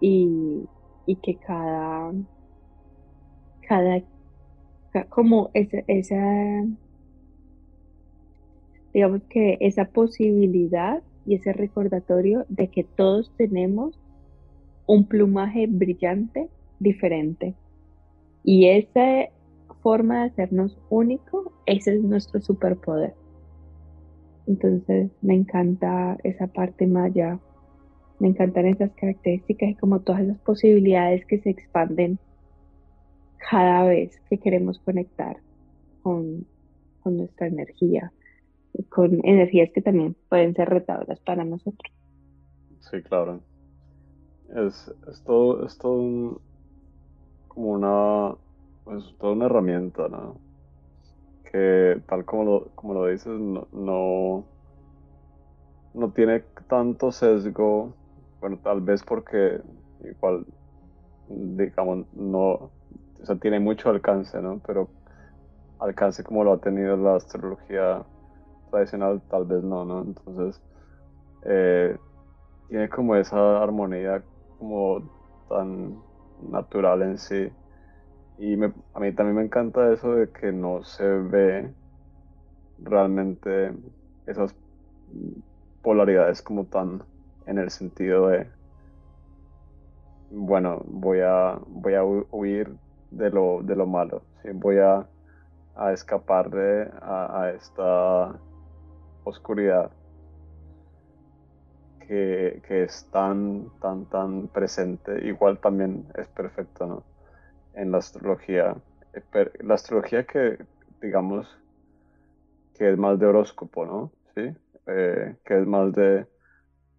y, 0.00 0.68
y 1.04 1.16
que 1.16 1.34
cada, 1.34 2.12
cada, 3.66 4.04
como 5.08 5.50
esa, 5.52 5.78
esa, 5.88 6.64
digamos 8.92 9.22
que 9.28 9.58
esa 9.58 9.86
posibilidad 9.86 11.02
y 11.26 11.34
ese 11.34 11.52
recordatorio 11.52 12.46
de 12.48 12.68
que 12.68 12.84
todos 12.84 13.32
tenemos 13.36 13.98
un 14.86 15.08
plumaje 15.08 15.66
brillante 15.66 16.48
diferente. 16.78 17.56
Y 18.44 18.68
esa 18.68 19.28
forma 19.82 20.20
de 20.20 20.30
hacernos 20.30 20.78
único, 20.88 21.52
ese 21.66 21.96
es 21.96 22.02
nuestro 22.04 22.40
superpoder. 22.40 23.23
Entonces 24.46 25.10
me 25.22 25.34
encanta 25.34 26.18
esa 26.22 26.46
parte 26.46 26.86
maya, 26.86 27.38
me 28.18 28.28
encantan 28.28 28.66
esas 28.66 28.92
características 28.92 29.70
y 29.70 29.74
como 29.74 30.00
todas 30.00 30.22
las 30.22 30.38
posibilidades 30.38 31.24
que 31.26 31.40
se 31.40 31.50
expanden 31.50 32.18
cada 33.50 33.84
vez 33.84 34.20
que 34.28 34.38
queremos 34.38 34.78
conectar 34.80 35.36
con, 36.02 36.46
nuestra 37.04 37.46
energía, 37.46 38.12
con 38.88 39.20
energías 39.24 39.70
que 39.74 39.82
también 39.82 40.16
pueden 40.30 40.54
ser 40.54 40.70
retadoras 40.70 41.20
para 41.20 41.44
nosotros. 41.44 41.92
Sí, 42.80 43.02
claro. 43.02 43.40
Es, 44.54 44.94
todo, 45.24 45.66
es 45.66 45.76
todo 45.76 46.40
como 47.48 47.72
una, 47.72 48.36
pues, 48.84 49.04
toda 49.18 49.34
una 49.34 49.46
herramienta, 49.46 50.08
¿no? 50.08 50.38
Que 51.54 52.02
tal 52.08 52.24
como 52.24 52.42
lo, 52.42 52.64
como 52.74 52.94
lo 52.94 53.06
dices, 53.06 53.28
no, 53.28 53.68
no, 53.70 54.44
no 55.94 56.10
tiene 56.10 56.40
tanto 56.68 57.12
sesgo, 57.12 57.94
bueno, 58.40 58.58
tal 58.60 58.80
vez 58.80 59.04
porque 59.04 59.60
igual, 60.00 60.44
digamos, 61.28 62.12
no, 62.12 62.42
o 62.50 62.70
sea, 63.22 63.36
tiene 63.36 63.60
mucho 63.60 63.88
alcance, 63.88 64.42
¿no? 64.42 64.60
Pero 64.66 64.88
alcance 65.78 66.24
como 66.24 66.42
lo 66.42 66.54
ha 66.54 66.58
tenido 66.58 66.96
la 66.96 67.14
astrología 67.14 68.02
tradicional, 68.72 69.22
tal 69.30 69.44
vez 69.44 69.62
no, 69.62 69.84
¿no? 69.84 70.02
Entonces, 70.02 70.60
eh, 71.44 71.96
tiene 72.68 72.88
como 72.88 73.14
esa 73.14 73.62
armonía 73.62 74.24
como 74.58 75.08
tan 75.48 76.02
natural 76.50 77.02
en 77.02 77.16
sí. 77.16 77.48
Y 78.38 78.54
a 78.62 79.00
mí 79.00 79.12
también 79.12 79.36
me 79.36 79.44
encanta 79.44 79.92
eso 79.92 80.14
de 80.14 80.28
que 80.30 80.52
no 80.52 80.82
se 80.82 81.04
ve 81.04 81.72
realmente 82.82 83.72
esas 84.26 84.54
polaridades 85.82 86.42
como 86.42 86.64
tan 86.64 87.02
en 87.46 87.58
el 87.58 87.70
sentido 87.70 88.28
de, 88.28 88.48
bueno, 90.30 90.82
voy 90.86 91.20
a, 91.20 91.58
voy 91.68 91.94
a 91.94 92.02
huir 92.04 92.74
de 93.10 93.30
lo, 93.30 93.62
de 93.62 93.76
lo 93.76 93.86
malo, 93.86 94.22
voy 94.54 94.78
a, 94.78 95.06
escapar 95.92 96.50
de, 96.50 96.90
a, 97.02 97.52
esta 97.54 98.38
oscuridad 99.24 99.90
que, 102.06 102.62
es 102.68 103.08
tan, 103.10 103.70
tan, 103.80 104.06
tan 104.06 104.48
presente, 104.48 105.26
igual 105.26 105.58
también 105.58 106.06
es 106.16 106.28
perfecto, 106.28 106.86
¿no? 106.86 107.13
En 107.74 107.90
la 107.90 107.98
astrología. 107.98 108.76
La 109.60 109.74
astrología 109.74 110.24
que, 110.24 110.58
digamos, 111.00 111.46
que 112.74 112.90
es 112.90 112.98
más 112.98 113.18
de 113.18 113.26
horóscopo, 113.26 113.86
¿no? 113.86 114.12
Sí, 114.34 114.52
eh, 114.86 115.36
que 115.44 115.60
es 115.60 115.66
más 115.66 115.92
de 115.92 116.26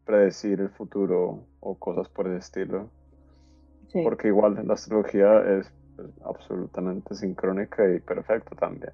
predecir 0.05 0.61
el 0.61 0.69
futuro 0.69 1.45
o 1.59 1.75
cosas 1.75 2.07
por 2.09 2.27
ese 2.27 2.37
estilo. 2.37 2.89
Porque 4.03 4.27
igual 4.27 4.59
la 4.65 4.73
astrología 4.73 5.39
es, 5.57 5.71
absolutamente 6.25 7.15
sincrónica 7.15 7.89
y 7.89 7.99
perfecta 8.01 8.53
también. 8.55 8.91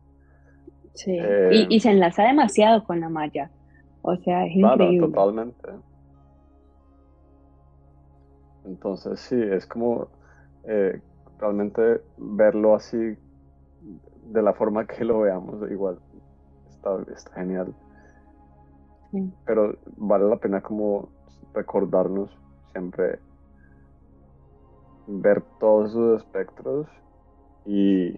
Sí, 0.94 1.18
eh, 1.20 1.66
y, 1.70 1.80
se 1.80 1.90
enlaza 1.90 2.24
demasiado 2.24 2.84
con 2.84 3.00
la 3.00 3.10
malla. 3.10 3.50
O 4.04 4.16
sea, 4.18 4.46
es 4.46 4.54
claro, 4.54 4.88
totalmente. 5.00 5.70
Entonces, 8.66 9.20
sí, 9.22 9.42
es 9.42 9.66
como 9.66 10.10
eh, 10.66 11.02
realmente 11.42 12.02
verlo 12.18 12.76
así, 12.76 13.18
de 14.28 14.42
la 14.42 14.54
forma 14.54 14.86
que 14.88 15.04
lo 15.04 15.22
veamos, 15.22 15.70
igual, 15.70 16.00
está, 16.70 16.98
está 17.14 17.34
genial. 17.34 17.76
Pero 19.46 19.76
vale 19.98 20.30
la 20.30 20.38
pena 20.38 20.62
como 20.62 21.10
recordarnos 21.54 22.30
siempre 22.72 23.20
ver 25.08 25.42
todos 25.60 25.90
esos 25.90 26.22
espectros 26.22 26.88
y 27.66 28.18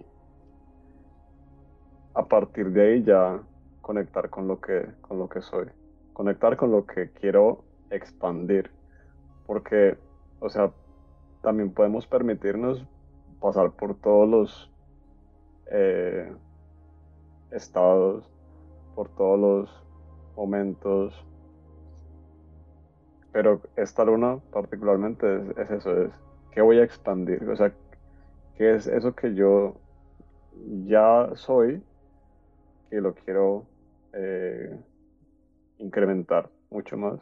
a 2.14 2.24
partir 2.26 2.70
de 2.70 2.82
ahí 2.82 3.02
ya 3.02 3.42
conectar 3.80 4.30
con 4.30 4.46
lo 4.46 4.60
que 4.60 4.86
con 5.00 5.18
lo 5.18 5.28
que 5.28 5.40
soy 5.40 5.66
conectar 6.12 6.56
con 6.56 6.70
lo 6.70 6.86
que 6.86 7.10
quiero 7.10 7.64
expandir 7.90 8.70
porque 9.46 9.98
o 10.38 10.48
sea 10.48 10.70
también 11.42 11.72
podemos 11.72 12.06
permitirnos 12.06 12.86
pasar 13.44 13.72
por 13.72 13.94
todos 14.00 14.26
los 14.26 14.72
eh, 15.70 16.32
estados 17.50 18.24
por 18.94 19.08
todos 19.10 19.38
los 19.38 19.84
momentos. 20.34 21.26
Pero 23.32 23.60
esta 23.76 24.04
luna 24.04 24.38
particularmente 24.50 25.26
es, 25.58 25.70
eso 25.70 26.04
es 26.04 26.10
qué 26.52 26.62
voy 26.62 26.78
a 26.78 26.84
expandir. 26.84 27.46
O 27.50 27.56
sea 27.56 27.70
qué 28.56 28.76
es 28.76 28.86
eso 28.86 29.14
que 29.14 29.34
yo 29.34 29.74
ya 30.86 31.28
soy 31.34 31.82
que 32.88 33.00
lo 33.00 33.14
quiero 33.14 33.66
eh, 34.14 34.74
incrementar 35.78 36.48
mucho 36.70 36.96
más, 36.96 37.20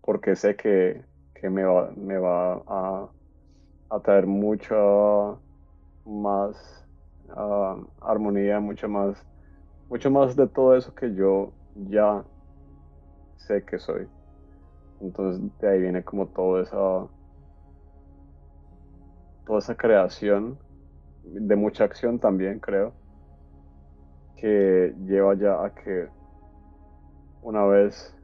porque 0.00 0.34
sé 0.34 0.56
que, 0.56 1.04
me 1.42 1.62
va, 1.62 1.92
me 1.96 2.18
va 2.18 2.62
a, 2.66 4.00
traer 4.02 4.26
mucha 4.26 4.76
más 6.04 6.86
ah, 7.30 7.76
armonía, 8.00 8.60
mucho 8.60 8.88
más, 8.88 9.24
mucho 9.88 10.10
más 10.10 10.36
de 10.36 10.46
todo 10.46 10.76
eso 10.76 10.94
que 10.94 11.14
yo 11.14 11.52
ya 11.88 12.24
sé 13.36 13.64
que 13.64 13.78
soy. 13.78 14.06
Entonces 15.00 15.42
de 15.60 15.68
ahí 15.68 15.80
viene 15.80 16.02
como 16.04 16.26
toda 16.26 16.62
esa 16.62 17.08
toda 19.46 19.58
esa 19.58 19.76
creación 19.76 20.58
de 21.24 21.56
mucha 21.56 21.84
acción 21.84 22.18
también 22.18 22.60
creo 22.60 22.92
que 24.36 24.94
lleva 25.06 25.34
ya 25.34 25.64
a 25.64 25.74
que 25.74 26.08
una 27.42 27.64
vez 27.64 28.14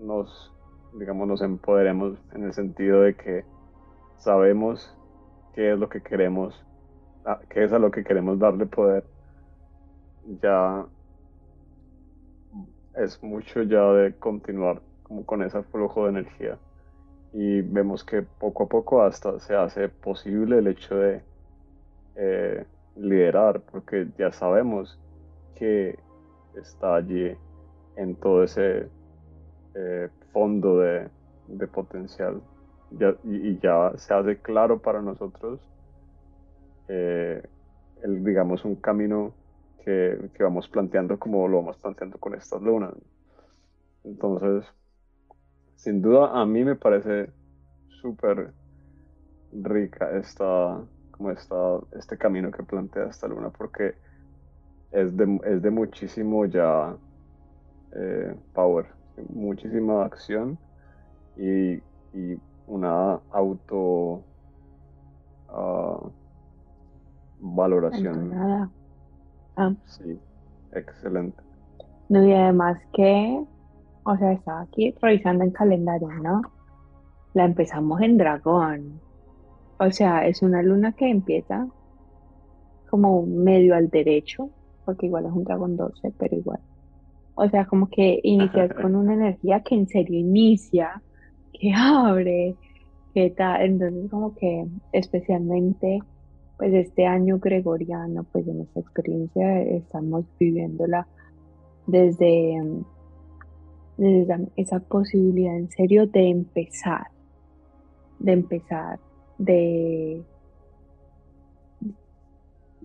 nos, 0.00 0.52
digamos, 0.98 1.28
nos 1.28 1.42
empoderemos 1.42 2.18
en 2.34 2.44
el 2.44 2.52
sentido 2.52 3.02
de 3.02 3.14
que 3.14 3.44
sabemos 4.18 4.96
qué 5.54 5.72
es 5.72 5.78
lo 5.78 5.88
que 5.88 6.02
queremos, 6.02 6.64
qué 7.48 7.64
es 7.64 7.72
a 7.72 7.78
lo 7.78 7.90
que 7.90 8.04
queremos 8.04 8.38
darle 8.38 8.66
poder, 8.66 9.04
ya 10.42 10.86
es 12.94 13.22
mucho 13.22 13.62
ya 13.62 13.92
de 13.92 14.14
continuar 14.14 14.80
con 15.26 15.42
ese 15.42 15.62
flujo 15.64 16.04
de 16.04 16.10
energía. 16.10 16.58
Y 17.32 17.60
vemos 17.60 18.04
que 18.04 18.22
poco 18.22 18.64
a 18.64 18.68
poco 18.68 19.02
hasta 19.02 19.38
se 19.40 19.54
hace 19.54 19.88
posible 19.88 20.58
el 20.58 20.66
hecho 20.66 20.96
de 20.96 21.22
eh, 22.16 22.64
liderar, 22.96 23.60
porque 23.70 24.08
ya 24.18 24.32
sabemos 24.32 24.98
que 25.54 25.98
está 26.56 26.96
allí 26.96 27.36
en 27.96 28.14
todo 28.16 28.42
ese 28.44 28.88
eh, 29.74 30.08
fondo 30.32 30.78
de, 30.78 31.08
potencial. 31.72 32.40
y, 33.24 33.58
ya 33.58 33.92
se 33.96 34.14
hace 34.14 34.38
claro 34.38 34.78
para 34.78 35.02
nosotros 35.02 35.60
eh, 36.88 37.42
el, 38.02 38.24
digamos, 38.24 38.64
un 38.64 38.76
camino 38.76 39.34
que, 39.84 40.30
que, 40.34 40.42
vamos 40.42 40.68
planteando 40.68 41.18
como 41.18 41.46
lo 41.48 41.58
vamos 41.58 41.76
planteando 41.78 42.18
con 42.18 42.34
estas 42.34 42.62
lunas. 42.62 42.94
Entonces, 44.04 44.64
sin 45.76 46.02
duda 46.02 46.40
a 46.40 46.44
mí 46.44 46.64
me 46.64 46.76
parece 46.76 47.30
súper 48.00 48.52
rica 49.52 50.16
esta, 50.16 50.80
como 51.10 51.30
esta, 51.30 51.78
este 51.96 52.16
camino 52.16 52.50
que 52.50 52.62
plantea 52.62 53.06
esta 53.06 53.28
luna, 53.28 53.50
porque 53.50 53.94
es 54.92 55.16
de, 55.16 55.40
es 55.44 55.62
de 55.62 55.70
muchísimo 55.70 56.46
ya 56.46 56.96
eh, 57.92 58.34
power, 58.54 58.86
muchísima 59.30 60.04
acción 60.04 60.58
y, 61.36 61.74
y 62.12 62.38
una 62.66 63.20
auto 63.30 64.22
uh, 65.50 66.10
valoración. 67.40 68.32
Ah. 69.56 69.74
Sí, 69.86 70.18
excelente. 70.72 71.42
No, 72.08 72.26
y 72.26 72.32
además 72.32 72.78
que, 72.92 73.44
o 74.04 74.16
sea, 74.16 74.32
estaba 74.32 74.62
aquí 74.62 74.94
revisando 75.02 75.44
el 75.44 75.52
calendario, 75.52 76.08
¿no? 76.22 76.42
La 77.34 77.44
empezamos 77.44 78.00
en 78.00 78.16
dragón. 78.16 79.00
O 79.78 79.90
sea, 79.90 80.26
es 80.26 80.42
una 80.42 80.62
luna 80.62 80.92
que 80.92 81.08
empieza 81.08 81.68
como 82.88 83.24
medio 83.26 83.74
al 83.74 83.90
derecho, 83.90 84.50
porque 84.84 85.06
igual 85.06 85.26
es 85.26 85.32
un 85.32 85.44
dragón 85.44 85.76
12, 85.76 86.12
pero 86.18 86.36
igual. 86.36 86.60
O 87.34 87.48
sea, 87.48 87.66
como 87.66 87.88
que 87.88 88.20
inicias 88.22 88.72
con 88.80 88.96
una 88.96 89.14
energía 89.14 89.62
que 89.62 89.74
en 89.74 89.86
serio 89.86 90.18
inicia, 90.18 91.02
que 91.52 91.72
abre, 91.74 92.56
que 93.14 93.30
tal. 93.30 93.62
Entonces, 93.62 94.10
como 94.10 94.34
que 94.34 94.66
especialmente, 94.92 96.00
pues 96.58 96.74
este 96.74 97.06
año 97.06 97.38
gregoriano, 97.38 98.26
pues 98.32 98.46
en 98.48 98.62
esta 98.62 98.80
experiencia 98.80 99.62
estamos 99.62 100.24
viviéndola 100.38 101.06
desde, 101.86 102.60
desde 103.96 104.48
esa 104.56 104.80
posibilidad 104.80 105.56
en 105.56 105.70
serio 105.70 106.06
de 106.06 106.28
empezar, 106.28 107.06
de 108.18 108.32
empezar, 108.32 108.98
de 109.38 110.22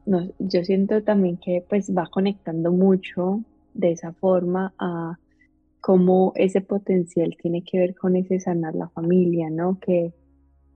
no, 0.05 0.29
yo 0.37 0.63
siento 0.63 1.01
también 1.03 1.37
que 1.37 1.63
pues 1.67 1.91
va 1.95 2.07
conectando 2.07 2.71
mucho 2.71 3.41
de 3.73 3.91
esa 3.91 4.11
forma 4.13 4.73
a 4.77 5.17
cómo 5.79 6.33
ese 6.35 6.61
potencial 6.61 7.35
tiene 7.41 7.63
que 7.63 7.79
ver 7.79 7.95
con 7.95 8.15
ese 8.15 8.39
sanar 8.39 8.75
la 8.75 8.89
familia, 8.89 9.49
¿no? 9.49 9.79
Que 9.79 10.13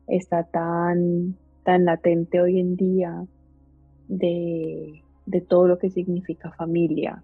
está 0.07 0.43
tan, 0.43 1.37
tan 1.67 1.83
latente 1.83 2.39
hoy 2.39 2.61
en 2.61 2.77
día 2.77 3.25
de, 4.07 5.03
todo 5.49 5.67
lo 5.67 5.77
que 5.77 5.89
significa 5.89 6.49
familia, 6.53 7.21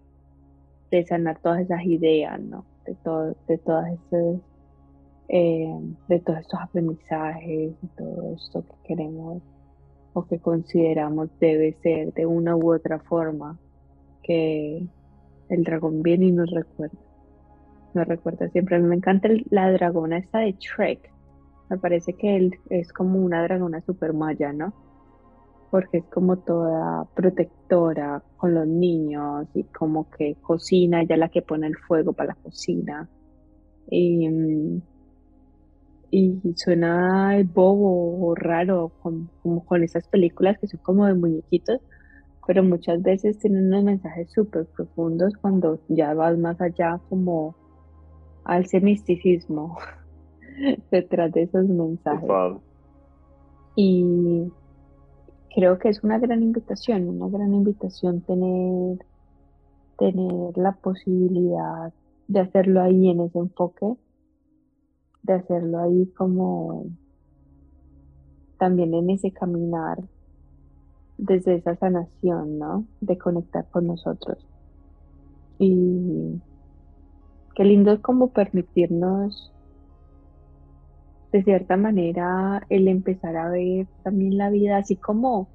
de 0.92 1.06
sanar 1.06 1.40
todas 1.40 1.62
esas 1.62 1.86
ideas, 1.86 2.42
¿no? 2.42 2.66
De, 2.86 2.94
todo, 2.96 3.38
de 3.48 3.58
todas 3.60 3.94
esas, 3.94 4.42
eh, 5.30 5.80
de 6.10 6.20
todos 6.20 6.40
estos 6.40 6.60
aprendizajes, 6.60 7.72
de 7.82 7.88
todo 7.98 8.34
esto 8.36 8.66
que 8.68 8.76
queremos 8.90 9.42
o 10.12 10.26
que 10.26 10.40
consideramos 10.40 11.30
debe 11.40 11.78
ser 11.82 12.12
de 12.14 12.26
una 12.26 12.58
u 12.58 12.74
otra 12.74 13.00
forma 13.00 13.58
que 14.24 14.86
el 15.48 15.64
dragón 15.64 16.04
viene 16.04 16.26
y 16.26 16.32
nos 16.34 16.52
recuerda. 16.52 17.00
Nos 17.94 18.08
recuerda 18.10 18.50
siempre. 18.50 18.76
A 18.76 18.80
mí 18.80 18.90
me 18.90 18.96
encanta 18.96 19.30
la 19.52 19.72
dragona 19.72 20.18
esta 20.18 20.40
de 20.40 20.52
Shrek. 20.60 21.13
Me 21.74 21.80
parece 21.80 22.14
que 22.14 22.36
él 22.36 22.60
es 22.70 22.94
como 22.94 23.18
una 23.18 23.42
dragona 23.42 23.82
super 23.82 24.14
maya, 24.14 24.54
¿no? 24.54 24.76
Porque 25.72 25.98
es 25.98 26.06
como 26.06 26.38
toda 26.38 27.06
protectora 27.16 28.22
con 28.38 28.54
los 28.54 28.68
niños 28.68 29.48
y 29.56 29.64
como 29.64 30.08
que 30.12 30.36
cocina, 30.40 31.02
ella 31.02 31.18
la 31.18 31.30
que 31.30 31.42
pone 31.42 31.66
el 31.66 31.76
fuego 31.88 32.14
para 32.14 32.36
la 32.36 32.42
cocina. 32.44 33.10
Y, 33.90 34.30
mm, 34.30 34.82
suena 36.56 37.42
bobo 37.52 38.28
o 38.28 38.36
raro, 38.36 38.92
como 39.02 39.66
con 39.66 39.84
esas 39.84 40.08
películas 40.10 40.60
que 40.60 40.68
son 40.68 40.80
como 40.84 41.08
de 41.08 41.16
muñequitos, 41.16 41.80
pero 42.46 42.62
muchas 42.64 43.02
veces 43.02 43.40
tienen 43.40 43.66
unos 43.66 43.84
mensajes 43.84 44.32
súper 44.32 44.68
profundos 44.68 45.34
cuando 45.42 45.80
ya 45.90 46.14
vas 46.14 46.38
más 46.38 46.62
allá 46.62 47.02
como 47.10 47.56
al 48.46 48.68
misticismo 48.84 49.76
detrás 50.92 51.32
de 51.32 51.44
esos 51.44 51.68
mensajes. 51.68 52.30
Y 53.76 54.52
creo 55.56 55.80
que 55.80 55.90
es 55.90 56.04
una 56.04 56.20
gran 56.20 56.44
invitación, 56.44 57.10
una 57.10 57.30
gran 57.30 57.54
invitación 57.54 58.22
tener, 58.22 59.00
tener 59.98 60.58
la 60.58 60.74
posibilidad 60.74 61.94
de 62.28 62.40
hacerlo 62.40 62.82
ahí 62.82 63.10
en 63.10 63.22
ese 63.22 63.40
enfoque, 63.40 63.96
de 65.24 65.34
hacerlo 65.34 65.80
ahí 65.80 66.06
como 66.18 66.86
también 68.58 68.94
en 68.94 69.10
ese 69.10 69.32
caminar 69.32 70.04
desde 71.18 71.56
esa 71.56 71.76
sanación, 71.76 72.60
¿no? 72.60 72.86
De 73.02 73.18
conectar 73.18 73.66
con 73.70 73.88
nosotros. 73.88 74.46
Y 75.60 76.42
qué 77.56 77.64
lindo 77.64 77.92
es 77.92 78.00
como 78.00 78.30
permitirnos, 78.30 79.53
de 81.34 81.44
cierta 81.44 81.78
manera, 81.78 82.62
el 82.70 82.88
empezar 82.88 83.36
a 83.36 83.50
ver 83.50 83.88
también 84.04 84.38
la 84.38 84.52
vida, 84.52 84.78
así 84.78 84.96
como 84.96 85.50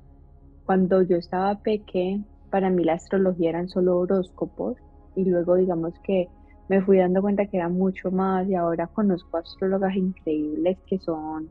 cuando 0.67 1.03
yo 1.03 1.17
estaba 1.17 1.63
peque, 1.63 2.21
para 2.51 2.69
mí 2.69 2.83
la 2.83 2.95
astrología 2.95 3.51
eran 3.51 3.69
solo 3.69 4.01
horóscopos 4.01 4.77
y 5.15 5.25
luego 5.25 5.55
digamos 5.55 5.95
que 6.03 6.29
me 6.69 6.83
fui 6.83 6.99
dando 6.99 7.23
cuenta 7.23 7.47
que 7.47 7.59
era 7.59 7.69
mucho 7.69 8.11
más 8.11 8.49
y 8.49 8.57
ahora 8.57 8.89
conozco 8.89 9.37
astrólogas 9.37 9.95
increíbles 9.95 10.79
que 10.89 10.99
son, 10.99 11.49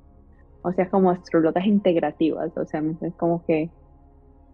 o 0.61 0.73
sea, 0.73 0.89
como 0.89 1.09
astrólogas 1.09 1.65
integrativas, 1.65 2.55
o 2.57 2.65
sea, 2.65 2.83
es 3.01 3.15
como 3.15 3.45
que 3.45 3.69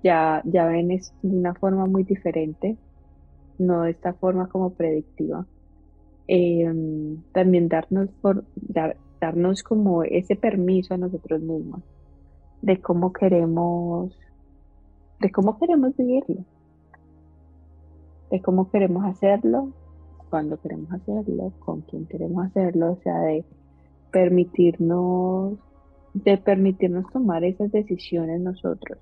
ya, 0.03 0.43
ya 0.45 0.67
ven 0.67 0.91
es 0.91 1.15
de 1.23 1.35
una 1.35 1.55
forma 1.55 1.87
muy 1.87 2.03
diferente, 2.03 2.77
no 3.57 3.81
de 3.81 3.91
esta 3.91 4.13
forma 4.13 4.47
como 4.49 4.69
predictiva. 4.75 5.47
Em, 6.27 7.21
también 7.33 7.67
darnos, 7.67 8.09
por, 8.21 8.45
darnos 9.23 9.63
como 9.63 10.03
ese 10.03 10.35
permiso 10.35 10.93
a 10.93 10.97
nosotros 10.97 11.41
mismos 11.41 11.81
de 12.61 12.81
cómo 12.81 13.13
queremos, 13.13 14.11
de 15.21 15.31
cómo 15.31 15.57
queremos 15.57 15.95
vivirlo, 15.95 16.43
de 18.29 18.41
cómo 18.41 18.69
queremos 18.69 19.05
hacerlo, 19.05 19.69
cuándo 20.29 20.59
queremos 20.59 20.91
hacerlo, 20.91 21.53
con 21.59 21.81
quién 21.81 22.05
queremos 22.05 22.47
hacerlo, 22.47 22.91
o 22.91 22.97
sea, 22.97 23.17
de 23.21 23.45
permitirnos, 24.11 25.57
de 26.13 26.37
permitirnos 26.37 27.09
tomar 27.13 27.45
esas 27.45 27.71
decisiones 27.71 28.41
nosotros. 28.41 28.99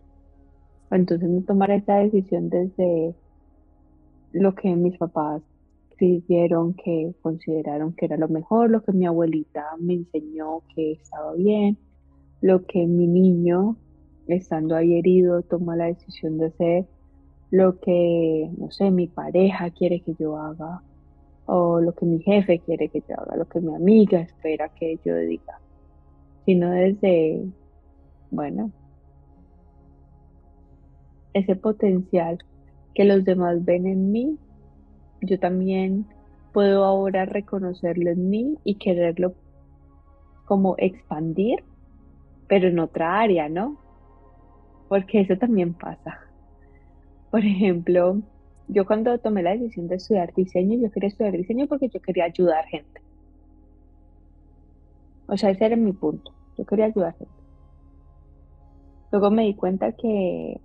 Entonces 0.92 1.28
no 1.28 1.42
tomar 1.42 1.72
esa 1.72 1.96
decisión 1.96 2.50
desde 2.50 3.16
lo 4.34 4.54
que 4.54 4.76
mis 4.76 4.98
papás 5.00 5.42
decidieron 6.02 6.74
que 6.74 7.14
consideraron 7.22 7.94
que 7.94 8.06
era 8.06 8.18
lo 8.18 8.28
mejor, 8.28 8.70
lo 8.70 8.82
que 8.84 8.92
mi 8.92 9.06
abuelita 9.06 9.66
me 9.80 9.94
enseñó 9.94 10.64
que 10.74 10.94
estaba 10.94 11.34
bien, 11.34 11.78
lo 12.42 12.66
que 12.66 12.88
mi 12.88 13.08
niño, 13.08 13.78
estando 14.28 14.76
ahí 14.76 14.98
herido, 14.98 15.44
toma 15.44 15.76
la 15.76 15.86
decisión 15.86 16.38
de 16.40 16.48
hacer, 16.48 16.86
lo 17.52 17.80
que, 17.80 18.50
no 18.58 18.72
sé, 18.72 18.90
mi 18.90 19.08
pareja 19.08 19.70
quiere 19.70 20.02
que 20.02 20.16
yo 20.16 20.38
haga, 20.38 20.82
o 21.46 21.80
lo 21.80 21.94
que 21.94 22.06
mi 22.06 22.20
jefe 22.20 22.60
quiere 22.60 22.90
que 22.90 23.04
yo 23.08 23.16
haga, 23.20 23.36
lo 23.36 23.46
que 23.46 23.62
mi 23.62 23.76
amiga 23.76 24.22
espera 24.22 24.70
que 24.70 25.00
yo 25.06 25.16
diga, 25.18 25.60
sino 26.46 26.72
desde, 26.72 27.46
bueno, 28.32 28.72
ese 31.34 31.56
potencial 31.56 32.40
que 32.94 33.06
los 33.06 33.24
demás 33.24 33.64
ven 33.64 33.86
en 33.86 34.12
mí, 34.12 34.38
yo 35.22 35.40
también 35.40 36.06
puedo 36.54 36.84
ahora 36.84 37.26
reconocerlo 37.26 38.12
en 38.12 38.30
mí 38.30 38.58
y 38.64 38.76
quererlo 38.76 39.34
como 40.46 40.76
expandir, 40.78 41.64
pero 42.48 42.68
en 42.68 42.80
otra 42.80 43.20
área, 43.20 43.48
¿no? 43.48 43.78
Porque 44.90 45.22
eso 45.22 45.38
también 45.38 45.74
pasa. 45.74 46.20
Por 47.30 47.46
ejemplo, 47.46 48.22
yo 48.68 48.86
cuando 48.86 49.18
tomé 49.20 49.44
la 49.44 49.52
decisión 49.52 49.88
de 49.88 49.96
estudiar 49.96 50.34
diseño, 50.34 50.78
yo 50.80 50.92
quería 50.92 51.10
estudiar 51.10 51.38
diseño 51.38 51.68
porque 51.68 51.88
yo 51.88 52.02
quería 52.02 52.26
ayudar 52.26 52.66
gente. 52.66 53.02
O 55.28 55.38
sea, 55.38 55.52
ese 55.52 55.66
era 55.66 55.78
mi 55.78 55.94
punto. 55.94 56.34
Yo 56.58 56.66
quería 56.66 56.86
ayudar 56.86 57.16
gente. 57.18 57.34
Luego 59.12 59.32
me 59.32 59.44
di 59.44 59.56
cuenta 59.56 59.94
que 59.94 60.60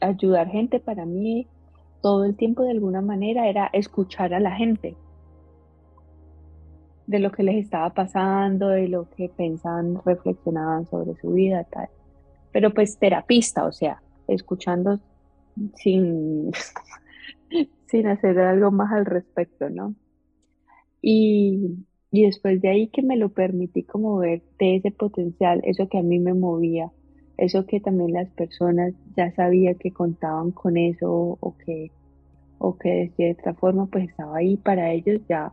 ayudar 0.00 0.48
gente 0.48 0.80
para 0.80 1.04
mí 1.04 1.46
todo 2.02 2.24
el 2.24 2.36
tiempo 2.36 2.62
de 2.62 2.70
alguna 2.70 3.00
manera 3.00 3.48
era 3.48 3.70
escuchar 3.72 4.34
a 4.34 4.40
la 4.40 4.52
gente 4.52 4.96
de 7.06 7.18
lo 7.18 7.32
que 7.32 7.42
les 7.42 7.64
estaba 7.64 7.92
pasando, 7.92 8.68
de 8.68 8.88
lo 8.88 9.08
que 9.10 9.28
pensaban, 9.28 10.00
reflexionaban 10.04 10.86
sobre 10.86 11.16
su 11.20 11.32
vida, 11.32 11.64
tal. 11.64 11.88
Pero 12.52 12.72
pues 12.72 12.98
terapista, 12.98 13.66
o 13.66 13.72
sea, 13.72 14.00
escuchando 14.28 15.00
sin, 15.74 16.52
sin 17.86 18.06
hacer 18.06 18.38
algo 18.38 18.70
más 18.70 18.92
al 18.92 19.06
respecto, 19.06 19.68
¿no? 19.70 19.94
Y, 21.02 21.84
y 22.12 22.26
después 22.26 22.60
de 22.60 22.68
ahí 22.68 22.88
que 22.88 23.02
me 23.02 23.16
lo 23.16 23.30
permití 23.30 23.82
como 23.82 24.18
ver 24.18 24.42
de 24.58 24.76
ese 24.76 24.92
potencial, 24.92 25.60
eso 25.64 25.88
que 25.88 25.98
a 25.98 26.02
mí 26.02 26.20
me 26.20 26.34
movía, 26.34 26.92
eso 27.40 27.64
que 27.64 27.80
también 27.80 28.12
las 28.12 28.28
personas 28.30 28.92
ya 29.16 29.32
sabían 29.32 29.74
que 29.76 29.92
contaban 29.92 30.50
con 30.50 30.76
eso 30.76 31.38
o 31.40 31.56
que, 31.64 31.90
o 32.58 32.76
que 32.76 32.88
de 32.90 33.12
cierta 33.16 33.54
forma 33.54 33.86
pues 33.86 34.10
estaba 34.10 34.36
ahí 34.36 34.58
para 34.58 34.92
ellos, 34.92 35.22
ya 35.26 35.52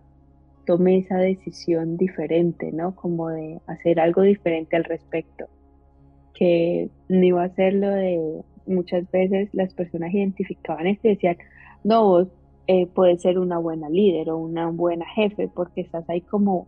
tomé 0.66 0.98
esa 0.98 1.18
decisión 1.18 1.96
diferente, 1.96 2.74
¿no? 2.74 2.94
Como 2.94 3.30
de 3.30 3.62
hacer 3.68 4.02
algo 4.02 4.22
diferente 4.22 4.76
al 4.76 4.84
respecto, 4.84 5.46
que 6.34 6.90
no 7.08 7.24
iba 7.24 7.44
a 7.44 7.56
ser 7.56 7.74
lo 7.76 7.90
de 7.90 8.42
muchas 8.66 9.10
veces 9.10 9.50
las 9.54 9.74
personas 9.74 10.14
identificaban 10.14 10.88
esto 10.88 11.08
y 11.08 11.12
decían, 11.12 11.38
no, 11.86 12.04
vos 12.04 12.28
eh, 12.68 12.86
puedes 12.88 13.22
ser 13.22 13.40
una 13.40 13.60
buena 13.60 13.88
líder 13.88 14.30
o 14.30 14.38
una 14.38 14.68
buena 14.68 15.06
jefe 15.06 15.48
porque 15.48 15.80
estás 15.80 16.08
ahí 16.10 16.20
como 16.20 16.68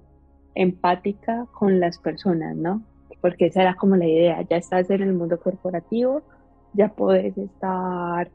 empática 0.55 1.45
con 1.51 1.81
las 1.81 1.97
personas, 1.97 2.55
¿no? 2.55 2.81
Porque 3.21 3.47
esa 3.47 3.61
era 3.61 3.75
como 3.75 3.95
la 3.95 4.07
idea, 4.07 4.41
ya 4.49 4.57
estás 4.57 4.89
en 4.89 5.01
el 5.01 5.13
mundo 5.13 5.39
corporativo, 5.39 6.23
ya 6.73 6.89
puedes 6.89 7.37
estar 7.37 8.29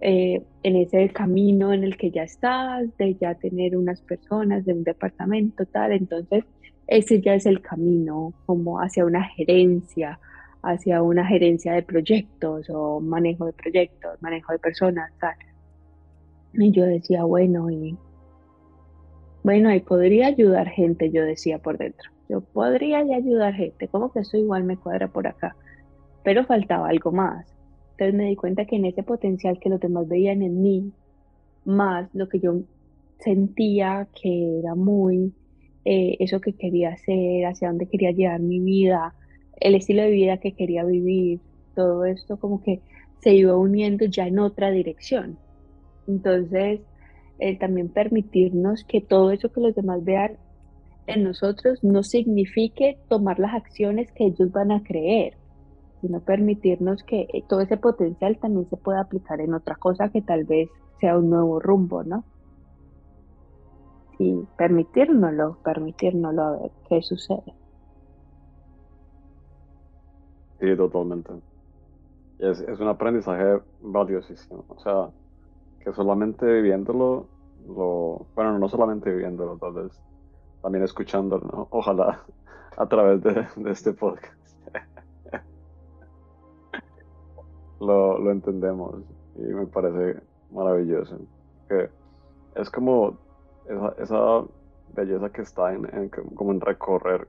eh, 0.00 0.42
en 0.62 0.76
ese 0.76 1.08
camino 1.10 1.72
en 1.72 1.84
el 1.84 1.96
que 1.96 2.10
ya 2.10 2.22
estás, 2.22 2.86
de 2.98 3.16
ya 3.16 3.34
tener 3.34 3.76
unas 3.76 4.00
personas, 4.02 4.64
de 4.64 4.72
un 4.72 4.84
departamento, 4.84 5.66
tal, 5.66 5.92
entonces 5.92 6.44
ese 6.86 7.20
ya 7.20 7.34
es 7.34 7.46
el 7.46 7.60
camino 7.60 8.34
como 8.46 8.80
hacia 8.80 9.04
una 9.04 9.22
gerencia, 9.24 10.18
hacia 10.62 11.02
una 11.02 11.24
gerencia 11.26 11.72
de 11.72 11.82
proyectos 11.82 12.68
o 12.68 13.00
manejo 13.00 13.46
de 13.46 13.52
proyectos, 13.52 14.20
manejo 14.20 14.52
de 14.52 14.58
personas, 14.58 15.12
tal. 15.20 15.34
Y 16.52 16.72
yo 16.72 16.84
decía, 16.84 17.24
bueno, 17.24 17.70
y 17.70 17.96
bueno, 19.42 19.72
y 19.72 19.80
podría 19.80 20.26
ayudar 20.26 20.68
gente, 20.68 21.10
yo 21.10 21.24
decía 21.24 21.58
por 21.58 21.78
dentro. 21.78 22.10
Yo 22.30 22.42
podría 22.42 23.02
ya 23.04 23.16
ayudar 23.16 23.54
gente, 23.54 23.88
como 23.88 24.12
que 24.12 24.20
eso 24.20 24.36
igual 24.36 24.62
me 24.62 24.76
cuadra 24.76 25.08
por 25.08 25.26
acá, 25.26 25.56
pero 26.22 26.46
faltaba 26.46 26.88
algo 26.88 27.10
más. 27.10 27.52
Entonces 27.92 28.14
me 28.14 28.26
di 28.26 28.36
cuenta 28.36 28.66
que 28.66 28.76
en 28.76 28.84
ese 28.84 29.02
potencial 29.02 29.58
que 29.58 29.68
los 29.68 29.80
demás 29.80 30.06
veían 30.06 30.42
en 30.42 30.62
mí, 30.62 30.92
más 31.64 32.08
lo 32.14 32.28
que 32.28 32.38
yo 32.38 32.60
sentía 33.18 34.06
que 34.14 34.60
era 34.60 34.76
muy 34.76 35.34
eh, 35.84 36.18
eso 36.20 36.40
que 36.40 36.52
quería 36.52 36.90
hacer, 36.90 37.46
hacia 37.46 37.66
dónde 37.66 37.86
quería 37.86 38.12
llevar 38.12 38.38
mi 38.38 38.60
vida, 38.60 39.12
el 39.58 39.74
estilo 39.74 40.02
de 40.02 40.10
vida 40.10 40.36
que 40.36 40.52
quería 40.52 40.84
vivir, 40.84 41.40
todo 41.74 42.04
esto 42.04 42.38
como 42.38 42.62
que 42.62 42.80
se 43.18 43.34
iba 43.34 43.56
uniendo 43.56 44.04
ya 44.04 44.28
en 44.28 44.38
otra 44.38 44.70
dirección. 44.70 45.36
Entonces, 46.06 46.80
el 47.40 47.58
también 47.58 47.88
permitirnos 47.88 48.84
que 48.84 49.00
todo 49.00 49.32
eso 49.32 49.50
que 49.50 49.60
los 49.60 49.74
demás 49.74 50.04
vean 50.04 50.36
en 51.06 51.24
nosotros 51.24 51.82
no 51.82 52.02
signifique 52.02 52.98
tomar 53.08 53.38
las 53.38 53.54
acciones 53.54 54.10
que 54.12 54.26
ellos 54.26 54.52
van 54.52 54.72
a 54.72 54.82
creer, 54.82 55.36
sino 56.00 56.20
permitirnos 56.20 57.02
que 57.02 57.22
eh, 57.32 57.44
todo 57.48 57.60
ese 57.60 57.76
potencial 57.76 58.38
también 58.38 58.68
se 58.68 58.76
pueda 58.76 59.00
aplicar 59.00 59.40
en 59.40 59.54
otra 59.54 59.76
cosa 59.76 60.10
que 60.10 60.22
tal 60.22 60.44
vez 60.44 60.68
sea 61.00 61.18
un 61.18 61.30
nuevo 61.30 61.60
rumbo, 61.60 62.04
¿no? 62.04 62.24
Y 64.18 64.36
permitírnoslo, 64.56 65.58
permitírnoslo 65.64 66.42
a 66.42 66.50
ver 66.58 66.70
qué 66.88 67.02
sucede. 67.02 67.54
Sí, 70.60 70.76
totalmente. 70.76 71.32
Es, 72.38 72.60
es 72.60 72.78
un 72.80 72.88
aprendizaje 72.88 73.60
valiosísimo. 73.80 74.64
O 74.68 74.78
sea, 74.78 75.08
que 75.82 75.92
solamente 75.92 76.44
viviéndolo, 76.46 77.26
lo, 77.66 78.26
bueno, 78.34 78.58
no 78.58 78.68
solamente 78.68 79.10
viviéndolo, 79.10 79.56
tal 79.56 79.72
vez 79.72 80.00
también 80.62 80.84
escuchándolo, 80.84 81.68
ojalá 81.70 82.24
a 82.76 82.86
través 82.86 83.22
de, 83.22 83.46
este 83.70 83.92
podcast. 83.92 84.34
lo, 87.80 88.18
lo 88.18 88.30
entendemos 88.30 89.02
y 89.36 89.42
me 89.42 89.66
parece 89.66 90.20
maravilloso. 90.50 91.18
Que 91.68 91.90
es 92.54 92.70
como 92.70 93.18
esa, 93.68 93.94
esa 94.02 94.44
belleza 94.94 95.30
que 95.30 95.42
está 95.42 95.72
en, 95.72 95.86
en, 95.94 96.08
como 96.08 96.52
en 96.52 96.60
recorrer 96.60 97.28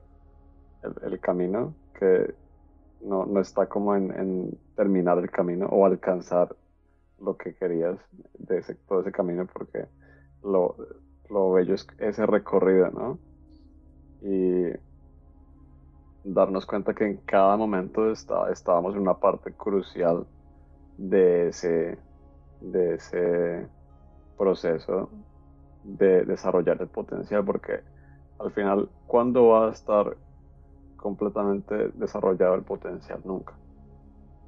el, 0.82 1.12
el 1.12 1.20
camino, 1.20 1.74
que 1.98 2.34
no, 3.02 3.26
no 3.26 3.40
está 3.40 3.66
como 3.66 3.94
en, 3.94 4.10
en, 4.18 4.58
terminar 4.76 5.18
el 5.18 5.30
camino 5.30 5.66
o 5.66 5.84
alcanzar 5.84 6.54
lo 7.20 7.36
que 7.36 7.54
querías 7.54 7.98
de 8.38 8.58
ese, 8.58 8.74
todo 8.74 9.00
ese 9.00 9.12
camino, 9.12 9.46
porque 9.52 9.86
lo, 10.42 10.76
lo 11.30 11.52
bello 11.52 11.74
es 11.74 11.86
ese 11.98 12.26
recorrido, 12.26 12.90
¿no? 12.90 13.18
Y 14.22 14.72
darnos 16.24 16.66
cuenta 16.66 16.94
que 16.94 17.04
en 17.04 17.16
cada 17.18 17.56
momento 17.56 18.10
está, 18.10 18.50
estábamos 18.50 18.94
en 18.94 19.02
una 19.02 19.14
parte 19.14 19.52
crucial 19.52 20.26
de 20.96 21.48
ese, 21.48 21.98
de 22.60 22.94
ese 22.94 23.68
proceso 24.38 25.10
de 25.84 26.24
desarrollar 26.24 26.80
el 26.80 26.88
potencial, 26.88 27.44
porque 27.44 27.80
al 28.38 28.52
final, 28.52 28.88
¿cuándo 29.06 29.48
va 29.48 29.68
a 29.68 29.72
estar 29.72 30.16
completamente 30.96 31.88
desarrollado 31.94 32.54
el 32.54 32.62
potencial? 32.62 33.20
Nunca. 33.24 33.54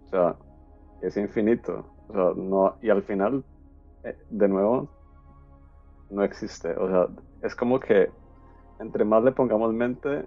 O 0.07 0.09
sea, 0.11 0.37
es 1.03 1.17
infinito. 1.17 1.85
O 2.09 2.13
sea, 2.13 2.33
no, 2.37 2.77
y 2.83 2.91
al 2.91 3.03
final, 3.03 3.45
eh, 4.05 4.17
de 4.31 4.49
nuevo, 4.49 4.89
no 6.15 6.25
existe. 6.25 6.71
O 6.77 6.89
sea, 6.89 7.09
es 7.43 7.55
como 7.55 7.81
que 7.81 8.11
entre 8.79 9.05
más 9.05 9.23
le 9.25 9.33
pongamos 9.33 9.73
mente, 9.73 10.27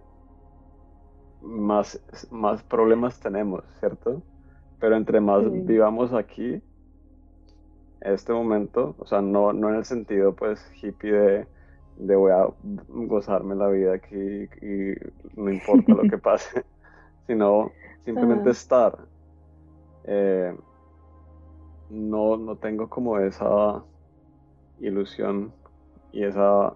más, 1.41 1.99
más 2.31 2.63
problemas 2.63 3.19
tenemos, 3.19 3.63
¿cierto? 3.79 4.21
Pero 4.79 4.95
entre 4.95 5.19
más 5.21 5.43
vivamos 5.65 6.13
aquí, 6.13 6.61
este 8.01 8.31
momento, 8.33 8.95
o 8.99 9.05
sea, 9.05 9.21
no, 9.21 9.53
no 9.53 9.69
en 9.69 9.75
el 9.75 9.85
sentido 9.85 10.35
pues 10.35 10.63
hippie 10.81 11.11
de, 11.11 11.47
de 11.97 12.15
voy 12.15 12.31
a 12.31 12.47
gozarme 12.87 13.55
la 13.55 13.67
vida 13.69 13.95
aquí 13.95 14.47
y 14.61 14.93
no 15.35 15.51
importa 15.51 15.93
lo 15.93 16.03
que 16.03 16.17
pase, 16.29 16.63
sino 17.25 17.71
simplemente 18.05 18.51
estar. 18.51 18.97
Eh, 20.03 20.55
no, 21.89 22.37
no 22.37 22.55
tengo 22.57 22.89
como 22.89 23.17
esa 23.19 23.83
ilusión 24.79 25.51
y 26.11 26.23
esa, 26.23 26.73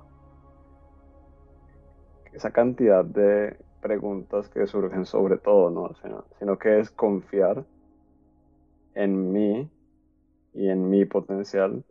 esa 2.34 2.52
cantidad 2.52 3.04
de 3.06 3.58
preguntas 3.82 4.50
que 4.50 4.68
surgen 4.68 5.06
sobre 5.06 5.38
todo, 5.38 5.70
¿no? 5.70 5.96
sino 6.40 6.58
que 6.60 6.80
es 6.80 6.92
confiar 6.92 7.66
en 8.94 9.32
mí 9.32 9.70
y 10.54 10.70
en 10.70 10.90
mi 10.90 11.06
potencial 11.06 11.84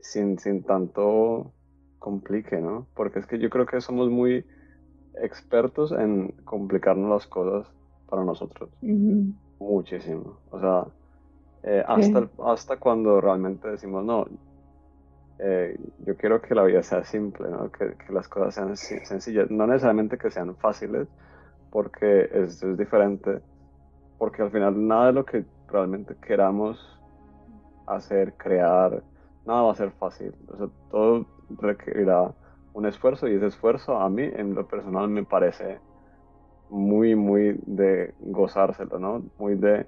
sin, 0.00 0.38
sin 0.38 0.62
tanto 0.62 1.52
complique, 1.98 2.60
¿no? 2.60 2.86
Porque 2.94 3.18
es 3.18 3.26
que 3.26 3.38
yo 3.38 3.48
creo 3.48 3.64
que 3.64 3.80
somos 3.80 4.10
muy 4.10 4.44
expertos 5.22 5.92
en 5.92 6.32
complicarnos 6.44 7.10
las 7.10 7.26
cosas 7.26 7.72
para 8.08 8.24
nosotros. 8.24 8.70
Muchísimo. 9.58 10.38
O 10.50 10.60
sea, 10.60 10.86
eh, 11.62 11.82
hasta, 11.86 12.28
hasta 12.44 12.76
cuando 12.76 13.20
realmente 13.20 13.70
decimos, 13.70 14.04
no, 14.04 14.26
eh, 15.38 15.78
yo 16.06 16.16
quiero 16.16 16.40
que 16.40 16.54
la 16.54 16.64
vida 16.64 16.82
sea 16.82 17.04
simple, 17.04 17.48
¿no? 17.48 17.70
que, 17.70 17.94
que, 17.94 18.12
las 18.12 18.28
cosas 18.28 18.54
sean 18.54 18.76
sencillas. 18.76 19.50
No 19.50 19.66
necesariamente 19.66 20.18
que 20.18 20.30
sean 20.30 20.56
fáciles, 20.56 21.08
porque 21.70 22.28
es, 22.32 22.62
es 22.62 22.78
diferente. 22.78 23.40
Porque 24.18 24.42
al 24.42 24.50
final 24.50 24.86
nada 24.86 25.06
de 25.06 25.12
lo 25.12 25.24
que 25.24 25.44
realmente 25.68 26.14
queramos 26.24 27.00
hacer, 27.86 28.34
crear, 28.34 29.02
nada 29.44 29.62
va 29.62 29.72
a 29.72 29.74
ser 29.74 29.90
fácil. 29.92 30.32
O 30.48 30.56
sea, 30.56 30.68
todo 30.90 31.26
requerirá 31.60 32.32
un 32.72 32.86
esfuerzo 32.86 33.28
y 33.28 33.34
ese 33.34 33.46
esfuerzo 33.46 33.98
a 33.98 34.08
mí 34.08 34.22
en 34.22 34.54
lo 34.54 34.66
personal 34.66 35.08
me 35.08 35.24
parece 35.24 35.78
muy, 36.70 37.14
muy 37.14 37.60
de 37.66 38.14
gozárselo, 38.20 38.98
¿no? 38.98 39.24
Muy 39.38 39.54
de 39.54 39.86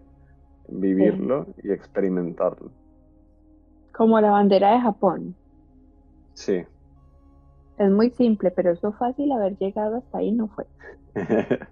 vivirlo 0.68 1.46
y 1.62 1.72
experimentarlo. 1.72 2.70
Como 3.96 4.20
la 4.20 4.30
bandera 4.30 4.72
de 4.72 4.80
Japón. 4.80 5.34
Sí. 6.34 6.64
Es 7.78 7.90
muy 7.90 8.10
simple, 8.10 8.50
pero 8.50 8.72
eso 8.72 8.92
fácil 8.92 9.32
haber 9.32 9.56
llegado 9.56 9.96
hasta 9.96 10.18
ahí 10.18 10.32
no 10.32 10.48
fue. 10.48 10.66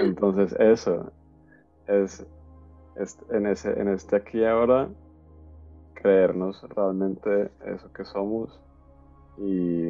Entonces 0.00 0.54
eso 0.58 1.12
es 1.86 2.26
en, 3.30 3.46
ese, 3.46 3.80
en 3.80 3.88
este 3.88 4.16
aquí 4.16 4.38
y 4.38 4.44
ahora, 4.44 4.88
creernos 5.94 6.62
realmente 6.74 7.50
eso 7.66 7.92
que 7.92 8.04
somos 8.04 8.60
y, 9.38 9.88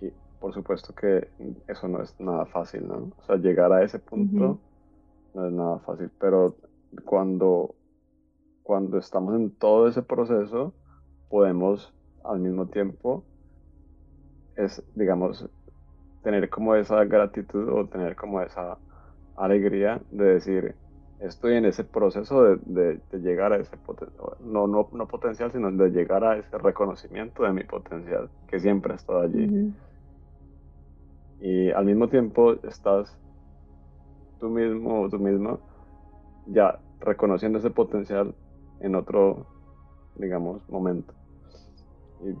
y, 0.00 0.12
por 0.40 0.52
supuesto 0.52 0.94
que 0.94 1.28
eso 1.68 1.88
no 1.88 2.02
es 2.02 2.18
nada 2.18 2.46
fácil, 2.46 2.88
¿no? 2.88 3.12
O 3.18 3.22
sea, 3.26 3.36
llegar 3.36 3.72
a 3.72 3.82
ese 3.82 3.98
punto 3.98 4.58
no 5.34 5.46
es 5.46 5.52
nada 5.52 5.78
fácil, 5.80 6.10
pero 6.18 6.56
cuando, 7.04 7.75
cuando 8.66 8.98
estamos 8.98 9.36
en 9.36 9.50
todo 9.52 9.86
ese 9.86 10.02
proceso, 10.02 10.74
podemos 11.30 11.94
al 12.24 12.40
mismo 12.40 12.66
tiempo, 12.66 13.22
es, 14.56 14.82
digamos, 14.96 15.48
tener 16.24 16.50
como 16.50 16.74
esa 16.74 17.04
gratitud 17.04 17.68
o 17.68 17.86
tener 17.86 18.16
como 18.16 18.40
esa 18.40 18.76
alegría 19.36 20.00
de 20.10 20.24
decir, 20.24 20.74
estoy 21.20 21.54
en 21.54 21.66
ese 21.66 21.84
proceso 21.84 22.42
de, 22.42 23.00
llegar 23.12 23.52
a 23.52 23.58
ese 23.58 23.76
potencial, 23.76 24.30
no, 24.40 24.66
no, 24.66 24.88
no, 24.90 25.06
potencial, 25.06 25.52
sino 25.52 25.70
de 25.70 25.90
llegar 25.90 26.24
a 26.24 26.36
ese 26.36 26.58
reconocimiento 26.58 27.44
de 27.44 27.52
mi 27.52 27.62
potencial, 27.62 28.28
que 28.48 28.58
siempre 28.58 28.94
ha 28.94 28.96
estado 28.96 29.20
allí. 29.20 29.72
Y 31.40 31.70
al 31.70 31.84
mismo 31.84 32.08
tiempo 32.08 32.54
estás 32.64 33.16
tú 34.40 34.48
mismo 34.48 35.02
o 35.02 35.08
tú 35.08 35.20
misma 35.20 35.56
ya 36.46 36.80
reconociendo 36.98 37.58
ese 37.58 37.70
potencial 37.70 38.34
en 38.80 38.94
otro, 38.94 39.46
digamos, 40.16 40.68
momento. 40.68 41.12
Y 42.24 42.34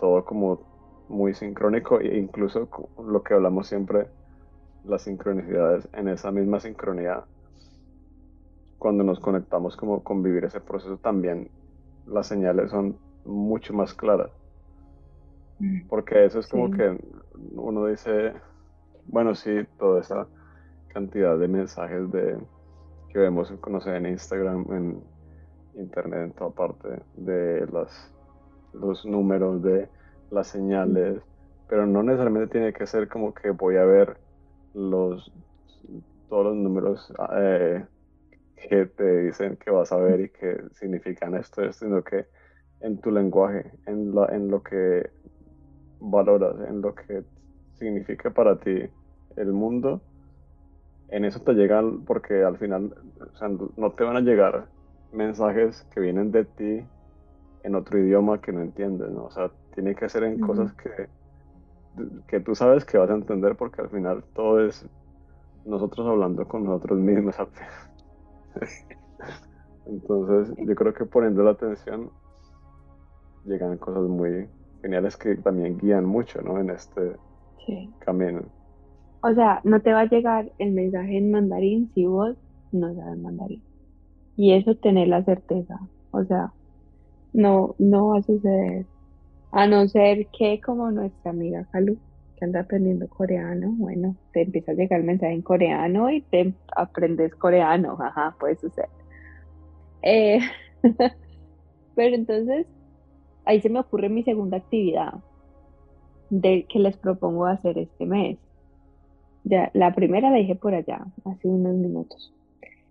todo 0.00 0.24
como 0.24 0.60
muy 1.08 1.34
sincrónico 1.34 2.00
e 2.00 2.18
incluso 2.18 2.68
lo 3.02 3.22
que 3.22 3.34
hablamos 3.34 3.66
siempre, 3.66 4.08
las 4.84 5.02
sincronicidades 5.02 5.88
en 5.92 6.08
esa 6.08 6.30
misma 6.30 6.60
sincronía 6.60 7.24
cuando 8.78 9.02
nos 9.02 9.18
conectamos 9.18 9.76
como 9.76 10.04
con 10.04 10.22
vivir 10.22 10.44
ese 10.44 10.60
proceso 10.60 10.98
también 10.98 11.50
las 12.06 12.26
señales 12.26 12.70
son 12.70 12.96
mucho 13.24 13.74
más 13.74 13.94
claras. 13.94 14.30
Mm. 15.58 15.88
Porque 15.88 16.24
eso 16.24 16.38
es 16.38 16.46
como 16.46 16.70
que 16.70 16.98
uno 17.54 17.86
dice, 17.86 18.32
bueno, 19.06 19.34
sí, 19.34 19.66
toda 19.78 20.00
esa 20.00 20.26
cantidad 20.88 21.36
de 21.38 21.48
mensajes 21.48 22.10
de 22.10 22.38
que 23.10 23.18
vemos, 23.18 23.52
no 23.66 23.94
en 23.94 24.06
Instagram, 24.06 24.66
en 24.70 25.02
internet, 25.78 26.24
en 26.24 26.32
toda 26.32 26.50
parte, 26.50 26.88
de 27.16 27.66
las, 27.72 28.12
los 28.72 29.04
números, 29.04 29.62
de 29.62 29.88
las 30.30 30.48
señales, 30.48 31.20
pero 31.68 31.86
no 31.86 32.02
necesariamente 32.02 32.52
tiene 32.52 32.72
que 32.72 32.86
ser 32.86 33.08
como 33.08 33.34
que 33.34 33.50
voy 33.50 33.76
a 33.76 33.84
ver 33.84 34.16
los 34.74 35.32
todos 36.28 36.46
los 36.46 36.56
números 36.56 37.12
eh, 37.36 37.84
que 38.56 38.86
te 38.86 39.22
dicen 39.22 39.56
que 39.56 39.70
vas 39.70 39.92
a 39.92 39.96
ver 39.96 40.20
y 40.20 40.28
que 40.28 40.58
significan 40.72 41.34
esto, 41.34 41.72
sino 41.72 42.02
que 42.02 42.26
en 42.80 43.00
tu 43.00 43.10
lenguaje, 43.10 43.72
en, 43.86 44.14
la, 44.14 44.26
en 44.26 44.48
lo 44.48 44.62
que 44.62 45.10
valoras, 46.00 46.56
en 46.68 46.80
lo 46.80 46.94
que 46.94 47.24
significa 47.74 48.30
para 48.30 48.58
ti 48.58 48.82
el 49.36 49.52
mundo, 49.52 50.00
en 51.08 51.24
eso 51.24 51.40
te 51.40 51.54
llegan, 51.54 52.04
porque 52.04 52.42
al 52.44 52.58
final 52.58 52.94
no 53.76 53.92
te 53.92 54.04
van 54.04 54.16
a 54.16 54.20
llegar 54.20 54.66
mensajes 55.12 55.86
que 55.94 56.00
vienen 56.00 56.30
de 56.30 56.44
ti 56.44 56.84
en 57.62 57.74
otro 57.74 57.98
idioma 57.98 58.40
que 58.40 58.52
no 58.52 58.62
entiendes, 58.62 59.10
¿no? 59.10 59.24
O 59.24 59.30
sea, 59.30 59.50
tiene 59.74 59.94
que 59.94 60.08
ser 60.08 60.24
en 60.24 60.40
cosas 60.40 60.72
que, 60.74 61.08
que 62.26 62.40
tú 62.40 62.54
sabes 62.54 62.84
que 62.84 62.98
vas 62.98 63.10
a 63.10 63.14
entender 63.14 63.56
porque 63.56 63.82
al 63.82 63.90
final 63.90 64.24
todo 64.34 64.64
es 64.64 64.88
nosotros 65.64 66.06
hablando 66.06 66.46
con 66.46 66.64
nosotros 66.64 66.98
mismos. 66.98 67.36
Entonces, 69.86 70.54
yo 70.58 70.74
creo 70.74 70.94
que 70.94 71.04
poniendo 71.04 71.42
la 71.42 71.52
atención 71.52 72.10
llegan 73.44 73.78
cosas 73.78 74.02
muy 74.02 74.48
geniales 74.82 75.16
que 75.16 75.36
también 75.36 75.78
guían 75.78 76.04
mucho, 76.04 76.42
¿no? 76.42 76.58
En 76.58 76.70
este 76.70 77.16
camino. 78.00 78.42
O 79.22 79.34
sea, 79.34 79.60
no 79.64 79.80
te 79.80 79.92
va 79.92 80.00
a 80.00 80.08
llegar 80.08 80.50
el 80.58 80.72
mensaje 80.72 81.18
en 81.18 81.30
mandarín 81.30 81.90
si 81.94 82.06
vos 82.06 82.36
no 82.72 82.94
sabes 82.94 83.18
mandarín. 83.18 83.62
Y 84.38 84.52
eso 84.52 84.76
tener 84.76 85.08
la 85.08 85.24
certeza. 85.24 85.80
O 86.12 86.24
sea, 86.24 86.52
no, 87.32 87.74
no 87.78 88.08
va 88.10 88.18
a 88.18 88.22
suceder. 88.22 88.86
A 89.50 89.66
no 89.66 89.88
ser 89.88 90.28
que 90.28 90.60
como 90.60 90.92
nuestra 90.92 91.32
amiga 91.32 91.66
Kalu, 91.72 91.98
que 92.36 92.44
anda 92.44 92.60
aprendiendo 92.60 93.08
coreano, 93.08 93.72
bueno, 93.76 94.14
te 94.32 94.42
empieza 94.42 94.70
a 94.72 94.74
llegar 94.76 95.00
el 95.00 95.06
mensaje 95.06 95.32
en 95.32 95.42
coreano 95.42 96.08
y 96.08 96.20
te 96.22 96.54
aprendes 96.76 97.34
coreano, 97.34 97.98
ajá, 98.00 98.36
puede 98.38 98.54
suceder. 98.56 98.88
Eh, 100.02 100.38
pero 101.96 102.14
entonces, 102.14 102.68
ahí 103.44 103.60
se 103.60 103.70
me 103.70 103.80
ocurre 103.80 104.08
mi 104.08 104.22
segunda 104.22 104.58
actividad 104.58 105.14
de 106.30 106.64
que 106.68 106.78
les 106.78 106.96
propongo 106.96 107.46
hacer 107.46 107.76
este 107.78 108.06
mes. 108.06 108.38
Ya, 109.42 109.70
la 109.74 109.94
primera 109.96 110.30
la 110.30 110.38
dije 110.38 110.54
por 110.54 110.74
allá, 110.74 111.06
hace 111.24 111.48
unos 111.48 111.74
minutos. 111.74 112.32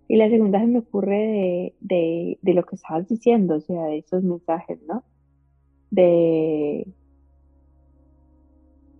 Y 0.08 0.16
la 0.16 0.30
segunda 0.30 0.58
se 0.58 0.66
me 0.66 0.78
ocurre 0.78 1.74
de, 1.80 2.38
de, 2.40 2.54
lo 2.54 2.64
que 2.64 2.76
estabas 2.76 3.06
diciendo, 3.08 3.56
o 3.56 3.60
sea, 3.60 3.84
de 3.84 3.98
esos 3.98 4.24
mensajes, 4.24 4.80
¿no? 4.88 5.04
De 5.90 6.86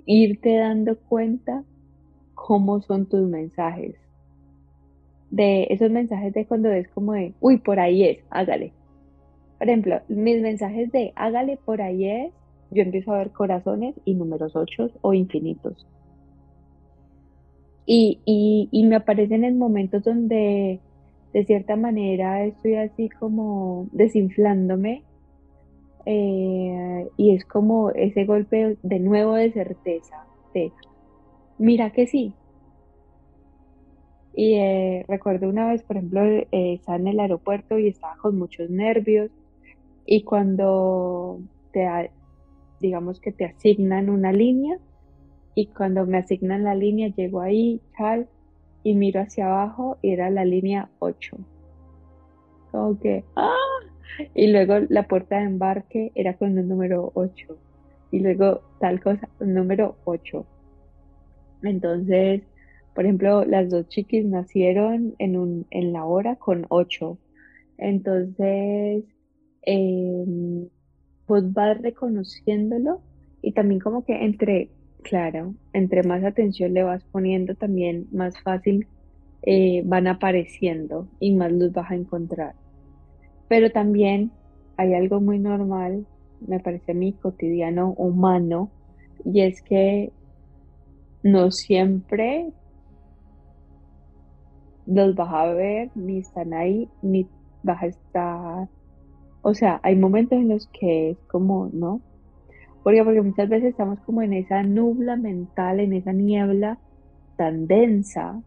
irte 0.04 0.56
dando 0.56 0.98
cuenta 0.98 1.64
cómo 2.34 2.82
son 2.82 3.06
tus 3.06 3.26
mensajes. 3.26 3.96
De 5.30 5.66
esos 5.70 5.90
mensajes 5.90 6.34
de 6.34 6.46
cuando 6.46 6.70
es 6.70 6.88
como 6.88 7.14
de, 7.14 7.34
uy, 7.40 7.56
por 7.58 7.80
ahí 7.80 8.04
es, 8.04 8.18
hágale. 8.28 8.74
Por 9.58 9.68
ejemplo, 9.68 10.02
mis 10.08 10.42
mensajes 10.42 10.92
de 10.92 11.12
hágale 11.16 11.56
por 11.56 11.80
ahí 11.80 12.06
es, 12.06 12.32
yo 12.70 12.82
empiezo 12.82 13.14
a 13.14 13.18
ver 13.18 13.32
corazones 13.32 13.94
y 14.04 14.14
números 14.14 14.54
ocho 14.54 14.90
o 15.00 15.14
infinitos. 15.14 15.86
Y, 17.86 18.20
y, 18.26 18.68
y 18.70 18.84
me 18.84 18.96
aparecen 18.96 19.44
en 19.44 19.56
momentos 19.56 20.04
donde 20.04 20.80
de 21.38 21.44
cierta 21.44 21.76
manera 21.76 22.44
estoy 22.44 22.74
así 22.74 23.08
como 23.08 23.86
desinflándome 23.92 25.04
eh, 26.04 27.08
y 27.16 27.36
es 27.36 27.44
como 27.44 27.90
ese 27.90 28.24
golpe 28.24 28.76
de 28.82 28.98
nuevo 28.98 29.34
de 29.34 29.52
certeza, 29.52 30.26
de 30.52 30.72
mira 31.58 31.92
que 31.92 32.08
sí. 32.08 32.34
Y 34.34 34.54
eh, 34.54 35.04
recuerdo 35.06 35.48
una 35.48 35.68
vez, 35.68 35.84
por 35.84 35.96
ejemplo, 35.96 36.22
eh, 36.24 36.46
estaba 36.50 36.98
en 36.98 37.06
el 37.06 37.20
aeropuerto 37.20 37.78
y 37.78 37.88
estaba 37.88 38.16
con 38.20 38.36
muchos 38.36 38.68
nervios 38.68 39.30
y 40.06 40.24
cuando 40.24 41.40
te, 41.72 42.10
digamos 42.80 43.20
que 43.20 43.30
te 43.30 43.44
asignan 43.44 44.10
una 44.10 44.32
línea 44.32 44.76
y 45.54 45.66
cuando 45.66 46.04
me 46.04 46.18
asignan 46.18 46.64
la 46.64 46.74
línea 46.74 47.08
llego 47.14 47.40
ahí, 47.40 47.80
tal, 47.96 48.28
y 48.82 48.94
miro 48.94 49.20
hacia 49.20 49.46
abajo 49.46 49.98
y 50.02 50.12
era 50.12 50.30
la 50.30 50.44
línea 50.44 50.90
8. 50.98 51.36
Como 52.70 52.98
que, 52.98 53.24
¡ah! 53.36 53.54
Y 54.34 54.50
luego 54.52 54.78
la 54.88 55.06
puerta 55.06 55.38
de 55.38 55.44
embarque 55.44 56.12
era 56.14 56.36
con 56.36 56.58
el 56.58 56.68
número 56.68 57.12
8. 57.14 57.56
Y 58.10 58.20
luego 58.20 58.62
tal 58.80 59.00
cosa, 59.00 59.28
número 59.40 59.96
8. 60.04 60.46
Entonces, 61.62 62.42
por 62.94 63.04
ejemplo, 63.04 63.44
las 63.44 63.70
dos 63.70 63.88
chiquis 63.88 64.24
nacieron 64.24 65.14
en, 65.18 65.36
un, 65.36 65.66
en 65.70 65.92
la 65.92 66.04
hora 66.04 66.36
con 66.36 66.66
8. 66.68 67.18
Entonces, 67.78 69.04
eh, 69.62 70.68
pues 71.26 71.52
vas 71.52 71.80
reconociéndolo 71.80 73.02
y 73.42 73.52
también 73.52 73.80
como 73.80 74.04
que 74.04 74.24
entre 74.24 74.70
Claro, 75.02 75.54
entre 75.72 76.02
más 76.02 76.24
atención 76.24 76.74
le 76.74 76.82
vas 76.82 77.02
poniendo, 77.10 77.54
también 77.54 78.08
más 78.12 78.34
fácil 78.42 78.88
eh, 79.42 79.82
van 79.84 80.06
apareciendo 80.06 81.08
y 81.20 81.34
más 81.34 81.52
los 81.52 81.72
vas 81.72 81.90
a 81.90 81.94
encontrar. 81.94 82.54
Pero 83.48 83.70
también 83.70 84.32
hay 84.76 84.94
algo 84.94 85.20
muy 85.20 85.38
normal, 85.38 86.06
me 86.40 86.60
parece 86.60 86.92
a 86.92 86.94
mí 86.94 87.14
cotidiano, 87.14 87.92
humano, 87.94 88.72
y 89.24 89.42
es 89.42 89.62
que 89.62 90.12
no 91.22 91.50
siempre 91.50 92.52
los 94.86 95.14
vas 95.14 95.32
a 95.32 95.46
ver, 95.52 95.90
ni 95.94 96.18
están 96.18 96.54
ahí, 96.54 96.90
ni 97.02 97.28
vas 97.62 97.82
a 97.82 97.86
estar. 97.86 98.68
O 99.42 99.54
sea, 99.54 99.80
hay 99.82 99.96
momentos 99.96 100.38
en 100.38 100.48
los 100.48 100.68
que 100.72 101.10
es 101.10 101.18
como, 101.28 101.70
¿no? 101.72 102.02
Porque, 102.88 103.02
muchas 103.20 103.50
veces 103.50 103.68
estamos 103.72 104.00
como 104.00 104.22
en 104.22 104.32
esa 104.32 104.62
nubla 104.62 105.16
mental, 105.16 105.78
en 105.78 105.92
esa 105.92 106.14
niebla 106.14 106.78
tan 107.36 107.66
densa, 107.66 108.40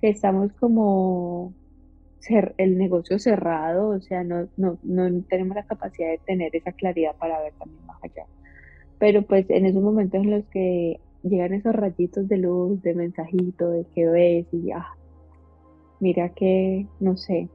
que 0.00 0.08
estamos 0.08 0.52
como 0.54 1.54
el 2.58 2.76
negocio 2.76 3.20
cerrado, 3.20 3.90
o 3.90 4.00
sea, 4.00 4.24
no, 4.24 4.48
no, 4.56 4.78
no 4.82 5.22
tenemos 5.30 5.54
la 5.54 5.62
capacidad 5.62 6.08
de 6.08 6.18
tener 6.26 6.56
esa 6.56 6.72
claridad 6.72 7.14
para 7.16 7.40
ver 7.40 7.52
también 7.56 7.86
más 7.86 8.02
allá. 8.02 8.26
Pero 8.98 9.22
pues 9.22 9.48
en 9.48 9.66
esos 9.66 9.80
momentos 9.80 10.20
en 10.20 10.32
los 10.32 10.44
que 10.46 10.98
llegan 11.22 11.52
esos 11.52 11.72
rayitos 11.72 12.26
de 12.26 12.38
luz, 12.38 12.82
de 12.82 12.94
mensajito, 12.94 13.70
de 13.70 13.84
que 13.94 14.06
ves 14.08 14.46
y 14.50 14.62
ya, 14.62 14.78
ah, 14.78 14.96
mira 16.00 16.30
que, 16.30 16.88
no 16.98 17.16
sé, 17.16 17.48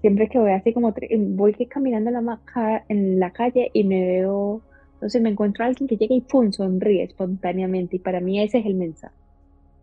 siempre 0.00 0.30
que 0.30 0.38
voy 0.38 0.52
así 0.52 0.72
como, 0.72 0.94
voy 1.36 1.52
caminando 1.66 2.08
en 2.08 2.24
la, 2.24 2.84
en 2.88 3.20
la 3.20 3.30
calle 3.30 3.70
y 3.74 3.84
me 3.84 4.00
veo 4.06 4.62
entonces 5.02 5.20
me 5.20 5.30
encuentro 5.30 5.64
a 5.64 5.66
alguien 5.66 5.88
que 5.88 5.96
llega 5.96 6.14
y 6.14 6.20
pum, 6.20 6.52
sonríe 6.52 7.02
espontáneamente 7.02 7.96
y 7.96 7.98
para 7.98 8.20
mí 8.20 8.40
ese 8.40 8.58
es 8.58 8.66
el 8.66 8.76
mensaje. 8.76 9.16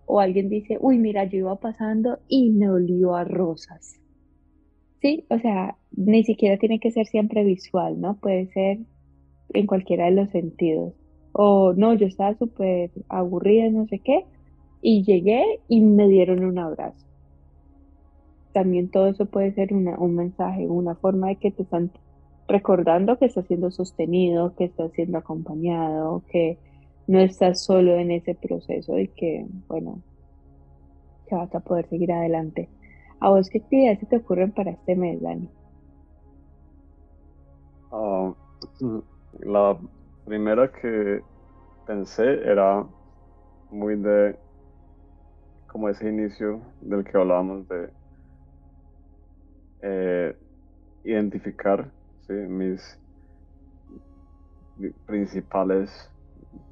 O 0.06 0.22
alguien 0.22 0.48
dice, 0.48 0.78
uy, 0.80 0.98
mira, 0.98 1.26
yo 1.26 1.40
iba 1.40 1.60
pasando 1.60 2.20
y 2.30 2.52
me 2.52 2.70
olió 2.70 3.18
a 3.18 3.26
rosas. 3.26 4.00
Sí, 5.02 5.26
o 5.30 5.38
sea, 5.40 5.76
ni 5.92 6.24
siquiera 6.24 6.58
tiene 6.58 6.80
que 6.80 6.92
ser 6.92 7.06
siempre 7.06 7.44
visual, 7.44 8.00
¿no? 8.00 8.16
Puede 8.16 8.48
ser 8.54 8.78
en 9.50 9.68
cualquiera 9.68 10.06
de 10.06 10.12
los 10.12 10.30
sentidos. 10.30 10.94
O 11.34 11.74
no, 11.74 11.94
yo 11.96 12.08
estaba 12.08 12.34
súper 12.38 12.90
aburrida, 13.10 13.70
no 13.72 13.88
sé 13.88 14.00
qué, 14.00 14.24
y 14.82 15.04
llegué 15.04 15.44
y 15.68 15.82
me 15.82 16.08
dieron 16.08 16.46
un 16.46 16.60
abrazo. 16.60 17.06
También 18.54 18.90
todo 18.90 19.10
eso 19.10 19.26
puede 19.26 19.52
ser 19.54 19.74
un 19.74 20.16
mensaje, 20.16 20.66
una 20.66 20.96
forma 20.96 21.28
de 21.28 21.36
que 21.36 21.52
te 21.52 21.64
están 21.64 21.92
recordando 22.50 23.18
que 23.18 23.26
está 23.26 23.44
siendo 23.44 23.72
sostenido, 23.72 24.56
que 24.56 24.66
está 24.66 24.90
siendo 24.90 25.20
acompañado, 25.20 26.24
que 26.32 26.58
no 27.08 27.20
estás 27.20 27.64
solo 27.64 27.96
en 27.96 28.12
ese 28.12 28.36
proceso 28.36 28.98
y 28.98 29.08
que, 29.08 29.46
bueno, 29.68 30.02
que 31.28 31.36
vas 31.36 31.54
a 31.54 31.60
poder 31.60 31.88
seguir 31.88 32.12
adelante. 32.12 32.68
¿A 33.20 33.30
vos 33.30 33.50
qué 33.50 33.60
actividades 33.60 34.08
te 34.10 34.18
ocurren 34.18 34.52
para 34.52 34.72
este 34.72 34.96
mes, 34.96 35.22
Dani? 35.22 35.48
Ah, 37.92 38.34
la 39.42 39.78
primera 40.26 40.72
que 40.72 41.22
pensé 41.86 42.24
era 42.50 42.86
muy 43.72 43.96
de 43.96 44.36
como 45.68 45.90
ese 45.90 46.10
inicio 46.10 46.62
del 46.82 47.04
que 47.04 47.16
hablábamos 47.16 47.68
de 47.68 47.90
eh, 49.82 50.36
identificar 51.04 51.92
mis, 52.34 53.00
principales, 55.06 56.10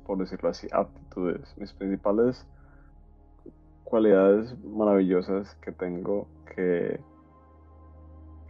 por 0.05 0.18
decirlo 0.18 0.49
así, 0.49 0.68
aptitudes, 0.72 1.53
mis 1.58 1.74
principales 1.74 2.45
cualidades 3.84 4.53
maravillosas 4.66 5.55
que 5.55 5.72
tengo 5.72 6.28
que, 6.53 6.99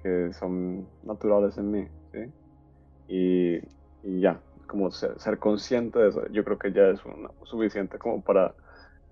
que 0.02 0.34
son 0.34 0.88
naturales 1.04 1.58
en 1.58 1.72
mí, 1.72 1.88
Y, 3.08 3.62
ya, 4.20 4.42
como 4.68 4.92
ser, 4.92 5.40
consciente 5.40 6.00
de 6.00 6.10
eso, 6.10 6.28
yo 6.30 6.44
creo 6.44 6.58
que 6.58 6.72
ya 6.72 6.90
es 6.90 7.00
suficiente 7.44 7.98
como 7.98 8.22
para 8.22 8.54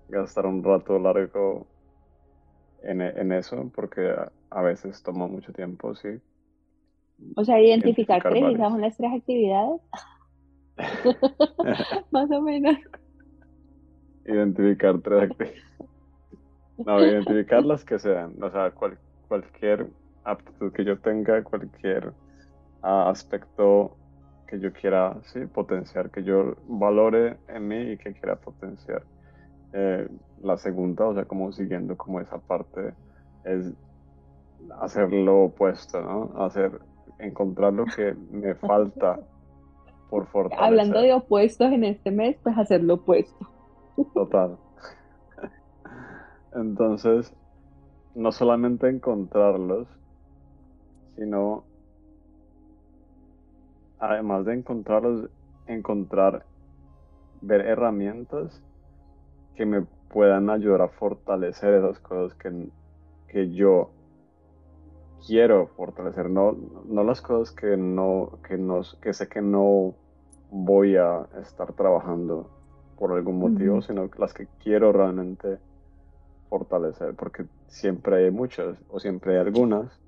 gastar 0.08 0.46
un 0.46 0.62
rato 0.62 0.98
largo 0.98 1.66
en, 2.82 3.00
en 3.00 3.32
eso, 3.32 3.70
porque 3.74 4.14
a, 4.50 4.62
veces 4.62 5.02
toma 5.02 5.26
mucho 5.26 5.52
tiempo, 5.52 5.94
sí, 5.94 6.20
o 7.36 7.44
sea, 7.44 7.60
identificar, 7.60 8.22
tres, 8.22 8.44
esas 8.54 8.70
son 8.70 8.80
las 8.80 8.96
tres 8.96 9.12
actividades. 9.12 9.80
Más 12.10 12.30
o 12.30 12.42
menos. 12.42 12.76
Identificar 14.24 14.98
tres 15.00 15.30
actividades. 15.30 15.62
No, 16.78 17.04
identificar 17.04 17.64
las 17.64 17.84
que 17.84 17.98
sean. 17.98 18.34
O 18.42 18.50
sea, 18.50 18.72
cualquier 19.28 19.86
aptitud 20.24 20.72
que 20.72 20.84
yo 20.84 20.98
tenga, 20.98 21.42
cualquier 21.42 22.12
ah, 22.82 23.08
aspecto 23.08 23.96
que 24.46 24.60
yo 24.60 24.72
quiera 24.72 25.16
sí, 25.24 25.40
potenciar, 25.46 26.10
que 26.10 26.22
yo 26.22 26.56
valore 26.68 27.38
en 27.48 27.68
mí 27.68 27.92
y 27.92 27.96
que 27.96 28.12
quiera 28.12 28.36
potenciar. 28.36 29.02
eh, 29.72 30.08
la 30.42 30.56
segunda, 30.58 31.06
o 31.06 31.14
sea, 31.14 31.24
como 31.24 31.52
siguiendo 31.52 31.96
como 31.96 32.20
esa 32.20 32.38
parte, 32.38 32.94
es 33.44 33.72
hacer 34.80 35.12
lo 35.12 35.44
opuesto, 35.44 36.00
¿no? 36.00 36.44
Hacer, 36.44 36.80
encontrar 37.18 37.72
lo 37.72 37.84
que 37.86 38.14
me 38.30 38.54
falta 38.66 39.20
por 40.10 40.26
fortalecer. 40.26 40.64
Hablando 40.64 41.00
de 41.00 41.12
opuestos 41.12 41.72
en 41.72 41.84
este 41.84 42.10
mes, 42.10 42.36
pues 42.42 42.56
hacer 42.56 42.82
lo 42.82 42.94
opuesto. 42.94 43.48
Total. 44.14 44.56
Entonces, 46.54 47.34
no 48.14 48.32
solamente 48.32 48.88
encontrarlos, 48.88 49.88
sino 51.16 51.64
además 53.98 54.44
de 54.44 54.54
encontrarlos, 54.54 55.30
encontrar, 55.66 56.44
ver 57.40 57.62
herramientas 57.62 58.62
que 59.54 59.66
me 59.66 59.82
puedan 60.08 60.48
ayudar 60.50 60.82
a 60.82 60.88
fortalecer 60.88 61.74
esas 61.74 61.98
cosas 62.00 62.36
que, 62.38 62.68
que 63.28 63.50
yo 63.50 63.90
quiero 65.26 65.66
fortalecer, 65.76 66.30
no, 66.30 66.56
no 66.86 67.02
las 67.02 67.20
cosas 67.20 67.54
que 67.54 67.76
no, 67.76 68.38
que 68.46 68.56
no, 68.56 68.82
que 69.02 69.12
sé 69.12 69.28
que 69.28 69.42
no 69.42 69.94
voy 70.50 70.96
a 70.96 71.26
estar 71.42 71.72
trabajando 71.72 72.48
por 72.96 73.12
algún 73.12 73.38
motivo, 73.38 73.82
sino 73.82 74.08
las 74.18 74.32
que 74.32 74.46
quiero 74.62 74.92
realmente 74.92 75.58
fortalecer, 76.48 77.14
porque 77.14 77.44
siempre 77.66 78.24
hay 78.24 78.30
muchas 78.30 78.78
o 78.88 79.00
siempre 79.00 79.34
hay 79.34 79.40
algunas 79.40 80.00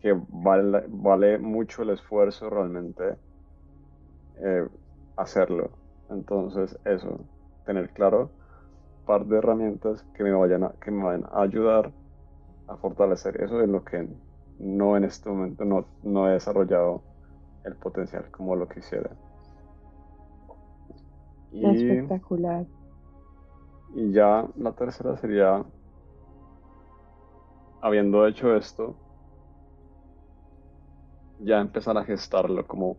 que 0.00 0.18
vale, 0.28 0.84
vale 0.88 1.38
mucho 1.38 1.82
el 1.82 1.90
esfuerzo 1.90 2.48
realmente 2.48 3.16
eh, 4.42 4.66
hacerlo. 5.16 5.70
Entonces, 6.08 6.78
eso, 6.84 7.20
tener 7.66 7.90
claro 7.90 8.30
un 9.00 9.04
par 9.04 9.26
de 9.26 9.36
herramientas 9.36 10.02
que 10.14 10.22
me 10.22 10.32
vayan 10.32 10.64
a, 10.64 10.72
que 10.82 10.90
me 10.90 11.04
vayan 11.04 11.24
a 11.30 11.42
ayudar 11.42 11.92
a 12.70 12.76
fortalecer. 12.76 13.42
Eso 13.42 13.60
es 13.60 13.68
lo 13.68 13.84
que 13.84 14.08
no 14.58 14.96
en 14.96 15.04
este 15.04 15.28
momento 15.28 15.64
no, 15.64 15.86
no 16.02 16.28
he 16.28 16.32
desarrollado 16.32 17.02
el 17.64 17.74
potencial 17.76 18.30
como 18.30 18.56
lo 18.56 18.68
quisiera. 18.68 19.10
Y, 21.52 21.66
Espectacular. 21.66 22.66
Y 23.94 24.12
ya 24.12 24.46
la 24.56 24.72
tercera 24.72 25.16
sería, 25.16 25.64
habiendo 27.80 28.26
hecho 28.26 28.54
esto, 28.54 28.94
ya 31.40 31.60
empezar 31.60 31.98
a 31.98 32.04
gestarlo, 32.04 32.66
como 32.66 32.98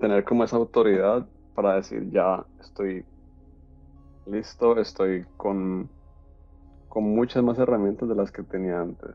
tener 0.00 0.24
como 0.24 0.44
esa 0.44 0.56
autoridad 0.56 1.26
para 1.54 1.74
decir, 1.74 2.10
ya 2.10 2.46
estoy 2.60 3.04
listo, 4.26 4.78
estoy 4.78 5.26
con, 5.36 5.90
con 6.90 7.04
muchas 7.04 7.42
más 7.42 7.56
herramientas 7.58 8.08
de 8.08 8.16
las 8.16 8.32
que 8.32 8.42
tenía 8.42 8.80
antes. 8.80 9.14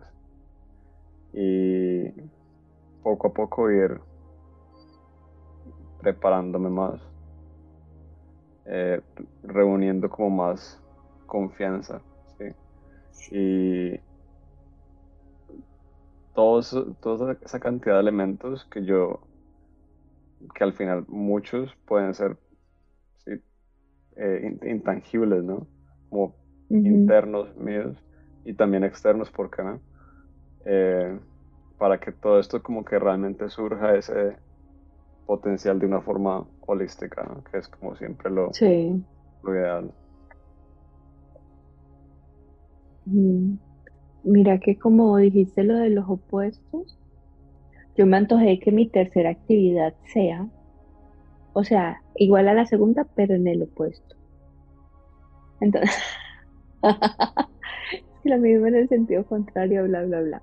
Y 1.34 2.10
poco 3.04 3.28
a 3.28 3.34
poco 3.34 3.70
ir 3.70 4.00
preparándome 6.00 6.70
más, 6.70 7.02
eh, 8.66 9.02
reuniendo 9.44 10.10
como 10.10 10.30
más 10.30 10.82
confianza. 11.26 12.02
Y 13.32 14.00
todos, 16.34 16.78
toda 17.02 17.38
esa 17.42 17.60
cantidad 17.60 17.96
de 17.96 18.02
elementos 18.02 18.66
que 18.72 18.86
yo, 18.86 19.20
que 20.54 20.64
al 20.64 20.74
final 20.74 21.06
muchos 21.10 21.76
pueden 21.86 22.14
ser 22.14 22.38
eh, 24.16 24.58
intangibles, 24.64 25.44
¿no? 25.44 25.68
Como 26.10 26.45
internos 26.70 27.56
míos 27.58 27.98
y 28.44 28.54
también 28.54 28.84
externos, 28.84 29.30
¿por 29.32 29.50
qué 29.50 29.64
no? 29.64 29.80
Eh, 30.66 31.20
para 31.78 32.00
que 32.00 32.12
todo 32.12 32.40
esto 32.40 32.62
como 32.64 32.84
que 32.84 32.98
realmente 33.00 33.50
surja 33.50 33.96
ese 33.96 34.38
potencial 35.26 35.80
de 35.80 35.88
una 35.88 36.02
forma 36.02 36.46
holística, 36.62 37.24
¿no? 37.24 37.44
Que 37.44 37.58
es 37.58 37.68
como 37.68 37.96
siempre 37.96 38.32
lo, 38.32 38.52
lo 39.44 39.54
ideal. 39.54 39.92
Mira 44.24 44.60
que 44.60 44.78
como 44.80 45.18
dijiste 45.18 45.64
lo 45.64 45.76
de 45.76 45.90
los 45.90 46.10
opuestos, 46.10 46.98
yo 47.96 48.06
me 48.06 48.18
antojé 48.18 48.60
que 48.60 48.72
mi 48.72 48.90
tercera 48.90 49.30
actividad 49.30 49.94
sea, 50.12 50.48
o 51.54 51.64
sea, 51.64 52.02
igual 52.16 52.48
a 52.48 52.54
la 52.54 52.66
segunda, 52.66 53.08
pero 53.16 53.36
en 53.36 53.48
el 53.48 53.64
opuesto. 53.64 54.16
Entonces, 55.62 55.96
lo 58.24 58.38
mismo 58.38 58.68
en 58.68 58.76
el 58.76 58.90
sentido 58.90 59.26
contrario, 59.26 59.84
bla, 59.86 60.04
bla, 60.04 60.22
bla. 60.22 60.42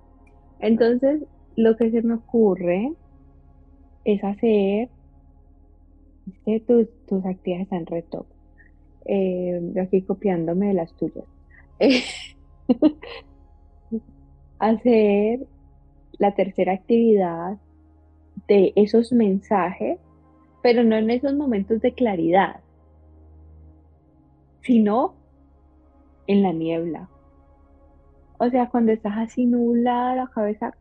Entonces, 0.60 1.22
lo 1.56 1.76
que 1.76 1.90
se 1.90 2.02
me 2.02 2.14
ocurre 2.14 2.92
es 4.04 4.22
hacer, 4.24 4.88
que 6.44 6.60
tus, 6.60 6.88
tus 7.06 7.24
actividades 7.24 7.64
están 7.64 7.86
reto. 7.86 8.26
Eh, 9.04 9.60
yo 9.74 9.82
aquí 9.82 10.02
copiándome 10.02 10.68
de 10.68 10.74
las 10.74 10.92
tuyas. 10.94 11.24
hacer 14.58 15.40
la 16.18 16.34
tercera 16.34 16.72
actividad 16.72 17.58
de 18.46 18.72
esos 18.76 19.12
mensajes, 19.12 19.98
pero 20.62 20.84
no 20.84 20.96
en 20.96 21.10
esos 21.10 21.34
momentos 21.34 21.80
de 21.80 21.92
claridad, 21.92 22.60
sino 24.62 25.14
en 26.26 26.42
la 26.42 26.52
niebla. 26.52 27.08
O 28.38 28.48
sea, 28.50 28.68
cuando 28.68 28.92
estás 28.92 29.14
así 29.18 29.46
nublada 29.46 30.16
la 30.16 30.26
cabeza, 30.26 30.74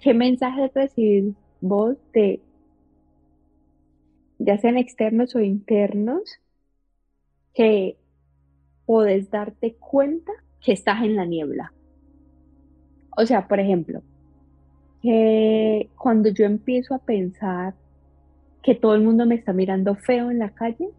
¿qué 0.00 0.14
mensajes 0.14 0.72
recibís 0.74 1.34
vos 1.60 1.96
de, 2.12 2.40
ya 4.38 4.58
sean 4.58 4.76
externos 4.76 5.34
o 5.34 5.40
internos, 5.40 6.40
que 7.54 7.96
podés 8.84 9.30
darte 9.30 9.74
cuenta 9.74 10.32
que 10.60 10.72
estás 10.72 11.02
en 11.02 11.16
la 11.16 11.24
niebla? 11.24 11.72
O 13.16 13.26
sea, 13.26 13.48
por 13.48 13.58
ejemplo, 13.58 14.02
que 15.02 15.88
cuando 15.96 16.28
yo 16.28 16.44
empiezo 16.44 16.94
a 16.94 16.98
pensar 16.98 17.74
que 18.62 18.74
todo 18.74 18.94
el 18.94 19.02
mundo 19.02 19.26
me 19.26 19.36
está 19.36 19.52
mirando 19.52 19.94
feo 19.94 20.30
en 20.30 20.38
la 20.38 20.50
calle, 20.50 20.90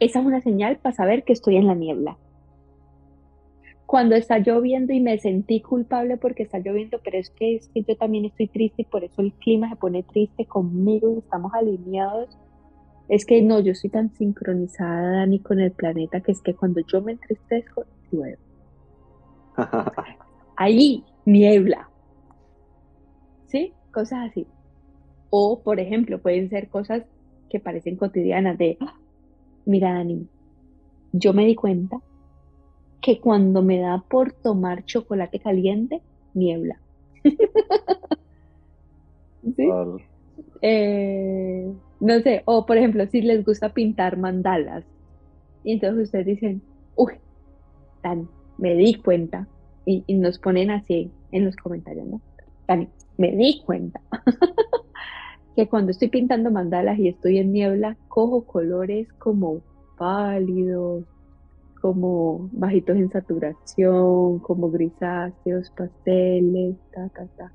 esa 0.00 0.20
es 0.20 0.26
una 0.26 0.40
señal 0.40 0.78
para 0.78 0.94
saber 0.94 1.24
que 1.24 1.32
estoy 1.32 1.56
en 1.56 1.66
la 1.66 1.74
niebla. 1.74 2.16
Cuando 3.86 4.16
está 4.16 4.38
lloviendo 4.38 4.92
y 4.92 5.00
me 5.00 5.18
sentí 5.18 5.60
culpable 5.60 6.18
porque 6.18 6.42
está 6.42 6.58
lloviendo, 6.58 7.00
pero 7.02 7.18
es 7.18 7.30
que, 7.30 7.56
es 7.56 7.68
que 7.68 7.82
yo 7.82 7.96
también 7.96 8.26
estoy 8.26 8.48
triste 8.48 8.82
y 8.82 8.84
por 8.84 9.02
eso 9.02 9.22
el 9.22 9.32
clima 9.32 9.70
se 9.70 9.76
pone 9.76 10.02
triste 10.02 10.44
conmigo 10.44 11.10
y 11.10 11.18
estamos 11.18 11.52
alineados. 11.54 12.38
Es 13.08 13.24
que 13.24 13.40
no, 13.40 13.60
yo 13.60 13.72
estoy 13.72 13.88
tan 13.88 14.14
sincronizada, 14.14 15.20
Dani, 15.20 15.38
con 15.38 15.60
el 15.60 15.72
planeta 15.72 16.20
que 16.20 16.32
es 16.32 16.42
que 16.42 16.54
cuando 16.54 16.82
yo 16.86 17.00
me 17.00 17.12
entristezco, 17.12 17.84
llueve. 18.12 18.38
ahí 20.56 21.04
niebla. 21.24 21.88
¿Sí? 23.46 23.72
Cosas 23.92 24.30
así. 24.30 24.46
O, 25.30 25.62
por 25.62 25.80
ejemplo, 25.80 26.20
pueden 26.20 26.50
ser 26.50 26.68
cosas 26.68 27.04
que 27.48 27.60
parecen 27.60 27.96
cotidianas 27.96 28.58
de, 28.58 28.76
ah, 28.80 28.94
mira, 29.68 29.92
Dani, 29.92 30.26
yo 31.12 31.34
me 31.34 31.44
di 31.44 31.54
cuenta 31.54 32.00
que 33.02 33.20
cuando 33.20 33.62
me 33.62 33.78
da 33.78 34.02
por 34.08 34.32
tomar 34.32 34.84
chocolate 34.84 35.38
caliente, 35.38 36.00
niebla. 36.32 36.80
¿Sí? 39.56 39.68
Eh, 40.62 41.70
no 42.00 42.20
sé, 42.20 42.42
o 42.46 42.64
por 42.64 42.78
ejemplo, 42.78 43.06
si 43.06 43.20
les 43.20 43.44
gusta 43.44 43.74
pintar 43.74 44.16
mandalas, 44.16 44.84
y 45.64 45.72
entonces 45.72 46.04
ustedes 46.04 46.26
dicen, 46.26 46.62
uy, 46.96 47.12
Dani, 48.02 48.26
me 48.56 48.74
di 48.74 48.94
cuenta 48.94 49.46
y, 49.84 50.02
nos 50.14 50.38
ponen 50.38 50.70
así 50.70 51.10
en 51.30 51.44
los 51.44 51.56
comentarios, 51.56 52.06
¿no? 52.06 52.20
me 53.16 53.32
di 53.32 53.62
cuenta 53.64 54.00
que 55.58 55.66
cuando 55.66 55.90
estoy 55.90 56.06
pintando 56.06 56.52
mandalas 56.52 57.00
y 57.00 57.08
estoy 57.08 57.38
en 57.38 57.52
niebla, 57.52 57.96
cojo 58.06 58.44
colores 58.44 59.12
como 59.14 59.60
pálidos, 59.96 61.04
como 61.82 62.48
bajitos 62.52 62.96
en 62.96 63.10
saturación, 63.10 64.38
como 64.38 64.70
grisáceos, 64.70 65.72
pasteles, 65.76 66.76
ta, 66.94 67.08
ta, 67.08 67.26
ta. 67.36 67.52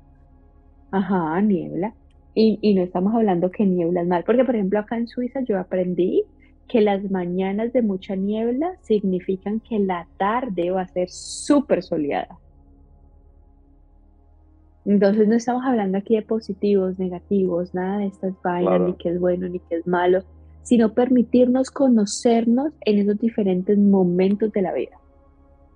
Ajá, 0.90 1.40
niebla. 1.40 1.94
Y, 2.34 2.58
y 2.60 2.74
no 2.74 2.82
estamos 2.82 3.14
hablando 3.14 3.50
que 3.50 3.64
niebla 3.64 4.02
es 4.02 4.06
mal, 4.06 4.22
porque 4.24 4.44
por 4.44 4.54
ejemplo 4.54 4.80
acá 4.80 4.98
en 4.98 5.08
Suiza 5.08 5.40
yo 5.40 5.58
aprendí 5.58 6.24
que 6.68 6.82
las 6.82 7.10
mañanas 7.10 7.72
de 7.72 7.80
mucha 7.80 8.16
niebla 8.16 8.74
significan 8.82 9.60
que 9.60 9.78
la 9.78 10.06
tarde 10.18 10.70
va 10.70 10.82
a 10.82 10.88
ser 10.88 11.08
súper 11.08 11.82
soleada. 11.82 12.38
Entonces 14.84 15.26
no 15.28 15.34
estamos 15.34 15.64
hablando 15.64 15.98
aquí 15.98 16.14
de 16.14 16.22
positivos, 16.22 16.98
negativos, 16.98 17.74
nada 17.74 17.98
de 17.98 18.06
estas 18.06 18.34
vainas, 18.42 18.80
ni 18.82 18.92
que 18.94 19.10
es 19.10 19.20
bueno 19.20 19.48
ni 19.48 19.58
que 19.60 19.76
es 19.76 19.86
malo, 19.86 20.22
sino 20.62 20.92
permitirnos 20.92 21.70
conocernos 21.70 22.72
en 22.82 22.98
esos 22.98 23.18
diferentes 23.18 23.78
momentos 23.78 24.52
de 24.52 24.62
la 24.62 24.74
vida. 24.74 24.98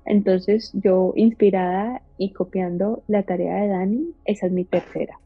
Entonces 0.05 0.73
yo, 0.75 1.13
inspirada 1.17 2.03
y 2.19 2.33
copiando 2.33 3.03
la 3.09 3.23
tarea 3.23 3.63
de 3.63 3.69
Dani, 3.69 4.15
esa 4.25 4.47
es 4.47 4.53
mi 4.53 4.65
tercera. 4.65 5.19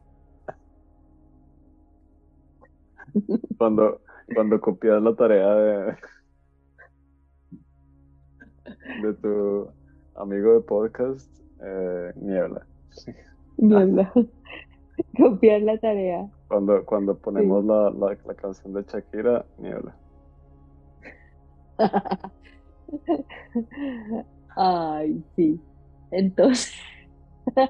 Cuando, 3.57 4.01
cuando 4.33 4.59
copias 4.59 5.01
la 5.01 5.15
tarea 5.15 5.55
de, 5.55 5.95
de 9.03 9.13
tu 9.21 9.67
amigo 10.15 10.53
de 10.53 10.61
podcast, 10.61 11.29
eh, 11.61 12.11
Niebla. 12.15 12.65
Niebla. 13.57 14.11
Copiar 15.17 15.61
la 15.61 15.77
tarea. 15.77 16.27
Cuando, 16.47 16.85
cuando 16.85 17.17
ponemos 17.17 17.65
la, 17.65 17.89
la, 17.91 18.17
la 18.25 18.33
canción 18.35 18.73
de 18.73 18.83
Shakira, 18.83 19.45
Niebla. 19.57 19.95
Ay, 24.55 25.23
sí. 25.35 25.59
Entonces, 26.11 26.73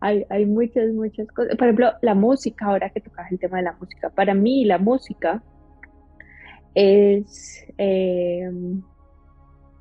hay, 0.00 0.26
hay 0.28 0.46
muchas, 0.46 0.92
muchas 0.92 1.28
cosas. 1.28 1.56
Por 1.56 1.66
ejemplo, 1.68 1.92
la 2.02 2.14
música, 2.14 2.66
ahora 2.66 2.90
que 2.90 3.00
tocas 3.00 3.30
el 3.30 3.38
tema 3.38 3.58
de 3.58 3.64
la 3.64 3.76
música. 3.78 4.10
Para 4.10 4.34
mí, 4.34 4.64
la 4.64 4.78
música 4.78 5.42
es. 6.74 7.64
Eh, 7.78 8.50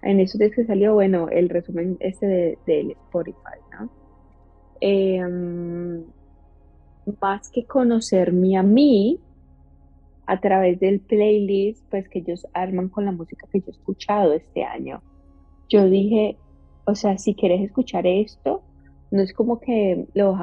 en 0.05 0.19
esos 0.19 0.39
días 0.39 0.51
que 0.55 0.65
salió, 0.65 0.93
bueno, 0.93 1.29
el 1.29 1.49
resumen 1.49 1.97
este 1.99 2.59
del 2.67 2.91
Spotify, 2.91 3.57
¿no? 3.71 3.89
Em, 4.87 6.03
más 7.19 7.49
que 7.49 7.65
conocerme 7.65 8.55
a 8.57 8.61
mí 8.63 9.19
a 10.27 10.39
través 10.39 10.79
del 10.79 10.99
playlist, 10.99 11.83
pues 11.89 12.07
que 12.09 12.19
ellos 12.19 12.45
arman 12.53 12.89
con 12.89 13.05
la 13.05 13.11
música 13.11 13.47
que 13.51 13.61
yo 13.61 13.65
he 13.67 13.71
escuchado 13.71 14.33
este 14.33 14.63
año 14.63 15.01
yo 15.69 15.89
dije, 15.89 16.37
o 16.85 16.95
sea, 16.95 17.17
si 17.17 17.35
quieres 17.35 17.61
escuchar 17.61 18.05
esto, 18.05 18.61
no 19.11 19.21
es 19.21 19.33
como 19.33 19.59
que 19.59 20.05
lo 20.13 20.37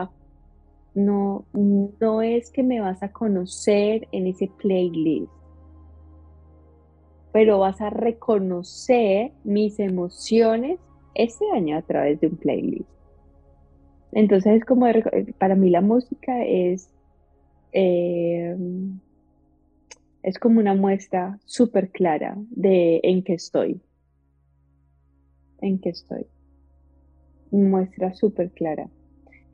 no, 0.95 1.47
no 1.53 2.23
es 2.23 2.51
que 2.51 2.63
me 2.63 2.81
vas 2.81 3.03
a 3.03 3.13
conocer 3.13 4.09
en 4.13 4.27
ese 4.27 4.51
playlist, 4.59 5.33
pero 7.33 7.61
vas 7.61 7.81
a 7.81 7.91
reconocer 7.91 9.33
mis 9.45 9.79
emociones 9.79 10.79
este 11.15 11.51
año 11.51 11.79
a 11.79 11.83
través 11.83 12.21
de 12.21 12.27
un 12.27 12.37
playlist. 12.37 12.89
Entonces 14.13 14.59
es 14.59 14.65
como, 14.65 14.87
para 15.39 15.55
mí 15.57 15.71
la 15.71 15.81
música 15.81 16.45
es, 16.45 16.91
eh, 17.73 18.57
es 20.23 20.39
como 20.39 20.61
una 20.61 20.75
muestra 20.75 21.39
súper 21.45 21.91
clara 21.91 22.37
de 22.51 23.01
en 23.03 23.25
qué 23.25 23.35
estoy 23.35 23.81
en 25.63 25.79
que 25.79 25.91
estoy. 25.91 26.27
Muestra 27.51 28.13
súper 28.15 28.51
clara. 28.51 28.89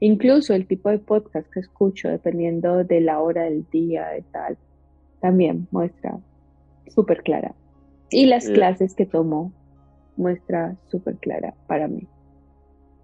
Incluso 0.00 0.54
el 0.54 0.66
tipo 0.66 0.90
de 0.90 0.98
podcast 0.98 1.48
que 1.50 1.60
escucho, 1.60 2.08
dependiendo 2.08 2.84
de 2.84 3.00
la 3.00 3.20
hora 3.20 3.44
del 3.44 3.68
día, 3.70 4.08
de 4.08 4.22
tal, 4.22 4.56
también 5.20 5.68
muestra 5.70 6.18
súper 6.88 7.22
clara. 7.22 7.54
Y 8.10 8.26
las 8.26 8.48
clases 8.48 8.94
que 8.94 9.06
tomo, 9.06 9.52
muestra 10.16 10.76
súper 10.88 11.16
clara 11.16 11.54
para 11.66 11.88
mí. 11.88 12.08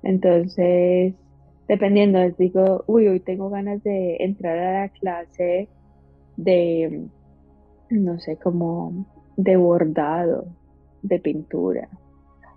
Entonces, 0.02 1.14
dependiendo, 1.68 2.18
les 2.18 2.36
digo, 2.36 2.84
uy, 2.86 3.08
hoy 3.08 3.20
tengo 3.20 3.50
ganas 3.50 3.82
de 3.82 4.16
entrar 4.20 4.58
a 4.58 4.80
la 4.82 4.88
clase 4.88 5.68
de, 6.36 7.06
no 7.90 8.18
sé, 8.18 8.36
como 8.36 9.06
de 9.36 9.56
bordado, 9.56 10.46
de 11.02 11.18
pintura, 11.20 11.88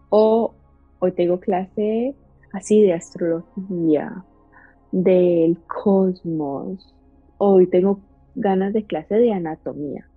o 0.09 0.53
hoy 0.99 1.11
tengo 1.11 1.39
clase 1.39 2.15
así 2.53 2.81
de 2.81 2.93
astrología, 2.93 4.23
del 4.91 5.57
cosmos. 5.67 6.93
Hoy 7.37 7.67
tengo 7.67 7.99
ganas 8.35 8.73
de 8.73 8.85
clase 8.85 9.15
de 9.15 9.33
anatomía. 9.33 10.07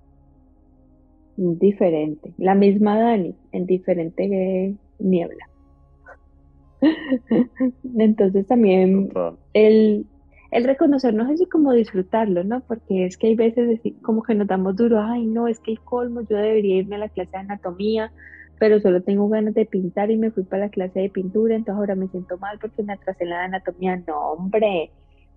Diferente. 1.36 2.34
La 2.38 2.54
misma 2.54 2.98
Dani, 2.98 3.34
en 3.52 3.66
diferente 3.66 4.74
niebla. 4.98 5.48
Entonces 7.98 8.46
también 8.46 9.10
el, 9.52 10.06
el 10.50 10.64
reconocernos 10.64 11.30
así 11.30 11.46
como 11.46 11.72
disfrutarlo, 11.72 12.44
¿no? 12.44 12.60
Porque 12.60 13.06
es 13.06 13.16
que 13.16 13.28
hay 13.28 13.36
veces 13.36 13.80
como 14.02 14.22
que 14.22 14.34
nos 14.34 14.46
damos 14.46 14.76
duro, 14.76 15.00
ay 15.00 15.26
no, 15.26 15.48
es 15.48 15.60
que 15.60 15.72
el 15.72 15.80
colmo, 15.80 16.22
yo 16.22 16.36
debería 16.36 16.76
irme 16.76 16.96
a 16.96 17.00
la 17.00 17.08
clase 17.08 17.30
de 17.32 17.38
anatomía, 17.38 18.12
pero 18.58 18.80
solo 18.80 19.02
tengo 19.02 19.28
ganas 19.28 19.54
de 19.54 19.64
pintar 19.66 20.10
y 20.10 20.18
me 20.18 20.30
fui 20.30 20.44
para 20.44 20.66
la 20.66 20.70
clase 20.70 21.00
de 21.00 21.10
pintura, 21.10 21.54
entonces 21.54 21.78
ahora 21.78 21.94
me 21.94 22.08
siento 22.08 22.36
mal 22.38 22.58
porque 22.60 22.82
me 22.82 22.92
atrasé 22.92 23.24
en 23.24 23.30
la 23.30 23.44
anatomía. 23.44 23.96
No, 24.06 24.32
hombre, 24.32 24.92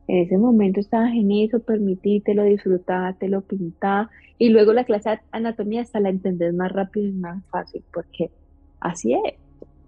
en 0.08 0.18
ese 0.18 0.38
momento 0.38 0.80
estabas 0.80 1.14
en 1.14 1.32
eso, 1.32 1.60
permitítelo, 1.62 2.44
disfrutátelo, 2.44 3.41
pintá, 3.41 4.10
y 4.38 4.50
luego 4.50 4.74
la 4.74 4.84
clase 4.84 5.12
de 5.12 5.20
anatomía 5.32 5.82
hasta 5.82 6.00
la 6.00 6.10
entendés 6.10 6.54
más 6.54 6.72
rápido 6.72 7.08
y 7.08 7.14
más 7.14 7.44
fácil, 7.50 7.84
porque 7.94 8.32
así 8.82 9.14
es, 9.14 9.36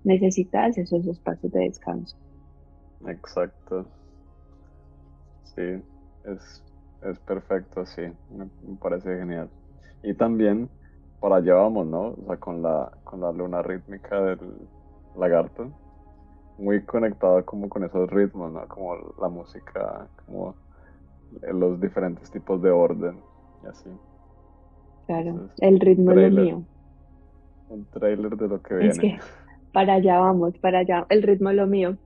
necesitas 0.05 0.77
esos 0.77 1.05
espacios 1.07 1.51
de 1.51 1.61
descanso. 1.61 2.15
Exacto. 3.07 3.85
Sí, 5.43 5.83
es, 6.25 6.63
es 7.03 7.19
perfecto, 7.19 7.85
sí, 7.85 8.03
me 8.31 8.75
parece 8.81 9.17
genial. 9.17 9.49
Y 10.03 10.13
también 10.13 10.69
para 11.19 11.37
allá 11.37 11.55
vamos, 11.55 11.87
¿no? 11.87 12.09
O 12.09 12.23
sea, 12.27 12.37
con 12.37 12.61
la, 12.61 12.91
con 13.03 13.21
la 13.21 13.31
luna 13.31 13.61
rítmica 13.61 14.21
del 14.21 14.39
lagarto. 15.17 15.71
Muy 16.57 16.83
conectado 16.83 17.43
como 17.45 17.67
con 17.67 17.83
esos 17.83 18.09
ritmos, 18.09 18.53
¿no? 18.53 18.65
Como 18.67 18.95
la 19.19 19.27
música, 19.27 20.07
como 20.25 20.55
los 21.41 21.81
diferentes 21.81 22.29
tipos 22.31 22.61
de 22.61 22.69
orden 22.69 23.19
y 23.63 23.67
así. 23.67 23.89
Claro, 25.07 25.49
el 25.57 25.79
ritmo 25.79 26.11
es 26.11 26.31
lo 26.31 26.41
mío. 26.41 26.63
Un 27.69 27.85
trailer 27.85 28.37
de 28.37 28.47
lo 28.47 28.61
que 28.61 28.75
viene. 28.75 28.89
Es 28.91 28.99
que 28.99 29.19
para 29.75 29.95
allá 29.95 30.19
vamos, 30.19 30.57
para 30.59 30.79
allá, 30.79 31.05
el 31.09 31.21
ritmo 31.21 31.49
es 31.49 31.57
lo 31.57 31.67
mío. 31.67 31.97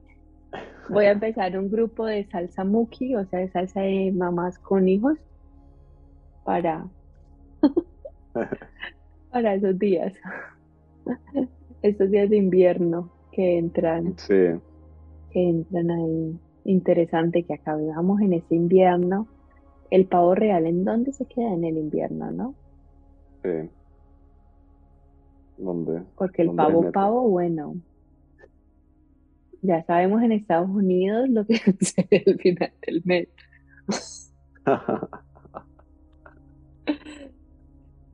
Voy 0.89 1.05
a 1.05 1.11
empezar 1.17 1.55
un 1.55 1.69
grupo 1.69 2.03
de 2.07 2.25
salsa 2.25 2.63
muki, 2.63 3.15
o 3.15 3.23
sea, 3.25 3.41
de 3.41 3.51
salsa 3.51 3.81
de 3.81 4.11
mamás 4.11 4.57
con 4.57 4.89
hijos, 4.89 5.19
para 6.43 6.87
para 9.31 9.53
esos 9.53 9.77
días, 9.77 10.15
estos 11.83 12.09
días 12.09 12.31
de 12.31 12.37
invierno 12.37 13.11
que 13.31 13.59
entran, 13.59 14.17
sí. 14.17 14.59
que 15.29 15.49
entran 15.49 15.91
ahí. 15.91 16.39
Interesante 16.65 17.43
que 17.43 17.53
acabamos 17.53 18.19
en 18.21 18.33
ese 18.33 18.55
invierno. 18.55 19.27
El 19.91 20.07
pavo 20.07 20.33
real, 20.33 20.65
¿en 20.65 20.85
dónde 20.85 21.13
se 21.13 21.25
queda 21.25 21.53
en 21.53 21.65
el 21.65 21.77
invierno, 21.77 22.31
no? 22.31 22.55
Sí. 23.43 23.69
¿Dónde? 25.59 26.03
Porque 26.15 26.43
el 26.43 26.51
pavo, 26.51 26.89
pavo, 26.91 27.29
bueno. 27.29 27.75
Ya 29.61 29.83
sabemos 29.83 30.23
en 30.23 30.31
Estados 30.31 30.69
Unidos 30.69 31.27
lo 31.29 31.45
que 31.45 31.57
sucede 31.79 32.23
al 32.25 32.39
final 32.39 32.71
del 32.85 33.01
mes. 33.03 33.27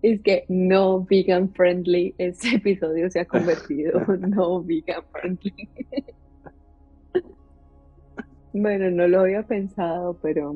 es 0.01 0.21
que 0.21 0.45
no 0.49 1.05
vegan 1.05 1.49
friendly, 1.53 2.15
este 2.17 2.55
episodio 2.55 3.11
se 3.11 3.19
ha 3.19 3.25
convertido 3.25 3.99
no 4.19 4.63
vegan 4.63 5.03
friendly. 5.11 5.69
bueno, 8.53 8.89
no 8.89 9.07
lo 9.07 9.21
había 9.21 9.43
pensado, 9.43 10.17
pero 10.21 10.55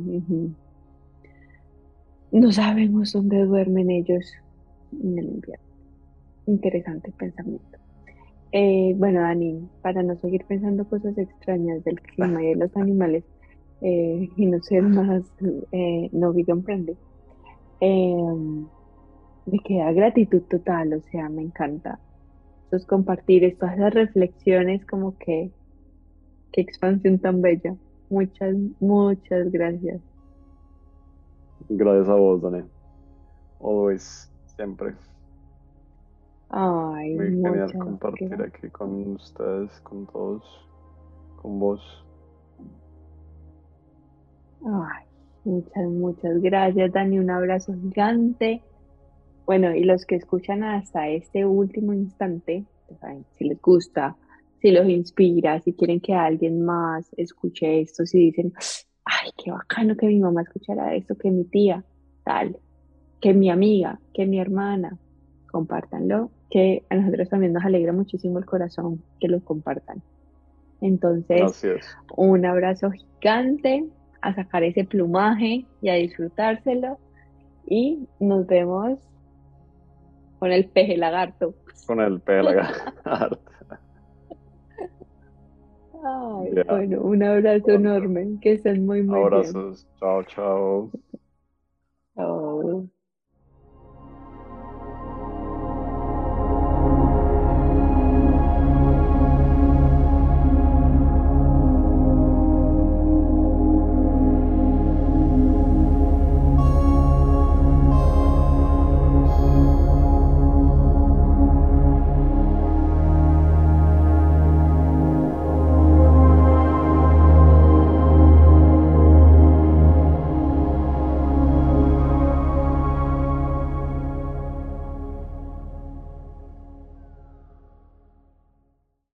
no 2.32 2.52
sabemos 2.52 3.14
dónde 3.14 3.46
duermen 3.46 3.92
ellos 3.92 4.34
en 4.92 5.20
el 5.20 5.26
invierno. 5.26 5.69
Interesante 6.50 7.12
pensamiento. 7.12 7.78
Eh, 8.52 8.96
bueno, 8.98 9.22
Dani, 9.22 9.70
para 9.84 10.02
no 10.02 10.16
seguir 10.16 10.46
pensando 10.46 10.84
cosas 10.90 11.16
extrañas 11.16 11.84
del 11.84 12.02
clima 12.02 12.44
y 12.44 12.48
de 12.48 12.56
los 12.56 12.76
animales 12.76 13.24
eh, 13.82 14.28
y 14.36 14.46
no 14.48 14.60
ser 14.64 14.82
más 14.82 15.24
eh, 15.72 16.10
no 16.12 16.34
vegan 16.34 16.64
friendly, 16.64 16.98
em, 17.82 18.66
me 19.46 19.60
queda 19.60 19.92
gratitud 19.92 20.42
total, 20.50 20.94
o 20.94 21.02
sea, 21.12 21.30
me 21.30 21.44
encanta. 21.44 22.00
Entonces 22.64 22.88
compartir 22.88 23.44
esas 23.44 23.78
reflexiones 23.94 24.84
como 24.88 25.16
que, 25.20 25.52
qué 26.52 26.62
expansión 26.62 27.20
tan 27.20 27.44
bella. 27.44 27.76
Muchas, 28.10 28.56
muchas 28.80 29.52
gracias. 29.52 30.02
Gracias 31.70 32.10
a 32.10 32.16
vos, 32.16 32.42
Dani. 32.42 32.64
Always, 33.60 34.32
siempre. 34.56 34.96
Ay, 36.50 37.16
Muy 37.16 37.28
genial 37.28 37.72
compartir 37.78 38.34
aquí 38.42 38.70
con 38.70 39.14
ustedes, 39.14 39.72
con 39.82 40.08
todos, 40.08 40.44
con 41.42 41.60
vos. 41.60 42.06
Ay, 44.66 45.06
muchas, 45.46 45.86
muchas 45.90 46.42
gracias, 46.42 46.92
Dani. 46.92 47.20
Un 47.20 47.30
abrazo 47.30 47.74
gigante 47.74 48.64
Bueno, 49.46 49.74
y 49.76 49.84
los 49.84 50.06
que 50.06 50.16
escuchan 50.16 50.64
hasta 50.64 51.08
este 51.10 51.46
último 51.46 51.94
instante, 51.94 52.66
saben, 53.00 53.26
si 53.38 53.46
les 53.46 53.62
gusta, 53.62 54.18
si 54.62 54.72
los 54.72 54.88
inspira, 54.88 55.60
si 55.62 55.74
quieren 55.74 56.00
que 56.02 56.14
alguien 56.14 56.64
más 56.66 57.10
escuche 57.18 57.82
esto, 57.82 58.06
si 58.06 58.20
dicen, 58.20 58.54
ay, 59.06 59.32
qué 59.38 59.52
bacano 59.52 59.96
que 59.96 60.08
mi 60.08 60.20
mamá 60.20 60.42
escuchara 60.44 60.96
esto, 60.96 61.16
que 61.18 61.32
mi 61.32 61.46
tía, 61.46 61.84
tal, 62.24 62.58
que 63.22 63.34
mi 63.34 63.50
amiga, 63.50 64.00
que 64.14 64.26
mi 64.26 64.40
hermana, 64.40 64.98
compártanlo, 65.52 66.32
que 66.50 66.84
a 66.90 66.96
nosotros 66.96 67.30
también 67.30 67.54
nos 67.54 67.64
alegra 67.64 67.94
muchísimo 67.94 68.40
el 68.40 68.46
corazón 68.46 69.04
que 69.20 69.28
lo 69.28 69.44
compartan. 69.44 70.02
Entonces, 70.82 71.42
un 72.16 72.46
abrazo 72.46 72.90
gigante, 72.92 73.86
a 74.22 74.34
sacar 74.36 74.64
ese 74.64 74.84
plumaje 74.86 75.66
y 75.82 75.90
a 75.90 75.94
disfrutárselo. 75.96 76.98
Y 77.66 78.08
nos 78.20 78.48
vemos 78.48 79.00
con 80.40 80.52
el 80.52 80.70
peje 80.70 80.98
lagarto. 80.98 81.54
Con 81.86 82.00
el 82.02 82.20
pelagar. 82.22 82.74
Ay, 86.02 86.54
Ya. 86.56 86.64
bueno, 86.64 87.02
un 87.02 87.24
abrazo 87.24 87.64
Bueno. 87.66 87.96
enorme, 87.96 88.40
que 88.42 88.54
estén 88.54 88.86
muy, 88.86 89.04
muy 89.04 89.16
bien. 89.20 89.26
Abrazos. 89.26 89.88
Chao, 90.00 90.24
chao. 90.24 90.92
Chao. 92.16 92.99